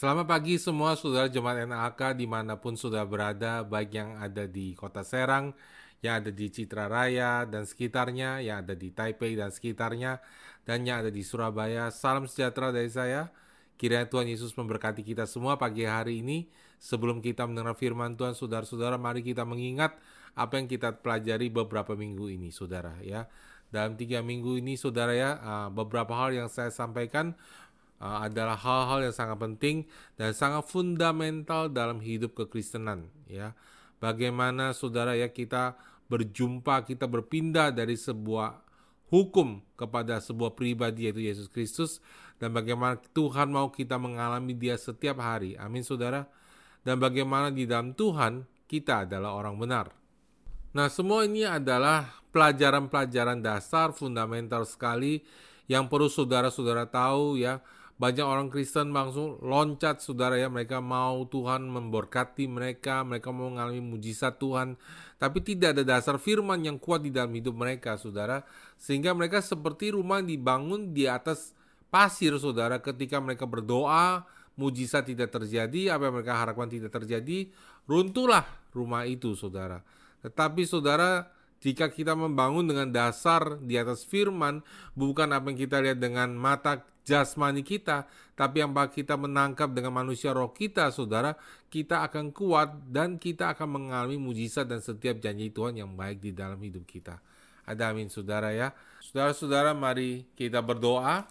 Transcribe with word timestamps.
Selamat 0.00 0.32
pagi 0.32 0.56
semua 0.56 0.96
saudara 0.96 1.28
Jemaat 1.28 1.68
NAK 1.68 2.16
di 2.16 2.24
mana 2.24 2.56
pun 2.56 2.72
sudah 2.72 3.04
berada, 3.04 3.60
baik 3.60 4.00
yang 4.00 4.16
ada 4.16 4.48
di 4.48 4.72
kota 4.72 5.04
Serang, 5.04 5.52
yang 6.00 6.24
ada 6.24 6.32
di 6.32 6.48
Citra 6.48 6.88
Raya 6.88 7.44
dan 7.44 7.68
sekitarnya, 7.68 8.40
yang 8.40 8.64
ada 8.64 8.72
di 8.72 8.96
Taipei 8.96 9.36
dan 9.36 9.52
sekitarnya, 9.52 10.24
dan 10.64 10.88
yang 10.88 11.04
ada 11.04 11.12
di 11.12 11.20
Surabaya. 11.20 11.92
Salam 11.92 12.24
sejahtera 12.24 12.72
dari 12.72 12.88
saya. 12.88 13.28
Kiranya 13.76 14.08
Tuhan 14.08 14.32
Yesus 14.32 14.56
memberkati 14.56 15.04
kita 15.04 15.28
semua 15.28 15.60
pagi 15.60 15.84
hari 15.84 16.24
ini. 16.24 16.48
Sebelum 16.80 17.20
kita 17.20 17.44
mendengar 17.44 17.76
firman 17.76 18.16
Tuhan, 18.16 18.32
saudara-saudara, 18.32 18.96
mari 18.96 19.20
kita 19.20 19.44
mengingat 19.44 20.00
apa 20.32 20.56
yang 20.56 20.64
kita 20.64 20.96
pelajari 21.04 21.52
beberapa 21.52 21.92
minggu 21.92 22.32
ini, 22.32 22.48
saudara. 22.48 22.96
Ya, 23.04 23.28
dalam 23.68 24.00
tiga 24.00 24.24
minggu 24.24 24.64
ini, 24.64 24.80
saudara 24.80 25.12
ya, 25.12 25.36
ah, 25.44 25.68
beberapa 25.68 26.16
hal 26.16 26.32
yang 26.32 26.48
saya 26.48 26.72
sampaikan 26.72 27.36
uh, 28.00 28.26
adalah 28.26 28.56
hal-hal 28.56 29.06
yang 29.06 29.14
sangat 29.14 29.38
penting 29.38 29.76
dan 30.16 30.32
sangat 30.32 30.66
fundamental 30.66 31.68
dalam 31.70 32.00
hidup 32.00 32.34
kekristenan 32.34 33.12
ya. 33.28 33.54
Bagaimana 34.00 34.72
saudara 34.72 35.12
ya 35.12 35.28
kita 35.28 35.76
berjumpa, 36.08 36.88
kita 36.88 37.04
berpindah 37.04 37.68
dari 37.70 37.94
sebuah 37.94 38.64
hukum 39.12 39.60
kepada 39.76 40.18
sebuah 40.24 40.56
pribadi 40.56 41.06
yaitu 41.06 41.20
Yesus 41.20 41.52
Kristus 41.52 42.00
dan 42.40 42.56
bagaimana 42.56 42.96
Tuhan 43.12 43.52
mau 43.52 43.68
kita 43.68 44.00
mengalami 44.00 44.56
dia 44.56 44.80
setiap 44.80 45.20
hari. 45.20 45.60
Amin 45.60 45.84
saudara. 45.84 46.24
Dan 46.80 46.96
bagaimana 46.96 47.52
di 47.52 47.68
dalam 47.68 47.92
Tuhan 47.92 48.48
kita 48.64 49.04
adalah 49.04 49.36
orang 49.36 49.60
benar. 49.60 49.86
Nah, 50.72 50.88
semua 50.88 51.28
ini 51.28 51.44
adalah 51.44 52.08
pelajaran-pelajaran 52.32 53.44
dasar 53.44 53.92
fundamental 53.92 54.64
sekali 54.64 55.20
yang 55.68 55.90
perlu 55.90 56.08
saudara-saudara 56.08 56.88
tahu 56.88 57.36
ya 57.36 57.60
banyak 58.00 58.24
orang 58.24 58.48
Kristen 58.48 58.96
langsung 58.96 59.36
loncat 59.44 60.00
saudara 60.00 60.40
ya. 60.40 60.48
Mereka 60.48 60.80
mau 60.80 61.28
Tuhan 61.28 61.68
memberkati 61.68 62.48
mereka 62.48 63.04
mereka 63.04 63.28
mau 63.28 63.52
mengalami 63.52 63.84
mujizat 63.84 64.40
Tuhan. 64.40 64.80
Tapi 65.20 65.44
tidak 65.44 65.76
ada 65.76 65.84
dasar 65.84 66.16
firman 66.16 66.64
yang 66.64 66.80
kuat 66.80 67.04
di 67.04 67.12
dalam 67.12 67.28
hidup 67.36 67.52
mereka 67.52 68.00
saudara. 68.00 68.40
Sehingga 68.80 69.12
mereka 69.12 69.44
seperti 69.44 69.92
rumah 69.92 70.24
dibangun 70.24 70.96
di 70.96 71.04
atas 71.04 71.52
pasir 71.92 72.32
saudara. 72.40 72.80
Ketika 72.80 73.20
mereka 73.20 73.44
berdoa 73.44 74.24
mujizat 74.56 75.04
tidak 75.04 75.28
terjadi 75.36 75.92
apa 75.92 76.08
yang 76.08 76.14
mereka 76.16 76.40
harapkan 76.40 76.72
tidak 76.72 76.96
terjadi 76.96 77.52
runtuhlah 77.84 78.48
rumah 78.72 79.04
itu 79.04 79.36
saudara. 79.36 79.84
Tetapi 80.24 80.64
saudara 80.64 81.28
jika 81.60 81.92
kita 81.92 82.16
membangun 82.16 82.64
dengan 82.64 82.88
dasar 82.88 83.60
di 83.60 83.76
atas 83.76 84.08
firman, 84.08 84.64
bukan 84.96 85.28
apa 85.36 85.52
yang 85.52 85.58
kita 85.60 85.76
lihat 85.84 86.00
dengan 86.00 86.32
mata 86.32 86.80
jasmani 87.04 87.60
kita, 87.60 88.08
tapi 88.32 88.64
yang 88.64 88.72
kita 88.72 89.20
menangkap 89.20 89.68
dengan 89.76 89.92
manusia 89.92 90.32
roh 90.32 90.56
kita, 90.56 90.88
saudara, 90.88 91.36
kita 91.68 92.00
akan 92.08 92.32
kuat 92.32 92.88
dan 92.88 93.20
kita 93.20 93.52
akan 93.52 93.76
mengalami 93.76 94.16
mujizat 94.16 94.72
dan 94.72 94.80
setiap 94.80 95.20
janji 95.20 95.52
Tuhan 95.52 95.76
yang 95.76 95.92
baik 95.92 96.24
di 96.24 96.32
dalam 96.32 96.56
hidup 96.56 96.88
kita. 96.88 97.20
Ada 97.68 97.92
amin, 97.92 98.08
saudara 98.08 98.56
ya. 98.56 98.72
Saudara-saudara, 99.04 99.76
mari 99.76 100.24
kita 100.34 100.64
berdoa. 100.64 101.28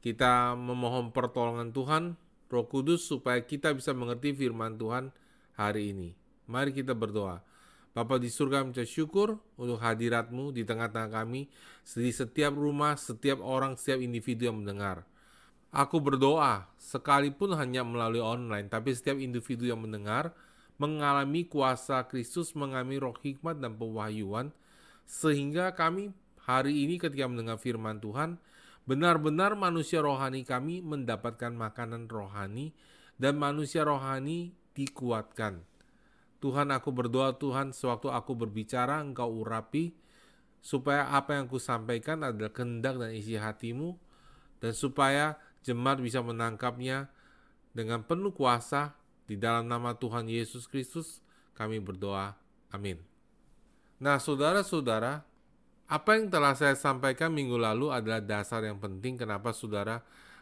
Kita 0.00 0.56
memohon 0.56 1.12
pertolongan 1.12 1.70
Tuhan, 1.70 2.16
Roh 2.50 2.66
Kudus, 2.66 3.06
supaya 3.06 3.38
kita 3.44 3.70
bisa 3.76 3.92
mengerti 3.92 4.32
firman 4.32 4.74
Tuhan 4.74 5.12
hari 5.54 5.92
ini. 5.92 6.16
Mari 6.48 6.72
kita 6.74 6.96
berdoa. 6.96 7.44
Bapa 7.90 8.22
di 8.22 8.30
surga 8.30 8.62
mengucap 8.62 8.86
syukur 8.86 9.34
untuk 9.58 9.82
hadiratmu 9.82 10.54
di 10.54 10.62
tengah-tengah 10.62 11.10
kami, 11.10 11.50
di 11.82 12.12
setiap 12.14 12.54
rumah, 12.54 12.94
setiap 12.94 13.42
orang, 13.42 13.74
setiap 13.74 13.98
individu 13.98 14.46
yang 14.46 14.62
mendengar. 14.62 15.02
Aku 15.74 15.98
berdoa, 15.98 16.70
sekalipun 16.78 17.54
hanya 17.58 17.82
melalui 17.82 18.22
online, 18.22 18.70
tapi 18.70 18.94
setiap 18.94 19.18
individu 19.18 19.66
yang 19.66 19.82
mendengar 19.82 20.30
mengalami 20.78 21.50
kuasa 21.50 22.06
Kristus, 22.06 22.54
mengalami 22.54 23.02
roh 23.02 23.14
hikmat 23.18 23.58
dan 23.58 23.74
pewahyuan, 23.74 24.54
sehingga 25.04 25.74
kami 25.74 26.14
hari 26.46 26.86
ini 26.86 26.94
ketika 26.98 27.26
mendengar 27.26 27.58
firman 27.58 27.98
Tuhan, 27.98 28.38
benar-benar 28.86 29.58
manusia 29.58 29.98
rohani 29.98 30.46
kami 30.46 30.78
mendapatkan 30.78 31.50
makanan 31.50 32.06
rohani, 32.06 32.70
dan 33.18 33.34
manusia 33.34 33.82
rohani 33.82 34.54
dikuatkan 34.78 35.69
Tuhan 36.40 36.72
aku 36.72 36.88
berdoa 36.90 37.36
Tuhan 37.36 37.76
sewaktu 37.76 38.08
aku 38.08 38.32
berbicara 38.32 39.00
engkau 39.04 39.28
urapi 39.44 39.92
supaya 40.60 41.08
apa 41.12 41.36
yang 41.36 41.48
aku 41.48 41.60
sampaikan 41.60 42.24
adalah 42.24 42.52
kehendak 42.52 43.00
dan 43.00 43.12
isi 43.12 43.36
hatimu 43.36 43.96
dan 44.60 44.72
supaya 44.76 45.40
jemaat 45.64 46.00
bisa 46.00 46.20
menangkapnya 46.20 47.12
dengan 47.72 48.04
penuh 48.04 48.32
kuasa 48.32 48.96
di 49.28 49.36
dalam 49.36 49.68
nama 49.68 49.96
Tuhan 49.96 50.28
Yesus 50.28 50.68
Kristus 50.68 51.24
kami 51.56 51.80
berdoa. 51.80 52.36
Amin. 52.72 53.00
Nah, 54.00 54.16
saudara-saudara, 54.16 55.22
apa 55.90 56.10
yang 56.16 56.32
telah 56.32 56.56
saya 56.56 56.72
sampaikan 56.72 57.34
minggu 57.34 57.60
lalu 57.60 57.92
adalah 57.92 58.22
dasar 58.24 58.64
yang 58.64 58.80
penting 58.80 59.20
kenapa 59.20 59.52
saudara 59.52 60.00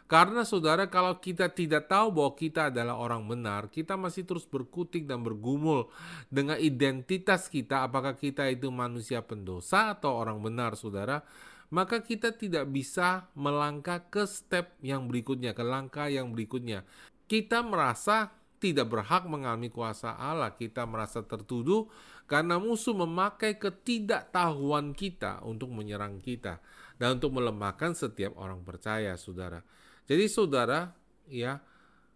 karena 0.09 0.41
saudara 0.41 0.89
kalau 0.89 1.21
kita 1.21 1.53
tidak 1.53 1.85
tahu 1.85 2.09
bahwa 2.09 2.33
kita 2.33 2.73
adalah 2.73 2.97
orang 2.97 3.29
benar, 3.29 3.69
kita 3.69 3.93
masih 3.93 4.25
terus 4.25 4.41
berkutik 4.49 5.05
dan 5.05 5.21
bergumul 5.21 5.85
dengan 6.33 6.57
identitas 6.57 7.45
kita 7.45 7.85
apakah 7.85 8.17
kita 8.17 8.49
itu 8.49 8.73
manusia 8.73 9.21
pendosa 9.21 9.93
atau 9.93 10.17
orang 10.17 10.41
benar 10.41 10.73
saudara, 10.73 11.21
maka 11.69 12.01
kita 12.01 12.33
tidak 12.33 12.65
bisa 12.73 13.29
melangkah 13.37 14.01
ke 14.09 14.25
step 14.25 14.73
yang 14.81 15.05
berikutnya, 15.05 15.53
ke 15.53 15.61
langkah 15.61 16.09
yang 16.09 16.33
berikutnya. 16.33 16.81
Kita 17.29 17.61
merasa 17.61 18.33
tidak 18.57 18.89
berhak 18.89 19.29
mengalami 19.29 19.69
kuasa 19.69 20.17
Allah, 20.17 20.57
kita 20.57 20.89
merasa 20.89 21.21
tertuduh 21.21 21.85
karena 22.25 22.57
musuh 22.57 22.97
memakai 22.97 23.61
ketidaktahuan 23.61 24.97
kita 24.97 25.45
untuk 25.45 25.69
menyerang 25.69 26.17
kita 26.17 26.57
dan 26.97 27.21
untuk 27.21 27.37
melemahkan 27.37 27.93
setiap 27.93 28.33
orang 28.41 28.65
percaya, 28.65 29.13
saudara. 29.13 29.61
Jadi 30.09 30.25
saudara, 30.25 30.89
ya, 31.29 31.61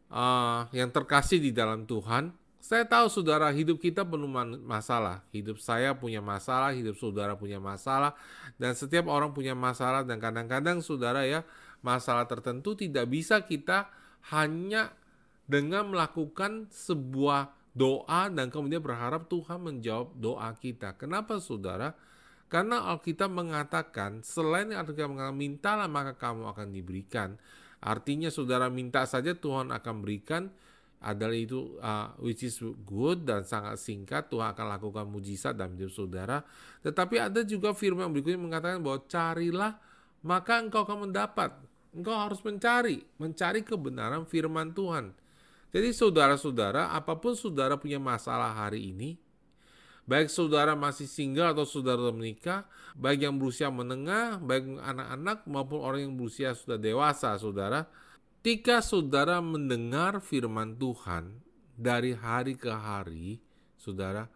uh, 0.09 0.65
yang 0.73 0.89
terkasih 0.89 1.37
di 1.37 1.53
dalam 1.53 1.85
Tuhan, 1.85 2.33
saya 2.57 2.89
tahu 2.89 3.05
saudara 3.11 3.53
hidup 3.53 3.77
kita 3.77 4.01
penuh 4.01 4.25
masalah. 4.65 5.21
Hidup 5.29 5.61
saya 5.61 5.93
punya 5.93 6.17
masalah, 6.17 6.73
hidup 6.73 6.97
saudara 6.97 7.37
punya 7.37 7.61
masalah, 7.61 8.17
dan 8.57 8.73
setiap 8.73 9.05
orang 9.05 9.29
punya 9.29 9.53
masalah. 9.53 10.01
Dan 10.01 10.17
kadang-kadang 10.17 10.81
saudara 10.81 11.21
ya, 11.21 11.45
masalah 11.85 12.25
tertentu 12.25 12.73
tidak 12.73 13.05
bisa 13.13 13.45
kita 13.45 13.93
hanya 14.33 14.89
dengan 15.45 15.93
melakukan 15.93 16.71
sebuah 16.73 17.51
doa 17.77 18.29
dan 18.29 18.47
kemudian 18.53 18.79
berharap 18.79 19.29
Tuhan 19.29 19.59
menjawab 19.59 20.17
doa 20.17 20.49
kita. 20.57 20.95
Kenapa 20.95 21.37
saudara? 21.43 21.93
Karena 22.47 22.85
Alkitab 22.93 23.33
mengatakan, 23.33 24.21
selain 24.21 24.69
Alkitab 24.71 25.09
mengatakan, 25.09 25.37
mintalah 25.37 25.89
maka 25.89 26.13
kamu 26.13 26.53
akan 26.53 26.67
diberikan. 26.69 27.35
Artinya 27.83 28.31
saudara 28.31 28.71
minta 28.71 29.03
saja 29.03 29.35
Tuhan 29.35 29.75
akan 29.75 29.95
berikan 29.99 30.47
adalah 31.03 31.35
itu 31.35 31.75
uh, 31.83 32.15
which 32.23 32.47
is 32.47 32.55
good 32.87 33.27
dan 33.27 33.43
sangat 33.43 33.75
singkat 33.75 34.31
Tuhan 34.31 34.55
akan 34.55 34.79
lakukan 34.79 35.03
mujizat 35.03 35.51
dalam 35.51 35.75
hidup 35.75 35.91
saudara. 35.91 36.39
Tetapi 36.79 37.19
ada 37.19 37.43
juga 37.43 37.75
firman 37.75 38.07
berikutnya 38.07 38.39
mengatakan 38.39 38.79
bahwa 38.79 39.03
carilah 39.03 39.75
maka 40.23 40.63
engkau 40.63 40.87
akan 40.87 41.11
mendapat. 41.11 41.51
Engkau 41.91 42.15
harus 42.15 42.39
mencari, 42.39 43.03
mencari 43.19 43.61
kebenaran 43.61 44.23
firman 44.23 44.71
Tuhan. 44.71 45.11
Jadi 45.75 45.89
saudara-saudara, 45.91 46.89
apa 46.95 47.19
pun 47.19 47.35
saudara 47.35 47.75
punya 47.77 47.99
masalah 47.99 48.49
hari 48.49 48.95
ini, 48.95 49.19
baik 50.03 50.27
saudara 50.27 50.75
masih 50.75 51.07
single 51.07 51.51
atau 51.55 51.63
saudara 51.63 52.11
menikah, 52.11 52.67
baik 52.95 53.25
yang 53.27 53.35
berusia 53.39 53.71
menengah, 53.71 54.39
baik 54.43 54.79
anak-anak 54.79 55.37
maupun 55.47 55.79
orang 55.79 56.01
yang 56.07 56.15
berusia 56.15 56.51
sudah 56.53 56.79
dewasa, 56.79 57.35
saudara. 57.39 57.87
Ketika 58.43 58.83
saudara 58.83 59.39
mendengar 59.39 60.19
firman 60.19 60.75
Tuhan 60.75 61.39
dari 61.79 62.11
hari 62.11 62.59
ke 62.59 62.67
hari, 62.67 63.39
saudara, 63.79 64.27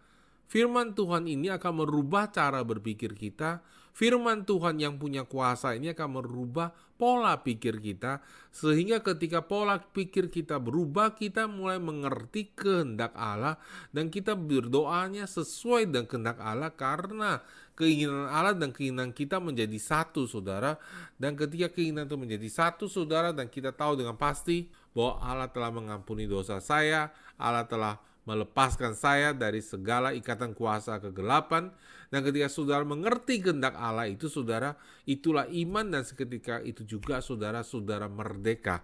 firman 0.47 0.95
Tuhan 0.95 1.27
ini 1.27 1.51
akan 1.51 1.83
merubah 1.83 2.31
cara 2.31 2.63
berpikir 2.63 3.12
kita, 3.12 3.59
firman 3.97 4.45
Tuhan 4.45 4.77
yang 4.77 5.01
punya 5.01 5.25
kuasa 5.25 5.73
ini 5.73 5.89
akan 5.89 6.21
merubah 6.21 6.69
pola 7.01 7.41
pikir 7.41 7.81
kita 7.81 8.21
sehingga 8.53 9.01
ketika 9.01 9.41
pola 9.41 9.81
pikir 9.81 10.29
kita 10.29 10.61
berubah 10.61 11.17
kita 11.17 11.49
mulai 11.49 11.81
mengerti 11.81 12.53
kehendak 12.53 13.17
Allah 13.17 13.57
dan 13.89 14.13
kita 14.13 14.38
berdoanya 14.38 15.25
sesuai 15.25 15.89
dengan 15.89 16.05
kehendak 16.05 16.38
Allah 16.38 16.69
karena 16.77 17.41
keinginan 17.73 18.29
Allah 18.29 18.53
dan 18.53 18.69
keinginan 18.69 19.09
kita 19.17 19.41
menjadi 19.41 19.81
satu 19.81 20.29
saudara 20.29 20.77
dan 21.17 21.33
ketika 21.33 21.73
keinginan 21.73 22.05
itu 22.05 22.17
menjadi 22.21 22.49
satu 22.53 22.85
saudara 22.85 23.33
dan 23.33 23.49
kita 23.49 23.73
tahu 23.73 23.97
dengan 23.97 24.13
pasti 24.13 24.69
bahwa 24.94 25.17
Allah 25.25 25.49
telah 25.49 25.73
mengampuni 25.73 26.29
dosa 26.29 26.61
saya 26.61 27.09
Allah 27.38 27.65
telah 27.65 27.97
melepaskan 28.27 28.91
saya 28.91 29.31
dari 29.31 29.63
segala 29.63 30.11
ikatan 30.11 30.51
kuasa 30.51 30.99
kegelapan. 30.99 31.71
Dan 32.07 32.24
ketika 32.24 32.48
saudara 32.48 32.88
mengerti 32.88 33.44
kehendak 33.44 33.75
Allah 33.75 34.07
itu, 34.07 34.31
saudara, 34.31 34.80
itulah 35.04 35.44
iman 35.51 35.86
dan 35.92 36.07
seketika 36.07 36.63
itu 36.63 36.88
juga 36.88 37.19
saudara-saudara 37.19 38.07
merdeka. 38.07 38.83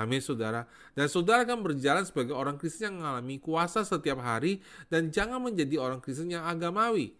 Amin 0.00 0.24
saudara. 0.24 0.64
Dan 0.96 1.06
saudara 1.12 1.44
akan 1.44 1.60
berjalan 1.60 2.02
sebagai 2.08 2.32
orang 2.32 2.56
Kristen 2.56 2.96
yang 2.96 3.04
mengalami 3.04 3.36
kuasa 3.36 3.84
setiap 3.84 4.24
hari 4.24 4.64
dan 4.88 5.12
jangan 5.12 5.44
menjadi 5.44 5.76
orang 5.76 6.00
Kristen 6.00 6.32
yang 6.32 6.48
agamawi. 6.48 7.12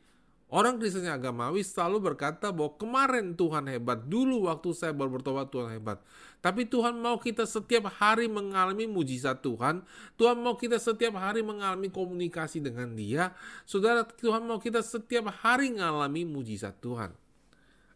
Orang 0.53 0.77
Kristen 0.77 1.09
yang 1.09 1.17
agamawi 1.17 1.65
selalu 1.65 2.13
berkata 2.13 2.53
bahwa 2.53 2.77
kemarin 2.77 3.33
Tuhan 3.33 3.73
hebat, 3.73 4.05
dulu 4.05 4.53
waktu 4.53 4.77
saya 4.77 4.93
baru 4.93 5.17
bertobat 5.17 5.49
Tuhan 5.49 5.73
hebat. 5.73 6.05
Tapi 6.45 6.69
Tuhan 6.69 6.93
mau 7.01 7.17
kita 7.17 7.49
setiap 7.49 7.89
hari 7.89 8.29
mengalami 8.29 8.85
mujizat 8.85 9.41
Tuhan. 9.41 9.81
Tuhan 10.21 10.37
mau 10.45 10.53
kita 10.61 10.77
setiap 10.77 11.17
hari 11.17 11.41
mengalami 11.41 11.89
komunikasi 11.89 12.61
dengan 12.61 12.93
dia. 12.93 13.33
Saudara, 13.65 14.05
Tuhan 14.05 14.45
mau 14.45 14.61
kita 14.61 14.85
setiap 14.85 15.33
hari 15.41 15.73
mengalami 15.73 16.29
mujizat 16.29 16.77
Tuhan. 16.85 17.17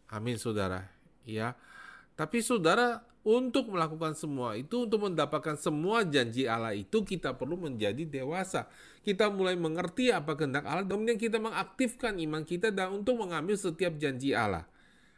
Amin 0.09 0.41
saudara. 0.41 0.89
Ya. 1.29 1.61
Tapi 2.17 2.41
saudara, 2.41 3.05
untuk 3.27 3.75
melakukan 3.75 4.15
semua 4.15 4.55
itu, 4.55 4.87
untuk 4.87 5.03
mendapatkan 5.11 5.59
semua 5.59 6.07
janji 6.07 6.47
Allah 6.47 6.73
itu, 6.73 7.03
kita 7.03 7.35
perlu 7.35 7.59
menjadi 7.59 8.07
dewasa. 8.07 8.71
Kita 9.07 9.31
mulai 9.31 9.55
mengerti 9.55 10.11
apa 10.11 10.35
kehendak 10.35 10.67
Allah, 10.67 10.83
kemudian 10.83 11.15
kita 11.15 11.39
mengaktifkan 11.39 12.19
iman 12.19 12.43
kita 12.43 12.75
dan 12.75 12.91
untuk 12.91 13.23
mengambil 13.23 13.55
setiap 13.55 13.95
janji 14.03 14.35
Allah. 14.35 14.67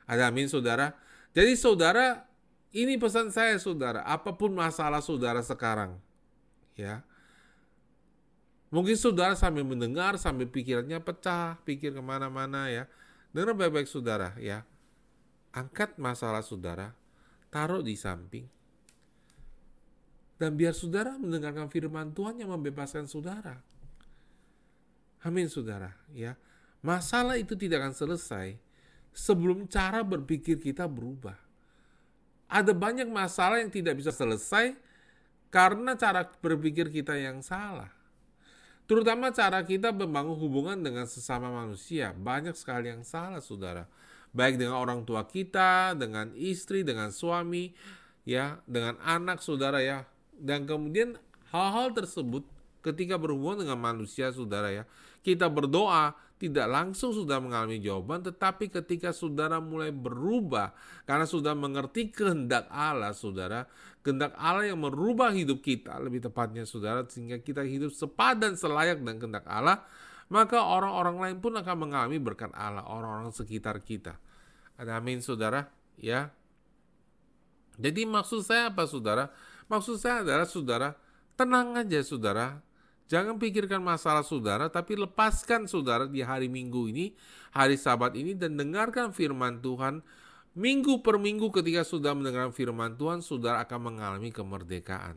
Ada 0.05 0.29
amin, 0.29 0.45
saudara. 0.45 0.93
Jadi, 1.33 1.57
saudara, 1.57 2.29
ini 2.77 3.01
pesan 3.01 3.33
saya, 3.33 3.57
saudara. 3.57 4.05
Apa 4.05 4.37
pun 4.37 4.53
masalah 4.53 5.01
saudara 5.01 5.41
sekarang, 5.41 5.97
ya, 6.77 7.01
mungkin 8.69 8.93
saudara 8.93 9.33
sambil 9.33 9.65
mendengar, 9.65 10.21
sambil 10.21 10.45
pikirannya 10.53 11.01
pecah, 11.01 11.57
pikir 11.65 11.97
ke 11.97 12.03
mana-mana, 12.05 12.69
ya. 12.69 12.85
Dengar 13.33 13.57
baik-baik, 13.57 13.89
saudara, 13.89 14.37
ya. 14.37 14.69
Angkat 15.57 15.97
masalah 15.97 16.45
saudara, 16.45 16.93
taruh 17.49 17.81
di 17.81 17.97
samping. 17.97 18.45
Dan 20.37 20.61
biar 20.61 20.77
saudara 20.77 21.17
mendengarkan 21.17 21.73
firman 21.73 22.13
Tuhan 22.13 22.37
yang 22.37 22.53
membebaskan 22.53 23.09
saudara. 23.09 23.65
Amin 25.23 25.51
saudara, 25.51 25.95
ya. 26.15 26.39
Masalah 26.79 27.35
itu 27.39 27.59
tidak 27.59 27.83
akan 27.83 27.95
selesai 27.95 28.55
sebelum 29.11 29.67
cara 29.67 30.07
berpikir 30.07 30.63
kita 30.63 30.87
berubah. 30.87 31.35
Ada 32.49 32.71
banyak 32.73 33.11
masalah 33.11 33.61
yang 33.61 33.69
tidak 33.69 33.99
bisa 33.99 34.15
selesai 34.15 34.79
karena 35.51 35.99
cara 35.99 36.25
berpikir 36.39 36.89
kita 36.89 37.19
yang 37.19 37.43
salah. 37.43 37.91
Terutama 38.89 39.35
cara 39.35 39.61
kita 39.67 39.93
membangun 39.93 40.39
hubungan 40.39 40.81
dengan 40.81 41.05
sesama 41.05 41.53
manusia. 41.53 42.17
Banyak 42.17 42.57
sekali 42.57 42.89
yang 42.89 43.05
salah, 43.05 43.43
saudara 43.45 43.85
baik 44.33 44.61
dengan 44.61 44.77
orang 44.81 45.05
tua 45.05 45.25
kita, 45.25 45.97
dengan 45.97 46.33
istri, 46.37 46.85
dengan 46.85 47.13
suami, 47.13 47.73
ya, 48.29 48.61
dengan 48.69 49.01
anak 49.01 49.41
saudara 49.41 49.81
ya. 49.81 50.05
Dan 50.37 50.69
kemudian 50.69 51.17
hal-hal 51.51 51.93
tersebut 51.97 52.45
ketika 52.89 53.21
berhubungan 53.21 53.69
dengan 53.69 53.79
manusia 53.79 54.33
saudara 54.33 54.73
ya, 54.73 54.85
kita 55.21 55.47
berdoa 55.53 56.17
tidak 56.39 56.71
langsung 56.71 57.11
sudah 57.11 57.43
mengalami 57.43 57.83
jawaban, 57.83 58.23
tetapi 58.23 58.71
ketika 58.71 59.11
saudara 59.11 59.59
mulai 59.59 59.91
berubah 59.91 60.71
karena 61.03 61.27
sudah 61.27 61.53
mengerti 61.59 62.15
kehendak 62.15 62.71
Allah, 62.71 63.11
saudara, 63.11 63.67
kehendak 64.07 64.39
Allah 64.39 64.71
yang 64.71 64.79
merubah 64.79 65.35
hidup 65.35 65.59
kita, 65.59 65.99
lebih 65.99 66.23
tepatnya 66.23 66.63
saudara, 66.63 67.03
sehingga 67.11 67.43
kita 67.43 67.67
hidup 67.67 67.91
sepadan 67.91 68.55
selayak 68.55 69.03
dengan 69.03 69.19
kehendak 69.19 69.47
Allah, 69.51 69.83
maka 70.31 70.63
orang-orang 70.63 71.19
lain 71.19 71.37
pun 71.43 71.59
akan 71.59 71.77
mengalami 71.91 72.23
berkat 72.23 72.55
Allah, 72.55 72.87
orang-orang 72.87 73.35
sekitar 73.35 73.83
kita. 73.83 74.15
Ada 74.79 75.03
amin 75.03 75.19
saudara, 75.19 75.67
ya. 75.99 76.31
Jadi 77.83 78.07
maksud 78.07 78.47
saya 78.47 78.71
apa 78.71 78.87
saudara? 78.87 79.35
Maksud 79.67 79.99
saya 79.99 80.23
adalah 80.23 80.47
saudara, 80.47 80.95
tenang 81.35 81.75
aja 81.75 81.99
saudara. 82.07 82.63
Jangan 83.09 83.41
pikirkan 83.41 83.81
masalah 83.81 84.21
saudara, 84.21 84.69
tapi 84.69 84.93
lepaskan 84.93 85.65
saudara 85.65 86.05
di 86.05 86.21
hari 86.21 86.53
Minggu 86.53 86.93
ini, 86.93 87.17
hari 87.57 87.81
Sabat 87.81 88.13
ini, 88.13 88.37
dan 88.37 88.61
dengarkan 88.61 89.17
firman 89.17 89.65
Tuhan. 89.65 90.05
Minggu 90.59 91.01
per 91.07 91.17
minggu 91.17 91.55
ketika 91.55 91.87
sudah 91.87 92.13
mendengarkan 92.13 92.53
firman 92.53 92.99
Tuhan, 93.01 93.25
saudara 93.25 93.65
akan 93.65 93.95
mengalami 93.95 94.29
kemerdekaan. 94.29 95.17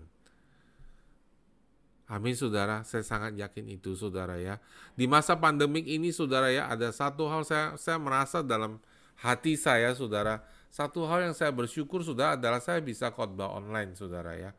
Amin 2.12 2.36
saudara, 2.36 2.84
saya 2.84 3.08
sangat 3.08 3.40
yakin 3.40 3.72
itu 3.72 3.96
saudara 3.96 4.36
ya. 4.36 4.60
Di 5.00 5.08
masa 5.08 5.40
pandemik 5.40 5.88
ini 5.88 6.12
saudara 6.12 6.52
ya, 6.52 6.68
ada 6.68 6.92
satu 6.92 7.28
hal 7.32 7.48
saya 7.48 7.80
saya 7.80 7.96
merasa 7.96 8.44
dalam 8.44 8.84
hati 9.24 9.56
saya 9.56 9.96
saudara, 9.96 10.44
satu 10.68 11.08
hal 11.08 11.32
yang 11.32 11.36
saya 11.36 11.56
bersyukur 11.56 12.04
sudah 12.04 12.36
adalah 12.36 12.60
saya 12.60 12.84
bisa 12.84 13.12
khotbah 13.16 13.56
online 13.56 13.96
saudara 13.96 14.36
ya. 14.36 14.52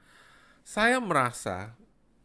Saya 0.65 0.97
merasa 0.97 1.77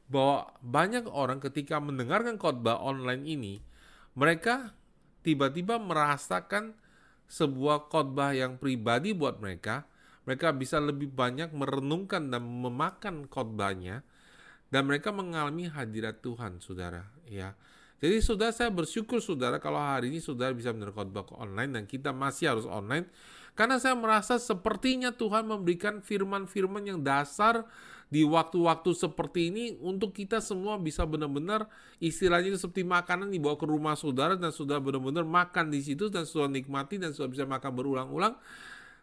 bahwa 0.07 0.51
banyak 0.63 1.07
orang 1.11 1.43
ketika 1.43 1.79
mendengarkan 1.83 2.39
khotbah 2.39 2.79
online 2.79 3.27
ini, 3.27 3.53
mereka 4.15 4.71
tiba-tiba 5.21 5.77
merasakan 5.77 6.75
sebuah 7.27 7.91
khotbah 7.91 8.31
yang 8.31 8.55
pribadi 8.55 9.11
buat 9.11 9.43
mereka, 9.43 9.83
mereka 10.23 10.55
bisa 10.55 10.79
lebih 10.79 11.11
banyak 11.11 11.51
merenungkan 11.51 12.31
dan 12.31 12.43
memakan 12.43 13.27
khotbahnya. 13.27 14.03
Dan 14.67 14.83
mereka 14.83 15.15
mengalami 15.15 15.71
hadirat 15.71 16.19
Tuhan, 16.19 16.59
saudara. 16.59 17.07
Ya, 17.23 17.55
jadi 17.97 18.21
saudara 18.21 18.53
saya 18.53 18.69
bersyukur 18.69 19.17
saudara 19.17 19.57
kalau 19.57 19.81
hari 19.81 20.13
ini 20.13 20.21
saudara 20.21 20.53
bisa 20.53 20.69
menerima 20.69 20.93
khotbah 20.93 21.25
online 21.33 21.71
dan 21.73 21.83
kita 21.89 22.13
masih 22.13 22.53
harus 22.53 22.65
online. 22.69 23.09
Karena 23.57 23.81
saya 23.81 23.97
merasa 23.97 24.37
sepertinya 24.37 25.09
Tuhan 25.09 25.49
memberikan 25.49 25.97
firman-firman 26.05 26.85
yang 26.85 26.99
dasar 27.01 27.65
di 28.07 28.23
waktu-waktu 28.23 28.95
seperti 28.95 29.51
ini 29.51 29.63
untuk 29.83 30.15
kita 30.15 30.39
semua 30.39 30.79
bisa 30.79 31.03
benar-benar 31.03 31.67
istilahnya 31.99 32.55
itu 32.55 32.59
seperti 32.59 32.87
makanan 32.87 33.27
dibawa 33.27 33.59
ke 33.59 33.67
rumah 33.67 33.99
saudara 33.99 34.39
dan 34.39 34.55
sudah 34.55 34.79
benar-benar 34.79 35.27
makan 35.27 35.67
di 35.67 35.83
situ 35.83 36.07
dan 36.07 36.23
sudah 36.23 36.47
nikmati 36.47 36.95
dan 36.95 37.11
sudah 37.11 37.27
bisa 37.27 37.43
makan 37.43 37.71
berulang-ulang 37.75 38.39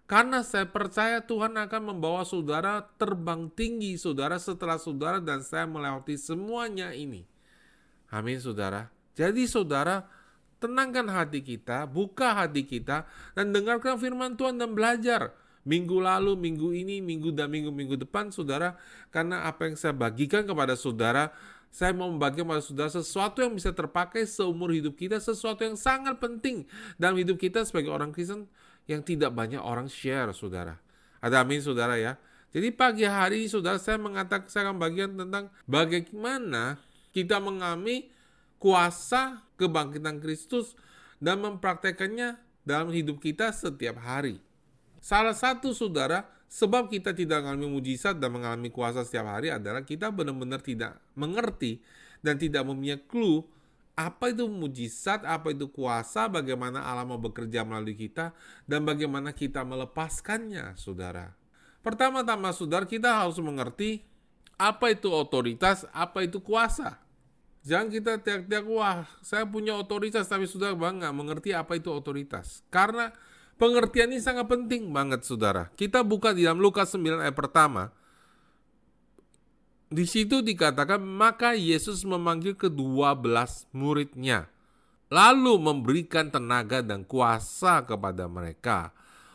karena 0.04 0.44
saya 0.44 0.68
percaya 0.68 1.24
Tuhan 1.24 1.56
akan 1.56 1.96
membawa 1.96 2.28
saudara 2.28 2.84
terbang 3.00 3.48
tinggi 3.52 3.96
saudara 3.96 4.36
setelah 4.36 4.76
saudara 4.76 5.16
dan 5.16 5.40
saya 5.40 5.64
melewati 5.64 6.20
semuanya 6.20 6.92
ini. 6.92 7.24
Amin 8.12 8.36
saudara. 8.36 8.92
Jadi 9.16 9.48
saudara 9.48 10.04
tenangkan 10.60 11.08
hati 11.08 11.40
kita, 11.40 11.88
buka 11.88 12.36
hati 12.36 12.68
kita 12.68 13.08
dan 13.32 13.52
dengarkan 13.56 13.96
firman 13.96 14.36
Tuhan 14.36 14.60
dan 14.60 14.76
belajar. 14.76 15.32
Minggu 15.64 15.96
lalu, 15.96 16.36
minggu 16.36 16.76
ini, 16.76 17.00
minggu 17.00 17.32
dan 17.32 17.48
minggu-minggu 17.48 17.96
depan 17.96 18.28
saudara. 18.28 18.76
Karena 19.08 19.48
apa 19.48 19.66
yang 19.66 19.76
saya 19.80 19.96
bagikan 19.96 20.44
kepada 20.44 20.76
saudara, 20.76 21.32
saya 21.74 21.90
mau 21.90 22.06
membagikan 22.06 22.46
kepada 22.46 22.62
saudara 22.62 22.90
sesuatu 22.92 23.42
yang 23.42 23.56
bisa 23.56 23.72
terpakai 23.74 24.28
seumur 24.28 24.70
hidup 24.70 24.94
kita, 24.94 25.18
sesuatu 25.18 25.64
yang 25.64 25.74
sangat 25.74 26.20
penting 26.20 26.68
dalam 27.00 27.16
hidup 27.18 27.40
kita 27.40 27.64
sebagai 27.64 27.90
orang 27.90 28.12
Kristen 28.12 28.46
yang 28.84 29.00
tidak 29.00 29.32
banyak 29.32 29.58
orang 29.58 29.88
share, 29.88 30.30
saudara. 30.36 30.78
Ada 31.24 31.40
amin, 31.42 31.64
saudara 31.64 31.96
ya. 31.96 32.20
Jadi 32.54 32.70
pagi 32.70 33.02
hari 33.02 33.50
saudara, 33.50 33.82
saya 33.82 33.98
mengatakan 33.98 34.46
saya 34.46 34.70
akan 34.70 34.78
bagian 34.78 35.18
tentang 35.18 35.50
bagaimana 35.66 36.78
kita 37.10 37.42
mengalami 37.42 38.06
kuasa 38.62 39.42
kebangkitan 39.58 40.22
Kristus 40.22 40.78
dan 41.18 41.42
mempraktekannya 41.42 42.38
dalam 42.62 42.94
hidup 42.94 43.18
kita 43.18 43.50
setiap 43.50 43.98
hari. 43.98 44.38
Salah 45.04 45.36
satu 45.36 45.76
saudara, 45.76 46.24
sebab 46.48 46.88
kita 46.88 47.12
tidak 47.12 47.44
mengalami 47.44 47.76
mujizat 47.76 48.16
dan 48.16 48.32
mengalami 48.32 48.72
kuasa 48.72 49.04
setiap 49.04 49.36
hari 49.36 49.52
adalah 49.52 49.84
kita 49.84 50.08
benar-benar 50.08 50.64
tidak 50.64 50.96
mengerti 51.12 51.84
dan 52.24 52.40
tidak 52.40 52.64
mempunyai 52.64 53.04
clue 53.04 53.44
apa 54.00 54.32
itu 54.32 54.48
mujizat, 54.48 55.28
apa 55.28 55.52
itu 55.52 55.68
kuasa, 55.68 56.26
bagaimana 56.32 56.82
Allah 56.82 57.04
mau 57.04 57.20
bekerja 57.20 57.68
melalui 57.68 57.94
kita, 57.94 58.32
dan 58.64 58.82
bagaimana 58.82 59.30
kita 59.36 59.60
melepaskannya, 59.62 60.74
saudara. 60.74 61.36
Pertama-tama, 61.84 62.50
saudara, 62.50 62.88
kita 62.88 63.22
harus 63.22 63.36
mengerti 63.38 64.02
apa 64.56 64.90
itu 64.90 65.12
otoritas, 65.12 65.86
apa 65.94 66.26
itu 66.26 66.40
kuasa. 66.40 66.98
Jangan 67.62 67.86
kita 67.92 68.12
tiap-tiap, 68.18 68.64
wah, 68.66 69.06
saya 69.22 69.46
punya 69.46 69.78
otoritas, 69.78 70.26
tapi 70.26 70.50
sudah 70.50 70.74
bangga 70.74 71.14
mengerti 71.14 71.54
apa 71.54 71.78
itu 71.78 71.92
otoritas. 71.94 72.66
Karena 72.74 73.14
pengertian 73.56 74.10
ini 74.12 74.20
sangat 74.20 74.46
penting 74.46 74.90
banget, 74.90 75.22
saudara. 75.26 75.70
Kita 75.74 76.02
buka 76.02 76.34
di 76.34 76.46
dalam 76.46 76.60
Lukas 76.62 76.92
9 76.94 77.22
ayat 77.22 77.36
pertama, 77.36 77.90
di 79.88 80.04
situ 80.08 80.42
dikatakan, 80.42 80.98
maka 80.98 81.54
Yesus 81.54 82.02
memanggil 82.02 82.58
kedua 82.58 83.14
belas 83.14 83.70
muridnya, 83.70 84.50
lalu 85.12 85.54
memberikan 85.60 86.30
tenaga 86.32 86.82
dan 86.82 87.06
kuasa 87.06 87.86
kepada 87.86 88.26
mereka 88.26 88.90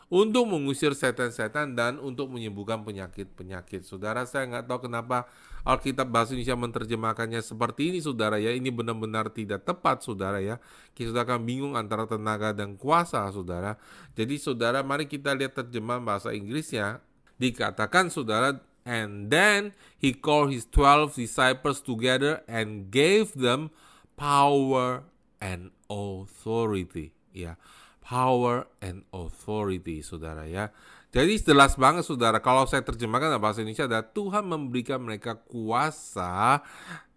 untuk 0.10 0.50
mengusir 0.50 0.98
setan-setan 0.98 1.78
dan 1.78 2.02
untuk 2.02 2.34
menyembuhkan 2.34 2.82
penyakit-penyakit. 2.82 3.86
Saudara, 3.86 4.26
saya 4.26 4.50
nggak 4.50 4.66
tahu 4.66 4.90
kenapa 4.90 5.30
Alkitab 5.68 6.08
Bahasa 6.08 6.36
Indonesia 6.36 6.56
menerjemahkannya 6.56 7.42
seperti 7.44 7.92
ini, 7.94 8.00
saudara 8.00 8.39
ya. 8.39 8.51
Ini 8.56 8.72
benar-benar 8.72 9.32
tidak 9.34 9.68
tepat, 9.68 10.04
saudara 10.04 10.39
ya. 10.39 10.60
Kita 10.96 11.24
akan 11.24 11.44
bingung 11.44 11.74
antara 11.75 12.08
tenaga 12.08 12.56
dan 12.56 12.80
kuasa, 12.80 13.28
saudara. 13.32 13.75
Jadi, 14.16 14.39
saudara, 14.39 14.84
mari 14.84 15.08
kita 15.08 15.36
lihat 15.36 15.56
terjemahan 15.56 16.04
bahasa 16.04 16.32
Inggrisnya. 16.32 17.04
Dikatakan, 17.39 18.12
saudara, 18.12 18.60
And 18.89 19.30
then 19.30 19.78
he 20.01 20.18
called 20.18 20.50
his 20.50 20.66
twelve 20.66 21.13
disciples 21.13 21.84
together 21.84 22.42
and 22.50 22.89
gave 22.89 23.38
them 23.38 23.70
power 24.18 25.06
and 25.38 25.70
authority. 25.92 27.13
Ya, 27.30 27.62
power 28.01 28.66
and 28.82 29.06
authority, 29.13 30.01
saudara 30.01 30.50
ya. 30.50 30.74
Jadi 31.10 31.42
jelas 31.42 31.74
banget 31.74 32.06
saudara, 32.06 32.38
kalau 32.38 32.70
saya 32.70 32.86
terjemahkan 32.86 33.34
dalam 33.34 33.42
bahasa 33.42 33.66
Indonesia 33.66 33.89
adalah 33.89 34.06
Tuhan 34.06 34.46
memberikan 34.46 35.01
mereka 35.01 35.42
kuasa 35.42 36.62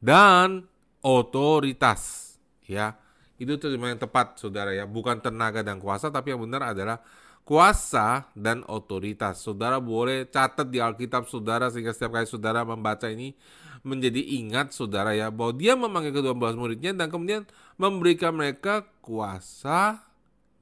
dan 0.01 0.65
otoritas. 1.05 2.35
Ya, 2.65 2.97
itu 3.37 3.53
terjemahan 3.61 4.01
yang 4.01 4.03
tepat 4.09 4.41
saudara 4.41 4.73
ya, 4.73 4.89
bukan 4.89 5.21
tenaga 5.21 5.61
dan 5.61 5.77
kuasa, 5.77 6.09
tapi 6.09 6.33
yang 6.33 6.41
benar 6.41 6.73
adalah 6.73 7.05
kuasa 7.45 8.33
dan 8.33 8.65
otoritas. 8.65 9.45
Saudara 9.45 9.77
boleh 9.77 10.25
catat 10.25 10.73
di 10.73 10.81
Alkitab 10.81 11.29
saudara 11.29 11.69
sehingga 11.69 11.93
setiap 11.93 12.17
kali 12.17 12.25
saudara 12.25 12.65
membaca 12.65 13.13
ini 13.13 13.37
menjadi 13.83 14.23
ingat 14.41 14.71
saudara 14.73 15.11
ya 15.13 15.29
bahwa 15.29 15.53
dia 15.59 15.75
memanggil 15.75 16.15
kedua 16.15 16.35
belas 16.39 16.55
muridnya 16.55 16.95
dan 16.95 17.11
kemudian 17.11 17.43
memberikan 17.75 18.33
mereka 18.33 18.87
kuasa 19.03 20.01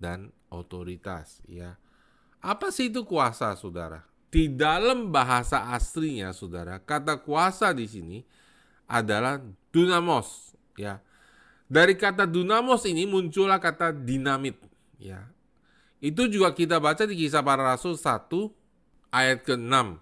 dan 0.00 0.34
otoritas 0.48 1.44
ya. 1.44 1.79
Apa 2.40 2.72
sih 2.72 2.88
itu 2.88 3.04
kuasa, 3.04 3.52
saudara? 3.56 4.04
Di 4.32 4.48
dalam 4.48 5.12
bahasa 5.12 5.70
aslinya, 5.76 6.32
saudara, 6.32 6.80
kata 6.80 7.20
kuasa 7.20 7.76
di 7.76 7.84
sini 7.84 8.18
adalah 8.88 9.40
dunamos, 9.68 10.56
ya. 10.74 11.04
Dari 11.70 11.94
kata 11.94 12.24
dunamos 12.24 12.82
ini 12.88 13.04
muncullah 13.04 13.60
kata 13.60 13.92
dinamit, 13.92 14.56
ya. 14.96 15.28
Itu 16.00 16.26
juga 16.32 16.56
kita 16.56 16.80
baca 16.80 17.04
di 17.04 17.12
kisah 17.12 17.44
para 17.44 17.60
rasul 17.76 17.94
1 17.94 18.50
ayat 19.12 19.44
ke-6. 19.44 20.00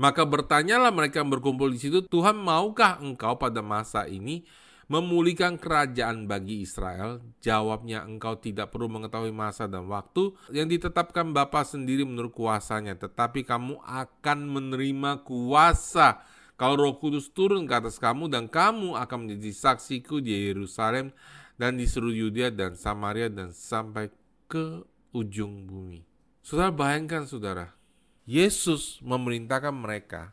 Maka 0.00 0.22
bertanyalah 0.24 0.92
mereka 0.92 1.20
yang 1.20 1.28
berkumpul 1.28 1.68
di 1.72 1.80
situ, 1.80 2.04
Tuhan 2.08 2.36
maukah 2.40 3.00
engkau 3.04 3.36
pada 3.36 3.60
masa 3.60 4.08
ini 4.08 4.48
memulihkan 4.86 5.58
kerajaan 5.58 6.30
bagi 6.30 6.62
Israel? 6.62 7.22
Jawabnya, 7.42 8.06
engkau 8.06 8.38
tidak 8.38 8.70
perlu 8.70 8.86
mengetahui 8.86 9.34
masa 9.34 9.66
dan 9.66 9.90
waktu 9.90 10.34
yang 10.54 10.70
ditetapkan 10.70 11.34
Bapa 11.34 11.66
sendiri 11.66 12.06
menurut 12.06 12.34
kuasanya, 12.34 12.94
tetapi 12.94 13.42
kamu 13.42 13.82
akan 13.82 14.38
menerima 14.46 15.26
kuasa 15.26 16.22
kalau 16.56 16.88
roh 16.88 16.96
kudus 16.96 17.28
turun 17.36 17.68
ke 17.68 17.74
atas 17.76 18.00
kamu 18.00 18.32
dan 18.32 18.48
kamu 18.48 18.96
akan 18.96 19.28
menjadi 19.28 19.52
saksiku 19.52 20.24
di 20.24 20.48
Yerusalem 20.48 21.12
dan 21.60 21.76
di 21.76 21.84
seluruh 21.84 22.28
Yudea 22.28 22.48
dan 22.48 22.72
Samaria 22.72 23.28
dan 23.28 23.52
sampai 23.52 24.08
ke 24.48 24.80
ujung 25.12 25.68
bumi. 25.68 26.00
Saudara 26.40 26.72
bayangkan 26.72 27.28
saudara, 27.28 27.76
Yesus 28.24 29.02
memerintahkan 29.04 29.74
mereka 29.74 30.32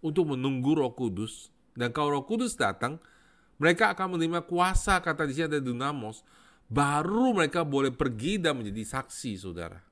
untuk 0.00 0.32
menunggu 0.32 0.80
roh 0.80 0.96
kudus 0.96 1.52
dan 1.74 1.90
kalau 1.94 2.20
Roh 2.20 2.24
Kudus 2.26 2.54
datang, 2.54 2.98
mereka 3.60 3.92
akan 3.92 4.16
menerima 4.16 4.46
kuasa 4.48 4.98
kata 5.04 5.28
di 5.28 5.36
sini 5.36 5.46
ada 5.52 5.60
dunamos, 5.60 6.24
baru 6.70 7.36
mereka 7.36 7.66
boleh 7.66 7.92
pergi 7.92 8.40
dan 8.40 8.56
menjadi 8.56 8.98
saksi, 8.98 9.36
saudara. 9.36 9.90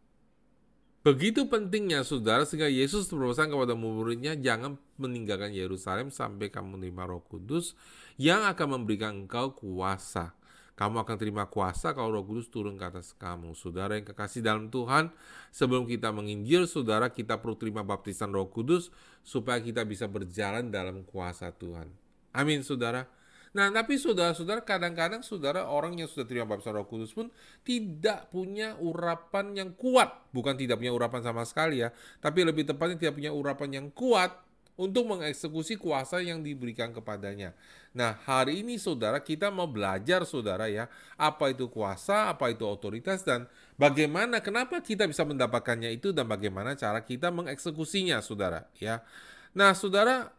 Begitu 1.02 1.47
pentingnya 1.47 2.02
saudara 2.02 2.42
sehingga 2.42 2.68
Yesus 2.68 3.06
berpesan 3.08 3.49
kepada 3.49 3.73
muridnya 3.78 4.35
jangan 4.35 4.76
meninggalkan 4.99 5.54
Yerusalem 5.54 6.11
sampai 6.11 6.50
kamu 6.50 6.76
menerima 6.76 7.02
Roh 7.06 7.23
Kudus 7.25 7.78
yang 8.18 8.44
akan 8.44 8.82
memberikan 8.82 9.25
engkau 9.25 9.54
kuasa. 9.54 10.38
Kamu 10.78 11.02
akan 11.02 11.16
terima 11.18 11.42
kuasa 11.50 11.90
kalau 11.90 12.14
Roh 12.14 12.23
Kudus 12.23 12.47
turun 12.47 12.78
ke 12.78 12.87
atas 12.87 13.11
kamu. 13.18 13.58
Saudara 13.58 13.99
yang 13.99 14.06
kekasih 14.06 14.47
dalam 14.47 14.70
Tuhan, 14.70 15.11
sebelum 15.50 15.90
kita 15.90 16.14
menginjil, 16.14 16.70
saudara 16.70 17.11
kita 17.11 17.42
perlu 17.42 17.58
terima 17.58 17.82
baptisan 17.82 18.30
Roh 18.30 18.47
Kudus 18.47 18.94
supaya 19.26 19.58
kita 19.58 19.82
bisa 19.82 20.06
berjalan 20.06 20.70
dalam 20.70 21.02
kuasa 21.02 21.50
Tuhan. 21.50 21.90
Amin, 22.30 22.62
saudara. 22.62 23.11
Nah, 23.58 23.75
tapi 23.75 23.99
saudara-saudara, 23.99 24.62
kadang-kadang 24.62 25.26
saudara 25.26 25.66
orang 25.66 25.99
yang 25.99 26.06
sudah 26.06 26.30
terima 26.30 26.47
baptisan 26.47 26.78
Roh 26.78 26.87
Kudus 26.87 27.11
pun 27.11 27.26
tidak 27.66 28.30
punya 28.30 28.78
urapan 28.78 29.58
yang 29.58 29.70
kuat. 29.75 30.30
Bukan 30.30 30.54
tidak 30.54 30.78
punya 30.78 30.94
urapan 30.94 31.26
sama 31.26 31.42
sekali 31.42 31.82
ya, 31.82 31.90
tapi 32.23 32.47
lebih 32.47 32.70
tepatnya 32.70 33.02
tidak 33.02 33.18
punya 33.18 33.35
urapan 33.35 33.82
yang 33.82 33.87
kuat 33.90 34.47
untuk 34.78 35.11
mengeksekusi 35.11 35.75
kuasa 35.75 36.23
yang 36.23 36.38
diberikan 36.47 36.94
kepadanya. 36.94 37.50
Nah, 37.90 38.14
hari 38.23 38.62
ini 38.62 38.78
saudara 38.78 39.18
kita 39.18 39.50
mau 39.50 39.66
belajar 39.66 40.23
saudara 40.23 40.70
ya, 40.70 40.87
apa 41.18 41.50
itu 41.50 41.66
kuasa, 41.66 42.30
apa 42.30 42.54
itu 42.54 42.62
otoritas 42.62 43.26
dan 43.26 43.50
bagaimana 43.75 44.38
kenapa 44.38 44.78
kita 44.78 45.11
bisa 45.11 45.26
mendapatkannya 45.26 45.90
itu 45.90 46.14
dan 46.14 46.30
bagaimana 46.30 46.78
cara 46.78 47.02
kita 47.02 47.35
mengeksekusinya 47.35 48.23
saudara 48.23 48.70
ya. 48.78 49.02
Nah, 49.50 49.75
saudara 49.75 50.30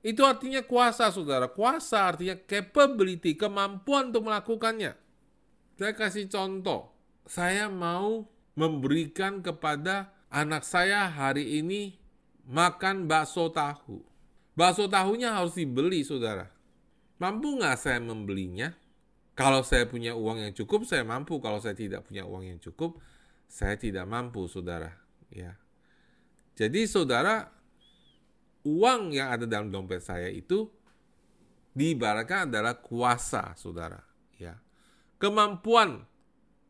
itu 0.00 0.24
artinya 0.24 0.64
kuasa 0.64 1.12
saudara. 1.12 1.50
Kuasa 1.52 2.16
artinya 2.16 2.38
capability, 2.48 3.36
kemampuan 3.36 4.08
untuk 4.08 4.30
melakukannya. 4.30 4.96
Saya 5.76 5.92
kasih 5.92 6.32
contoh. 6.32 6.94
Saya 7.28 7.68
mau 7.68 8.24
memberikan 8.56 9.44
kepada 9.44 10.14
anak 10.32 10.62
saya 10.62 11.10
hari 11.10 11.60
ini 11.60 11.98
makan 12.46 13.10
bakso 13.10 13.50
tahu. 13.50 14.00
Bakso 14.56 14.88
tahunya 14.88 15.36
harus 15.36 15.58
dibeli, 15.58 16.06
saudara. 16.06 16.48
Mampu 17.20 17.60
nggak 17.60 17.76
saya 17.76 17.98
membelinya? 18.00 18.72
Kalau 19.36 19.60
saya 19.60 19.84
punya 19.84 20.16
uang 20.16 20.48
yang 20.48 20.54
cukup, 20.56 20.88
saya 20.88 21.04
mampu. 21.04 21.36
Kalau 21.44 21.60
saya 21.60 21.76
tidak 21.76 22.08
punya 22.08 22.24
uang 22.24 22.56
yang 22.56 22.60
cukup, 22.62 22.96
saya 23.44 23.76
tidak 23.76 24.08
mampu, 24.08 24.48
saudara. 24.48 24.96
Ya. 25.28 25.60
Jadi, 26.56 26.88
saudara, 26.88 27.52
uang 28.64 29.12
yang 29.12 29.28
ada 29.28 29.44
dalam 29.44 29.68
dompet 29.68 30.00
saya 30.00 30.32
itu 30.32 30.72
diibaratkan 31.76 32.48
adalah 32.48 32.80
kuasa, 32.80 33.52
saudara. 33.60 34.00
Ya. 34.40 34.56
Kemampuan, 35.20 36.08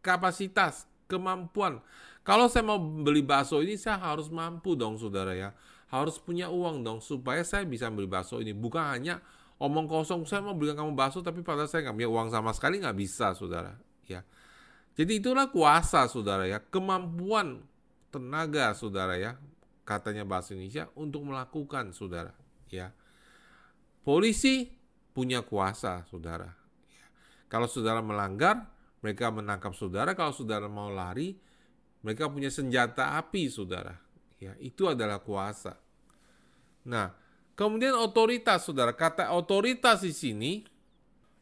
kapasitas, 0.02 0.90
kemampuan. 1.06 1.78
Kalau 2.26 2.50
saya 2.50 2.66
mau 2.66 2.83
beli 2.83 3.23
bakso 3.23 3.62
ini, 3.62 3.78
saya 3.78 4.02
harus 4.02 4.26
mampu 4.26 4.75
dong, 4.75 4.99
saudara 4.99 5.30
ya. 5.38 5.54
Harus 5.87 6.18
punya 6.18 6.50
uang 6.50 6.83
dong, 6.83 6.99
supaya 6.99 7.47
saya 7.47 7.62
bisa 7.62 7.87
beli 7.87 8.11
bakso 8.11 8.42
ini. 8.42 8.50
Bukan 8.50 8.83
hanya 8.83 9.23
omong 9.62 9.87
kosong, 9.87 10.26
saya 10.26 10.42
mau 10.42 10.59
belikan 10.59 10.83
kamu 10.83 10.99
bakso, 10.99 11.23
tapi 11.23 11.47
padahal 11.47 11.71
saya 11.71 11.87
nggak 11.87 11.95
punya 12.02 12.11
uang 12.11 12.28
sama 12.35 12.50
sekali, 12.50 12.83
nggak 12.83 12.99
bisa, 12.99 13.30
saudara. 13.38 13.78
Ya. 14.11 14.26
Jadi 14.99 15.23
itulah 15.23 15.54
kuasa, 15.54 16.11
saudara 16.11 16.50
ya. 16.50 16.59
Kemampuan 16.59 17.62
tenaga, 18.11 18.75
saudara 18.75 19.14
ya. 19.14 19.38
Katanya 19.87 20.26
bahasa 20.26 20.59
Indonesia, 20.59 20.90
untuk 20.99 21.23
melakukan, 21.30 21.95
saudara. 21.95 22.35
Ya. 22.66 22.90
Polisi 24.02 24.75
punya 25.14 25.47
kuasa, 25.47 26.02
saudara. 26.11 26.50
Ya. 26.90 27.06
Kalau 27.47 27.71
saudara 27.71 28.02
melanggar, 28.02 28.66
mereka 28.99 29.30
menangkap 29.30 29.78
saudara. 29.78 30.18
Kalau 30.18 30.35
saudara 30.35 30.66
mau 30.66 30.90
lari, 30.90 31.46
mereka 32.00 32.29
punya 32.29 32.53
senjata 32.53 33.17
api, 33.21 33.49
saudara. 33.49 33.97
Ya, 34.37 34.53
itu 34.61 34.85
adalah 34.88 35.21
kuasa. 35.21 35.81
Nah, 36.85 37.17
kemudian 37.57 37.97
otoritas, 37.97 38.69
saudara. 38.69 38.93
Kata 38.93 39.33
otoritas 39.33 40.05
di 40.05 40.12
sini 40.12 40.53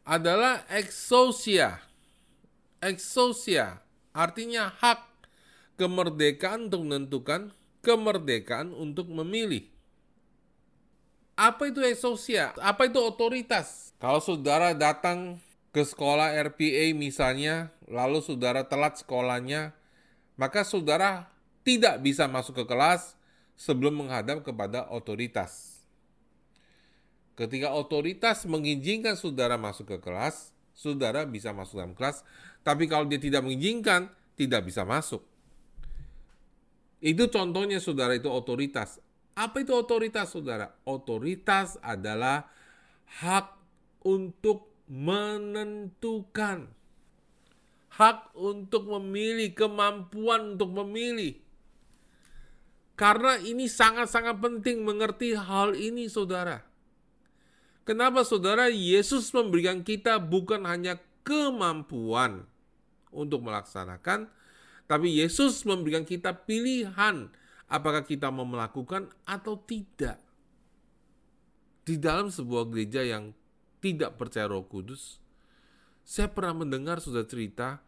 adalah 0.06 0.62
exousia. 0.70 1.80
Exousia 2.78 3.80
artinya 4.14 4.70
hak 4.70 5.00
kemerdekaan 5.80 6.70
untuk 6.70 6.82
menentukan, 6.86 7.40
kemerdekaan 7.82 8.70
untuk 8.70 9.10
memilih. 9.10 9.66
Apa 11.34 11.66
itu 11.66 11.82
exousia? 11.82 12.54
Apa 12.62 12.86
itu 12.86 13.02
otoritas? 13.02 13.90
Kalau 13.98 14.22
saudara 14.22 14.70
datang 14.70 15.42
ke 15.74 15.82
sekolah 15.82 16.30
RPA 16.30 16.94
misalnya, 16.94 17.74
lalu 17.90 18.22
saudara 18.22 18.62
telat 18.62 19.02
sekolahnya, 19.02 19.74
maka 20.34 20.66
saudara 20.66 21.30
tidak 21.64 22.02
bisa 22.04 22.28
masuk 22.28 22.62
ke 22.62 22.64
kelas 22.68 23.16
sebelum 23.54 24.04
menghadap 24.04 24.42
kepada 24.42 24.90
otoritas. 24.90 25.82
Ketika 27.34 27.74
otoritas 27.74 28.46
mengizinkan 28.46 29.18
saudara 29.18 29.58
masuk 29.58 29.90
ke 29.90 29.98
kelas, 29.98 30.54
saudara 30.70 31.26
bisa 31.26 31.50
masuk 31.50 31.82
dalam 31.82 31.94
kelas, 31.98 32.22
tapi 32.62 32.86
kalau 32.86 33.10
dia 33.10 33.18
tidak 33.18 33.42
mengizinkan, 33.42 34.06
tidak 34.38 34.66
bisa 34.66 34.86
masuk. 34.86 35.22
Itu 37.02 37.26
contohnya 37.30 37.82
saudara 37.82 38.14
itu 38.14 38.30
otoritas. 38.30 39.02
Apa 39.34 39.66
itu 39.66 39.74
otoritas 39.74 40.30
saudara? 40.30 40.78
Otoritas 40.86 41.74
adalah 41.82 42.46
hak 43.18 43.50
untuk 44.06 44.70
menentukan 44.86 46.70
hak 47.94 48.34
untuk 48.34 48.90
memilih, 48.90 49.54
kemampuan 49.54 50.58
untuk 50.58 50.74
memilih. 50.82 51.38
Karena 52.94 53.38
ini 53.42 53.66
sangat-sangat 53.66 54.38
penting 54.38 54.86
mengerti 54.86 55.34
hal 55.34 55.74
ini, 55.74 56.06
saudara. 56.06 56.62
Kenapa, 57.82 58.22
saudara? 58.22 58.70
Yesus 58.70 59.34
memberikan 59.34 59.82
kita 59.82 60.22
bukan 60.22 60.62
hanya 60.64 60.98
kemampuan 61.26 62.46
untuk 63.10 63.42
melaksanakan, 63.46 64.30
tapi 64.86 65.22
Yesus 65.22 65.64
memberikan 65.64 66.04
kita 66.04 66.44
pilihan 66.44 67.30
apakah 67.70 68.04
kita 68.04 68.28
mau 68.28 68.46
melakukan 68.46 69.08
atau 69.24 69.56
tidak. 69.58 70.20
Di 71.84 72.00
dalam 72.00 72.32
sebuah 72.32 72.68
gereja 72.68 73.04
yang 73.04 73.36
tidak 73.84 74.16
percaya 74.16 74.48
Roh 74.48 74.64
Kudus, 74.64 75.20
saya 76.04 76.28
pernah 76.28 76.62
mendengar 76.62 77.00
sudah 77.00 77.24
cerita 77.24 77.80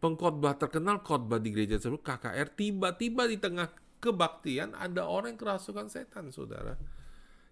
pengkhotbah 0.00 0.56
terkenal 0.56 1.04
khotbah 1.04 1.36
di 1.36 1.52
gereja 1.52 1.76
tersebut 1.76 2.00
KKR 2.00 2.48
tiba-tiba 2.56 3.28
di 3.28 3.36
tengah 3.36 3.68
kebaktian 3.98 4.74
ada 4.78 5.06
orang 5.06 5.34
yang 5.34 5.40
kerasukan 5.40 5.90
setan, 5.90 6.30
saudara. 6.30 6.78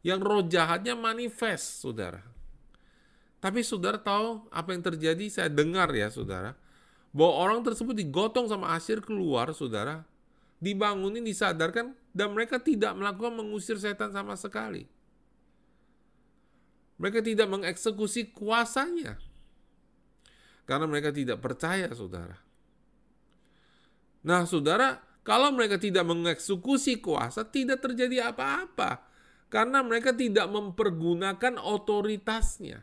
Yang 0.06 0.20
roh 0.22 0.42
jahatnya 0.46 0.94
manifest, 0.94 1.82
saudara. 1.82 2.22
Tapi 3.42 3.60
saudara 3.66 3.98
tahu 3.98 4.46
apa 4.48 4.70
yang 4.72 4.82
terjadi? 4.82 5.26
Saya 5.26 5.50
dengar 5.50 5.90
ya, 5.90 6.08
saudara. 6.08 6.54
Bahwa 7.10 7.32
orang 7.50 7.60
tersebut 7.66 7.94
digotong 7.94 8.46
sama 8.46 8.78
Asyir 8.78 9.02
keluar, 9.02 9.50
saudara. 9.50 10.06
Dibangunin, 10.62 11.26
disadarkan, 11.26 11.92
dan 12.16 12.32
mereka 12.32 12.56
tidak 12.56 12.96
melakukan 12.96 13.34
mengusir 13.34 13.76
setan 13.76 14.14
sama 14.14 14.38
sekali. 14.38 14.88
Mereka 16.96 17.20
tidak 17.20 17.50
mengeksekusi 17.52 18.32
kuasanya. 18.32 19.20
Karena 20.66 20.84
mereka 20.90 21.14
tidak 21.14 21.38
percaya, 21.38 21.86
saudara. 21.94 22.36
Nah, 24.26 24.42
saudara, 24.42 24.98
kalau 25.22 25.54
mereka 25.54 25.78
tidak 25.78 26.02
mengeksekusi 26.06 26.98
kuasa, 26.98 27.46
tidak 27.46 27.82
terjadi 27.82 28.34
apa-apa. 28.34 29.06
Karena 29.46 29.78
mereka 29.82 30.10
tidak 30.10 30.50
mempergunakan 30.50 31.62
otoritasnya. 31.62 32.82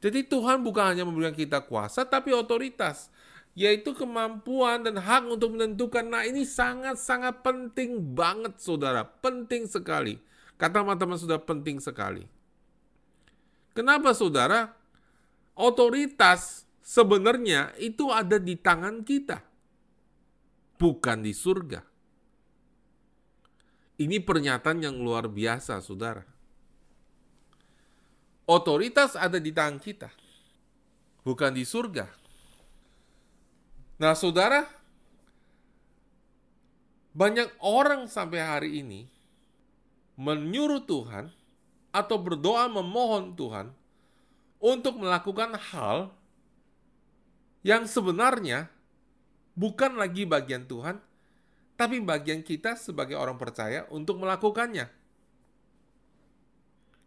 Jadi 0.00 0.20
Tuhan 0.28 0.64
bukan 0.64 0.96
hanya 0.96 1.04
memberikan 1.04 1.36
kita 1.36 1.64
kuasa, 1.64 2.08
tapi 2.08 2.32
otoritas. 2.32 3.12
Yaitu 3.56 3.96
kemampuan 3.96 4.84
dan 4.84 5.00
hak 5.00 5.32
untuk 5.32 5.56
menentukan. 5.56 6.04
Nah 6.04 6.28
ini 6.28 6.44
sangat-sangat 6.44 7.40
penting 7.40 8.12
banget 8.12 8.60
saudara. 8.60 9.04
Penting 9.04 9.64
sekali. 9.64 10.20
Kata 10.60 10.84
teman-teman 10.84 11.16
sudah 11.16 11.40
penting 11.40 11.80
sekali. 11.80 12.28
Kenapa 13.72 14.12
saudara? 14.12 14.76
Otoritas 15.56 16.68
sebenarnya 16.84 17.72
itu 17.80 18.12
ada 18.12 18.36
di 18.36 18.60
tangan 18.60 19.00
kita. 19.00 19.40
Bukan 20.76 21.24
di 21.24 21.32
surga. 21.32 21.80
Ini 23.96 24.20
pernyataan 24.20 24.84
yang 24.84 25.00
luar 25.00 25.24
biasa, 25.24 25.80
saudara. 25.80 26.20
Otoritas 28.44 29.16
ada 29.16 29.40
di 29.40 29.50
tangan 29.50 29.80
kita, 29.80 30.12
bukan 31.24 31.50
di 31.56 31.64
surga. 31.64 32.06
Nah, 33.96 34.12
saudara, 34.12 34.68
banyak 37.16 37.48
orang 37.64 38.06
sampai 38.06 38.44
hari 38.44 38.70
ini 38.84 39.08
menyuruh 40.20 40.84
Tuhan 40.84 41.32
atau 41.90 42.20
berdoa 42.20 42.68
memohon 42.68 43.32
Tuhan 43.32 43.72
untuk 44.66 44.98
melakukan 44.98 45.54
hal 45.54 46.10
yang 47.62 47.86
sebenarnya 47.86 48.66
bukan 49.54 49.94
lagi 49.94 50.26
bagian 50.26 50.66
Tuhan, 50.66 50.98
tapi 51.78 52.02
bagian 52.02 52.42
kita 52.42 52.74
sebagai 52.74 53.14
orang 53.14 53.38
percaya 53.38 53.86
untuk 53.94 54.18
melakukannya. 54.18 54.90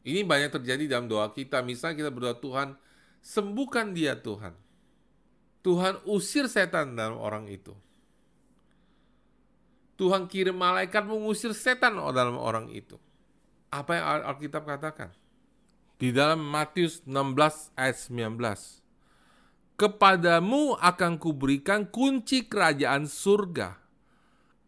Ini 0.07 0.23
banyak 0.23 0.55
terjadi 0.55 0.87
dalam 0.87 1.11
doa 1.11 1.27
kita. 1.35 1.59
Misalnya 1.59 2.07
kita 2.07 2.11
berdoa, 2.15 2.35
Tuhan, 2.39 2.79
sembuhkan 3.19 3.91
dia 3.91 4.15
Tuhan. 4.15 4.55
Tuhan 5.59 6.07
usir 6.07 6.47
setan 6.47 6.95
dalam 6.95 7.19
orang 7.19 7.51
itu. 7.51 7.75
Tuhan 9.99 10.31
kirim 10.31 10.55
malaikat 10.55 11.03
mengusir 11.03 11.51
setan 11.51 11.99
dalam 11.99 12.39
orang 12.39 12.71
itu. 12.71 12.95
Apa 13.67 13.99
yang 13.99 14.05
Alkitab 14.31 14.63
katakan? 14.63 15.11
Di 15.99 16.15
dalam 16.15 16.39
Matius 16.39 17.03
16 17.03 17.75
ayat 17.75 17.97
19. 18.07 18.39
Kepadamu 19.75 20.79
akan 20.79 21.19
kuberikan 21.19 21.83
kunci 21.91 22.47
kerajaan 22.47 23.03
surga. 23.03 23.75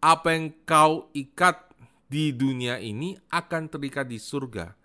Apa 0.03 0.35
yang 0.35 0.51
kau 0.67 1.07
ikat 1.15 1.71
di 2.11 2.35
dunia 2.35 2.83
ini 2.83 3.15
akan 3.31 3.71
terikat 3.71 4.11
di 4.11 4.19
surga. 4.19 4.75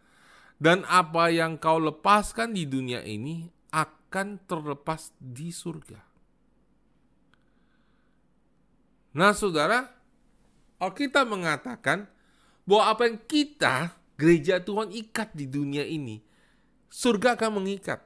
Dan 0.54 0.86
apa 0.86 1.34
yang 1.34 1.58
kau 1.58 1.82
lepaskan 1.82 2.54
di 2.54 2.62
dunia 2.62 3.02
ini 3.02 3.50
akan 3.74 4.38
terlepas 4.46 5.10
di 5.18 5.50
surga. 5.50 5.98
Nah 9.18 9.34
saudara, 9.34 9.82
Alkitab 10.78 11.26
mengatakan 11.26 12.06
bahwa 12.62 12.94
apa 12.94 13.02
yang 13.10 13.18
kita 13.26 13.98
gereja 14.14 14.62
Tuhan 14.62 14.94
ikat 14.94 15.34
di 15.34 15.50
dunia 15.50 15.82
ini, 15.82 16.22
surga 16.90 17.38
akan 17.38 17.62
mengikat. 17.62 18.02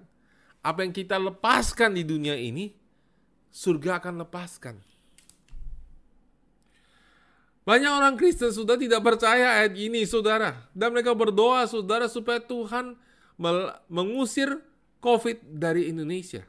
Apa 0.61 0.85
yang 0.85 0.93
kita 0.93 1.17
lepaskan 1.17 1.97
di 1.97 2.05
dunia 2.05 2.37
ini, 2.37 2.73
surga 3.49 4.01
akan 4.03 4.25
lepaskan. 4.27 4.77
Banyak 7.65 7.93
orang 7.93 8.15
Kristen 8.17 8.51
sudah 8.51 8.75
tidak 8.77 9.01
percaya 9.05 9.63
ayat 9.63 9.77
ini, 9.77 10.05
saudara. 10.09 10.69
Dan 10.73 10.93
mereka 10.93 11.15
berdoa, 11.17 11.65
saudara, 11.69 12.09
supaya 12.09 12.41
Tuhan 12.41 12.97
mengusir 13.89 14.61
COVID 15.01 15.57
dari 15.57 15.89
Indonesia. 15.89 16.45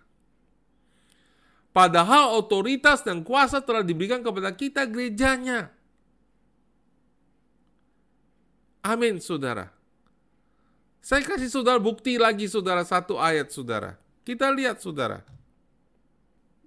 Padahal 1.72 2.36
otoritas 2.36 3.00
dan 3.00 3.24
kuasa 3.24 3.64
telah 3.64 3.80
diberikan 3.80 4.20
kepada 4.20 4.52
kita 4.52 4.84
gerejanya. 4.84 5.72
Amin, 8.84 9.24
saudara. 9.24 9.72
Saya 11.02 11.26
kasih 11.26 11.50
saudara 11.50 11.82
bukti 11.82 12.22
lagi, 12.22 12.46
saudara, 12.46 12.86
satu 12.86 13.18
ayat, 13.18 13.50
saudara. 13.50 13.98
Kita 14.22 14.54
lihat, 14.54 14.78
saudara. 14.78 15.26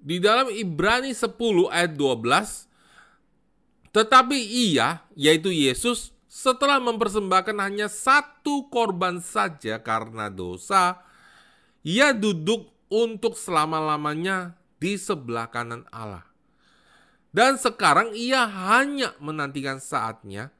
Di 0.03 0.19
dalam 0.19 0.51
Ibrani 0.51 1.15
10 1.15 1.71
ayat 1.71 1.95
12, 1.95 2.67
tetapi 3.95 4.35
ia, 4.35 5.07
yaitu 5.15 5.55
Yesus, 5.55 6.11
setelah 6.27 6.83
mempersembahkan 6.83 7.55
hanya 7.63 7.87
satu 7.87 8.67
korban 8.75 9.23
saja 9.23 9.79
karena 9.79 10.27
dosa, 10.27 10.99
ia 11.87 12.11
duduk 12.11 12.75
untuk 12.91 13.39
selama-lamanya 13.39 14.59
di 14.83 14.99
sebelah 14.99 15.47
kanan 15.47 15.87
Allah. 15.95 16.27
Dan 17.31 17.55
sekarang 17.55 18.19
ia 18.19 18.51
hanya 18.51 19.15
menantikan 19.23 19.79
saatnya 19.79 20.51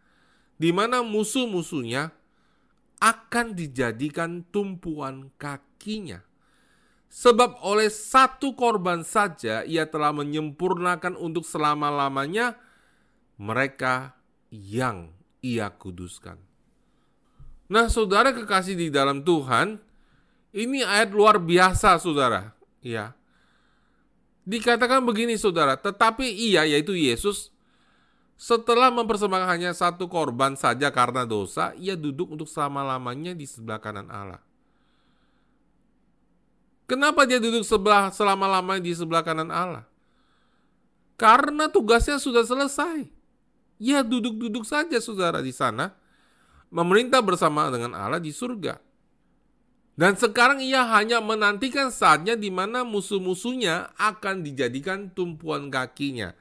di 0.55 0.71
mana 0.71 1.03
musuh-musuhnya 1.03 2.15
akan 3.05 3.53
dijadikan 3.53 4.41
tumpuan 4.49 5.29
kakinya. 5.37 6.25
Sebab 7.13 7.63
oleh 7.63 7.93
satu 7.93 8.57
korban 8.57 9.05
saja 9.05 9.63
ia 9.63 9.87
telah 9.87 10.11
menyempurnakan 10.11 11.15
untuk 11.15 11.45
selama-lamanya 11.45 12.59
mereka 13.39 14.17
yang 14.51 15.15
ia 15.39 15.71
kuduskan. 15.71 16.41
Nah, 17.71 17.87
saudara 17.87 18.35
kekasih 18.35 18.75
di 18.75 18.89
dalam 18.91 19.23
Tuhan, 19.23 19.79
ini 20.51 20.83
ayat 20.83 21.15
luar 21.15 21.39
biasa, 21.39 22.03
saudara. 22.03 22.51
Ya, 22.83 23.15
dikatakan 24.43 25.07
begini, 25.07 25.39
saudara. 25.39 25.79
Tetapi 25.79 26.27
ia, 26.29 26.67
yaitu 26.67 26.99
Yesus, 26.99 27.54
setelah 28.35 28.91
mempersembahkan 28.91 29.49
hanya 29.49 29.71
satu 29.71 30.11
korban 30.11 30.59
saja 30.59 30.91
karena 30.91 31.23
dosa, 31.23 31.71
ia 31.79 31.95
duduk 31.95 32.35
untuk 32.35 32.51
selama-lamanya 32.51 33.33
di 33.33 33.47
sebelah 33.47 33.79
kanan 33.79 34.11
Allah. 34.11 34.43
Kenapa 36.85 37.25
dia 37.25 37.41
duduk 37.41 37.65
sebelah 37.65 38.13
selama-lamanya 38.13 38.85
di 38.85 38.93
sebelah 38.93 39.25
kanan 39.25 39.49
Allah? 39.49 39.89
Karena 41.17 41.71
tugasnya 41.71 42.19
sudah 42.21 42.45
selesai. 42.45 43.09
Ia 43.79 44.03
duduk-duduk 44.03 44.67
saja 44.67 44.99
saudara 44.99 45.41
di 45.41 45.55
sana, 45.55 45.95
memerintah 46.69 47.23
bersama 47.23 47.71
dengan 47.71 47.95
Allah 47.95 48.21
di 48.21 48.35
surga. 48.35 48.83
Dan 49.95 50.19
sekarang 50.19 50.59
ia 50.59 50.83
hanya 50.91 51.23
menantikan 51.23 51.95
saatnya 51.95 52.35
di 52.35 52.51
mana 52.51 52.83
musuh-musuhnya 52.83 53.95
akan 53.95 54.43
dijadikan 54.43 55.07
tumpuan 55.15 55.71
kakinya. 55.71 56.35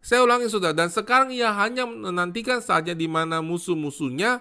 Saya 0.00 0.24
ulangi 0.24 0.48
saudara, 0.48 0.72
dan 0.72 0.88
sekarang 0.88 1.28
ia 1.28 1.52
hanya 1.52 1.84
menantikan 1.84 2.64
saja 2.64 2.96
di 2.96 3.04
mana 3.04 3.44
musuh-musuhnya, 3.44 4.40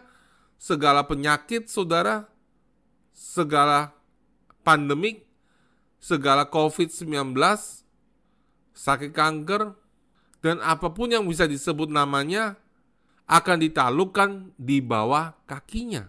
segala 0.56 1.04
penyakit 1.04 1.68
saudara, 1.68 2.28
segala 3.12 3.92
pandemik, 4.64 5.28
segala 6.00 6.48
COVID-19, 6.48 7.36
sakit 8.72 9.12
kanker, 9.12 9.76
dan 10.40 10.64
apa 10.64 10.88
pun 10.96 11.12
yang 11.12 11.28
bisa 11.28 11.44
disebut 11.44 11.92
namanya 11.92 12.56
akan 13.28 13.60
ditaklukkan 13.60 14.56
di 14.56 14.80
bawah 14.80 15.36
kakinya. 15.44 16.08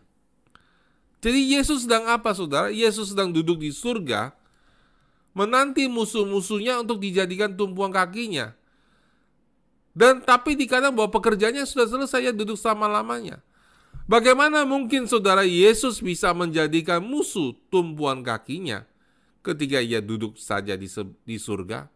Jadi 1.21 1.53
Yesus 1.59 1.85
sedang 1.85 2.09
apa 2.09 2.33
saudara? 2.33 2.73
Yesus 2.73 3.13
sedang 3.13 3.29
duduk 3.35 3.61
di 3.61 3.75
surga, 3.75 4.33
menanti 5.37 5.85
musuh-musuhnya 5.91 6.81
untuk 6.81 7.03
dijadikan 7.03 7.53
tumpuan 7.59 7.93
kakinya. 7.93 8.57
Dan 9.91 10.23
tapi 10.23 10.55
dikatakan 10.55 10.95
bahwa 10.95 11.11
pekerjaannya 11.11 11.67
sudah 11.67 11.87
selesai, 11.91 12.31
ya 12.31 12.33
duduk 12.33 12.55
sama 12.55 12.87
lamanya. 12.87 13.43
Bagaimana 14.11 14.67
mungkin 14.67 15.07
saudara 15.07 15.47
Yesus 15.47 16.03
bisa 16.03 16.35
menjadikan 16.35 16.99
musuh 16.99 17.55
tumpuan 17.71 18.27
kakinya 18.27 18.83
ketika 19.47 19.79
ia 19.79 20.03
duduk 20.03 20.35
saja 20.35 20.75
di, 20.75 20.91
di 21.23 21.37
surga? 21.39 21.87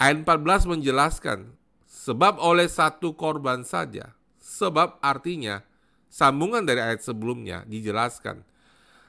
Ayat 0.00 0.24
14 0.24 0.64
menjelaskan, 0.64 1.52
sebab 1.84 2.40
oleh 2.40 2.72
satu 2.72 3.12
korban 3.12 3.60
saja, 3.68 4.16
sebab 4.40 4.96
artinya 5.04 5.60
sambungan 6.08 6.64
dari 6.64 6.80
ayat 6.80 7.04
sebelumnya 7.04 7.68
dijelaskan, 7.68 8.40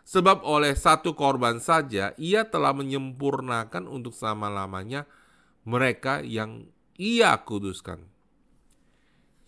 sebab 0.04 0.44
oleh 0.44 0.76
satu 0.76 1.16
korban 1.16 1.64
saja 1.64 2.12
ia 2.20 2.44
telah 2.44 2.76
menyempurnakan 2.76 3.88
untuk 3.88 4.12
selama-lamanya 4.12 5.08
mereka 5.64 6.20
yang 6.20 6.68
ia 7.02 7.34
kuduskan. 7.42 7.98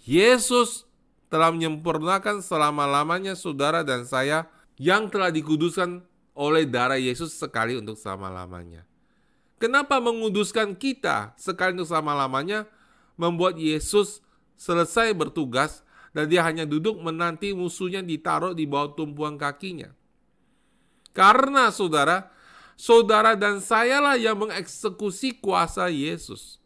Yesus 0.01 0.89
telah 1.29 1.53
menyempurnakan 1.53 2.41
selama-lamanya 2.41 3.37
saudara 3.37 3.85
dan 3.85 4.09
saya 4.09 4.49
yang 4.81 5.05
telah 5.13 5.29
dikuduskan 5.29 6.01
oleh 6.33 6.65
darah 6.65 6.97
Yesus 6.97 7.37
sekali 7.37 7.77
untuk 7.77 7.93
selama-lamanya. 7.93 8.89
Kenapa 9.61 10.01
menguduskan 10.01 10.73
kita 10.73 11.37
sekali 11.37 11.77
untuk 11.77 11.93
selama-lamanya? 11.93 12.65
Membuat 13.13 13.61
Yesus 13.61 14.25
selesai 14.57 15.13
bertugas 15.13 15.85
dan 16.09 16.25
dia 16.25 16.41
hanya 16.41 16.65
duduk 16.65 16.97
menanti 16.97 17.53
musuhnya 17.53 18.01
ditaruh 18.01 18.57
di 18.57 18.65
bawah 18.65 18.97
tumpuan 18.97 19.37
kakinya. 19.37 19.93
Karena 21.13 21.69
saudara, 21.69 22.33
saudara 22.73 23.37
dan 23.37 23.61
sayalah 23.61 24.17
yang 24.17 24.41
mengeksekusi 24.41 25.37
kuasa 25.37 25.93
Yesus. 25.93 26.62